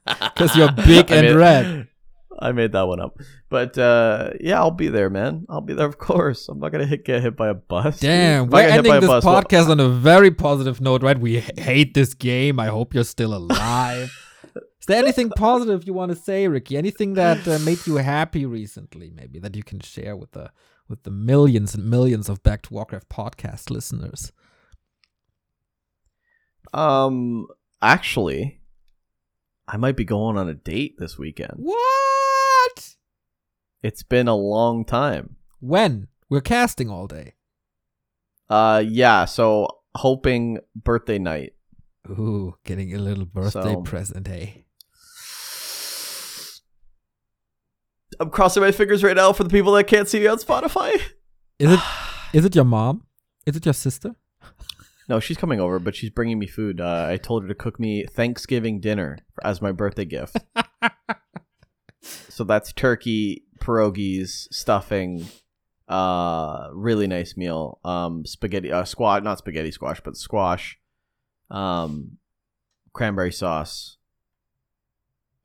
Because 0.06 0.56
you're 0.56 0.72
big 0.72 1.12
I 1.12 1.16
and 1.18 1.28
made- 1.28 1.36
red. 1.36 1.88
I 2.42 2.52
made 2.54 2.72
that 2.72 2.84
one 2.88 3.02
up, 3.02 3.18
but 3.50 3.78
uh, 3.78 4.30
yeah, 4.40 4.60
I'll 4.60 4.72
be 4.72 4.88
there, 4.88 5.10
man. 5.10 5.46
I'll 5.50 5.60
be 5.60 5.74
there, 5.74 5.86
of 5.88 5.98
course. 5.98 6.48
I'm 6.48 6.60
not 6.60 6.72
gonna 6.72 6.86
hit, 6.86 7.04
get 7.04 7.22
hit 7.22 7.36
by 7.36 7.50
a 7.50 7.54
bus. 7.54 8.00
Damn, 8.00 8.46
If 8.46 8.50
we're 8.52 8.62
get 8.62 8.72
hit 8.72 8.84
by 8.84 8.96
ending 8.96 9.02
this 9.02 9.10
bus, 9.10 9.26
well, 9.26 9.42
podcast 9.44 9.70
on 9.70 9.80
a 9.82 9.90
very 9.90 10.32
positive 10.32 10.80
note, 10.80 11.04
right? 11.04 11.20
We 11.20 11.42
hate 11.42 11.96
this 11.96 12.14
game. 12.14 12.58
I 12.60 12.68
hope 12.68 12.94
you're 12.94 13.04
still 13.04 13.36
alive. 13.36 14.10
Is 14.56 14.86
there 14.88 15.04
anything 15.04 15.30
positive 15.32 15.84
you 15.86 15.94
want 15.94 16.12
to 16.14 16.18
say, 16.18 16.48
Ricky? 16.48 16.78
Anything 16.78 17.16
that 17.16 17.46
uh, 17.46 17.60
made 17.60 17.86
you 17.86 17.98
happy 17.98 18.46
recently, 18.46 19.12
maybe 19.14 19.40
that 19.40 19.54
you 19.56 19.64
can 19.64 19.82
share 19.82 20.16
with 20.16 20.32
the 20.32 20.50
with 20.90 21.04
the 21.04 21.12
millions 21.12 21.76
and 21.76 21.90
millions 21.90 22.28
of 22.28 22.42
Back 22.44 22.64
to 22.64 22.74
Warcraft 22.74 23.08
podcast 23.10 23.70
listeners? 23.70 24.32
Um, 26.74 27.48
actually, 27.82 28.60
I 29.68 29.78
might 29.78 29.96
be 29.96 30.06
going 30.06 30.38
on 30.38 30.50
a 30.50 30.54
date 30.54 30.96
this 30.98 31.18
weekend. 31.18 31.54
What? 31.58 32.96
It's 33.82 34.04
been 34.04 34.28
a 34.28 34.36
long 34.36 34.86
time. 34.86 35.36
When? 35.60 36.08
We're 36.30 36.42
casting 36.42 36.90
all 36.90 37.08
day. 37.08 37.36
Uh, 38.50 38.84
yeah. 38.86 39.26
So 39.26 39.68
hoping 39.96 40.60
birthday 40.76 41.18
night. 41.20 41.54
Ooh, 42.10 42.56
getting 42.66 42.94
a 42.96 43.00
little 43.00 43.26
birthday 43.26 43.74
So- 43.74 43.82
present, 43.82 44.28
hey. 44.28 44.66
I'm 48.20 48.30
crossing 48.30 48.62
my 48.62 48.72
fingers 48.72 49.04
right 49.04 49.16
now 49.16 49.32
for 49.34 49.44
the 49.44 49.50
people 49.50 49.72
that 49.74 49.86
can't 49.86 50.08
see 50.08 50.20
me 50.20 50.28
on 50.28 50.38
Spotify. 50.38 50.96
Is 51.58 51.72
it 51.72 51.80
is 52.34 52.46
it 52.46 52.56
your 52.56 52.66
mom? 52.66 53.04
Is 53.46 53.56
it 53.56 53.66
your 53.66 53.74
sister? 53.74 54.16
No, 55.08 55.20
she's 55.20 55.38
coming 55.38 55.60
over, 55.60 55.80
but 55.80 55.96
she's 55.96 56.12
bringing 56.12 56.38
me 56.38 56.46
food. 56.46 56.80
Uh, 56.80 57.08
I 57.10 57.18
told 57.18 57.42
her 57.42 57.48
to 57.50 57.56
cook 57.56 57.80
me 57.80 58.06
Thanksgiving 58.06 58.80
dinner 58.80 59.18
as 59.44 59.60
my 59.60 59.72
birthday 59.72 60.06
gift. 60.06 60.38
so 62.02 62.44
that's 62.44 62.72
turkey, 62.74 63.44
pierogies, 63.58 64.48
stuffing, 64.52 65.26
uh, 65.88 66.68
really 66.74 67.08
nice 67.08 67.36
meal. 67.36 67.80
Um, 67.84 68.24
spaghetti, 68.24 68.72
uh, 68.72 68.84
squash, 68.84 69.24
not 69.24 69.40
spaghetti 69.40 69.72
squash, 69.72 70.00
but 70.02 70.16
squash, 70.16 70.78
um, 71.50 72.18
cranberry 72.94 73.32
sauce. 73.32 73.98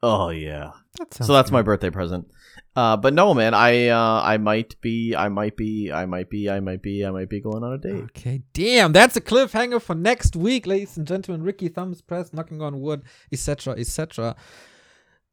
Oh 0.03 0.29
yeah. 0.29 0.73
That 0.99 1.15
So 1.15 1.33
that's 1.33 1.51
good. 1.51 1.55
my 1.55 1.63
birthday 1.63 1.91
present. 1.91 2.31
Uh, 2.77 2.97
but 2.97 3.15
no, 3.15 3.35
man, 3.35 3.55
I 3.55 3.89
uh, 3.89 4.21
I 4.23 4.37
might 4.37 4.81
be, 4.81 5.15
I 5.15 5.29
might 5.29 5.57
be, 5.57 5.93
I 5.93 6.07
might 6.07 6.31
be, 6.31 6.49
I 6.49 6.61
might 6.61 6.83
be, 6.83 7.05
I 7.05 7.11
might 7.11 7.29
be 7.29 7.41
going 7.41 7.65
on 7.65 7.73
a 7.73 7.79
date. 7.79 8.05
Okay, 8.05 8.43
damn, 8.53 8.93
that's 8.93 9.17
a 9.17 9.21
cliffhanger 9.21 9.81
for 9.81 9.95
next 9.95 10.37
week, 10.37 10.67
ladies 10.67 10.97
and 10.97 11.07
gentlemen. 11.07 11.43
Ricky 11.43 11.69
thumbs 11.69 12.01
pressed, 12.01 12.33
knocking 12.33 12.63
on 12.63 12.81
wood, 12.81 13.03
etc., 13.33 13.75
etc. 13.75 14.37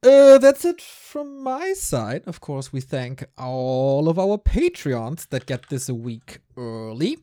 Uh, 0.04 0.40
that's 0.40 0.66
it 0.66 0.82
from 0.82 1.44
my 1.44 1.74
side. 1.74 2.24
Of 2.26 2.42
course, 2.42 2.74
we 2.74 2.82
thank 2.82 3.24
all 3.38 4.10
of 4.10 4.18
our 4.18 4.40
Patreons 4.40 5.30
that 5.30 5.46
get 5.46 5.70
this 5.70 5.90
a 5.90 5.94
week 5.96 6.40
early 6.58 7.20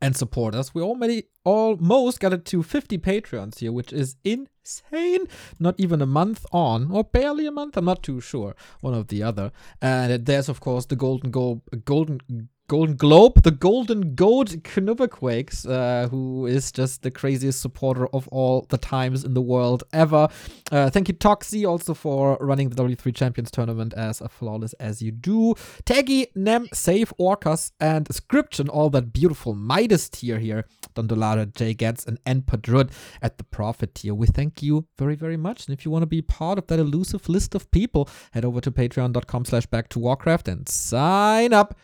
and 0.00 0.16
support 0.16 0.54
us. 0.54 0.74
We 0.74 0.82
already 0.82 1.24
almost 1.44 2.20
got 2.20 2.32
it 2.32 2.44
to 2.46 2.62
50 2.62 2.98
Patreons 2.98 3.58
here, 3.60 3.72
which 3.72 3.92
is 3.92 4.16
insane. 4.24 5.26
Not 5.58 5.74
even 5.78 6.02
a 6.02 6.06
month 6.06 6.44
on, 6.52 6.90
or 6.90 7.04
barely 7.04 7.46
a 7.46 7.52
month. 7.52 7.76
I'm 7.76 7.84
not 7.84 8.02
too 8.02 8.20
sure. 8.20 8.54
One 8.80 8.94
of 8.94 9.08
the 9.08 9.22
other. 9.22 9.52
And 9.80 10.26
there's 10.26 10.48
of 10.48 10.60
course 10.60 10.86
the 10.86 10.96
Golden 10.96 11.30
Gold, 11.30 11.62
Golden 11.84 12.48
Golden 12.68 12.96
Globe, 12.96 13.42
the 13.42 13.52
Golden 13.52 14.14
Goat 14.14 14.48
Knubberquakes, 14.48 15.68
uh, 15.68 16.08
who 16.08 16.46
is 16.46 16.72
just 16.72 17.02
the 17.02 17.10
craziest 17.10 17.60
supporter 17.60 18.08
of 18.08 18.26
all 18.28 18.66
the 18.70 18.78
times 18.78 19.24
in 19.24 19.34
the 19.34 19.40
world 19.40 19.84
ever. 19.92 20.28
Uh, 20.72 20.90
thank 20.90 21.06
you, 21.08 21.14
Toxie, 21.14 21.68
also 21.68 21.94
for 21.94 22.36
running 22.40 22.68
the 22.70 22.82
W3 22.82 23.14
Champions 23.14 23.50
tournament 23.52 23.94
as 23.94 24.20
flawless 24.30 24.72
as 24.74 25.00
you 25.00 25.12
do. 25.12 25.54
Taggy, 25.84 26.26
Nem, 26.34 26.66
Save, 26.72 27.12
Orcas, 27.20 27.70
and 27.78 28.12
Scription, 28.12 28.68
all 28.68 28.90
that 28.90 29.12
beautiful 29.12 29.54
Midas 29.54 30.08
tier 30.08 30.38
here. 30.38 30.66
Dondolara, 30.96 31.54
Jay 31.54 31.74
Getz, 31.74 32.04
and 32.04 32.18
N 32.26 32.42
Padrud 32.42 32.90
at 33.22 33.38
the 33.38 33.44
Profit 33.44 33.94
tier. 33.94 34.14
We 34.14 34.26
thank 34.26 34.62
you 34.62 34.86
very, 34.98 35.14
very 35.14 35.36
much. 35.36 35.66
And 35.66 35.78
if 35.78 35.84
you 35.84 35.90
want 35.90 36.02
to 36.02 36.06
be 36.06 36.22
part 36.22 36.58
of 36.58 36.66
that 36.66 36.80
elusive 36.80 37.28
list 37.28 37.54
of 37.54 37.70
people, 37.70 38.08
head 38.32 38.44
over 38.44 38.60
to 38.60 38.72
patreon.com 38.72 39.44
slash 39.44 39.66
back 39.66 39.88
to 39.90 39.98
Warcraft 39.98 40.48
and 40.48 40.68
sign 40.68 41.52
up 41.52 41.78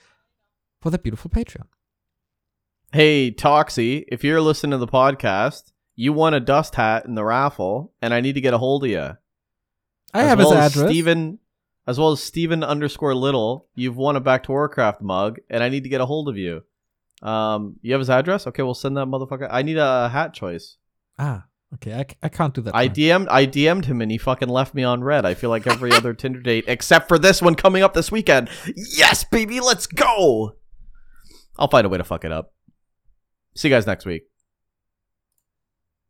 for 0.82 0.90
that 0.90 1.02
beautiful 1.02 1.30
Patreon. 1.30 1.66
Hey, 2.92 3.30
Toxie, 3.30 4.04
if 4.08 4.22
you're 4.22 4.42
listening 4.42 4.72
to 4.72 4.76
the 4.78 4.86
podcast, 4.86 5.72
you 5.94 6.12
won 6.12 6.34
a 6.34 6.40
dust 6.40 6.74
hat 6.74 7.06
in 7.06 7.14
the 7.14 7.24
raffle, 7.24 7.92
and 8.02 8.12
I 8.12 8.20
need 8.20 8.34
to 8.34 8.40
get 8.42 8.52
a 8.52 8.58
hold 8.58 8.84
of 8.84 8.90
you. 8.90 9.16
I 10.12 10.22
as 10.22 10.28
have 10.28 10.38
well 10.38 10.50
his 10.50 10.58
as 10.58 10.72
address. 10.72 10.90
Steven, 10.90 11.38
as 11.86 11.98
well 11.98 12.10
as 12.10 12.22
Steven 12.22 12.62
underscore 12.62 13.14
Little, 13.14 13.68
you've 13.74 13.96
won 13.96 14.16
a 14.16 14.20
Back 14.20 14.42
to 14.42 14.52
Warcraft 14.52 15.00
mug, 15.00 15.38
and 15.48 15.62
I 15.62 15.70
need 15.70 15.84
to 15.84 15.88
get 15.88 16.02
a 16.02 16.06
hold 16.06 16.28
of 16.28 16.36
you. 16.36 16.64
Um, 17.22 17.76
you 17.80 17.92
have 17.92 18.00
his 18.00 18.10
address? 18.10 18.46
Okay, 18.46 18.62
we'll 18.62 18.74
send 18.74 18.96
that 18.96 19.06
motherfucker. 19.06 19.48
I 19.50 19.62
need 19.62 19.78
a 19.78 20.08
hat 20.08 20.34
choice. 20.34 20.76
Ah, 21.18 21.46
okay. 21.74 21.94
I, 21.94 22.06
I 22.22 22.28
can't 22.28 22.52
do 22.52 22.60
that. 22.62 22.74
I. 22.74 22.88
DM'd, 22.88 23.28
I 23.28 23.46
DM'd 23.46 23.84
him, 23.86 24.02
and 24.02 24.10
he 24.10 24.18
fucking 24.18 24.48
left 24.48 24.74
me 24.74 24.82
on 24.82 25.02
read. 25.04 25.24
I 25.24 25.34
feel 25.34 25.50
like 25.50 25.66
every 25.66 25.92
other 25.92 26.14
Tinder 26.14 26.40
date, 26.40 26.64
except 26.66 27.08
for 27.08 27.18
this 27.18 27.40
one 27.40 27.54
coming 27.54 27.82
up 27.82 27.94
this 27.94 28.10
weekend. 28.10 28.50
Yes, 28.76 29.24
baby, 29.24 29.60
let's 29.60 29.86
go. 29.86 30.56
I'll 31.58 31.68
find 31.68 31.86
a 31.86 31.88
way 31.88 31.98
to 31.98 32.04
fuck 32.04 32.24
it 32.24 32.32
up. 32.32 32.52
See 33.54 33.68
you 33.68 33.74
guys 33.74 33.86
next 33.86 34.06
week. 34.06 34.31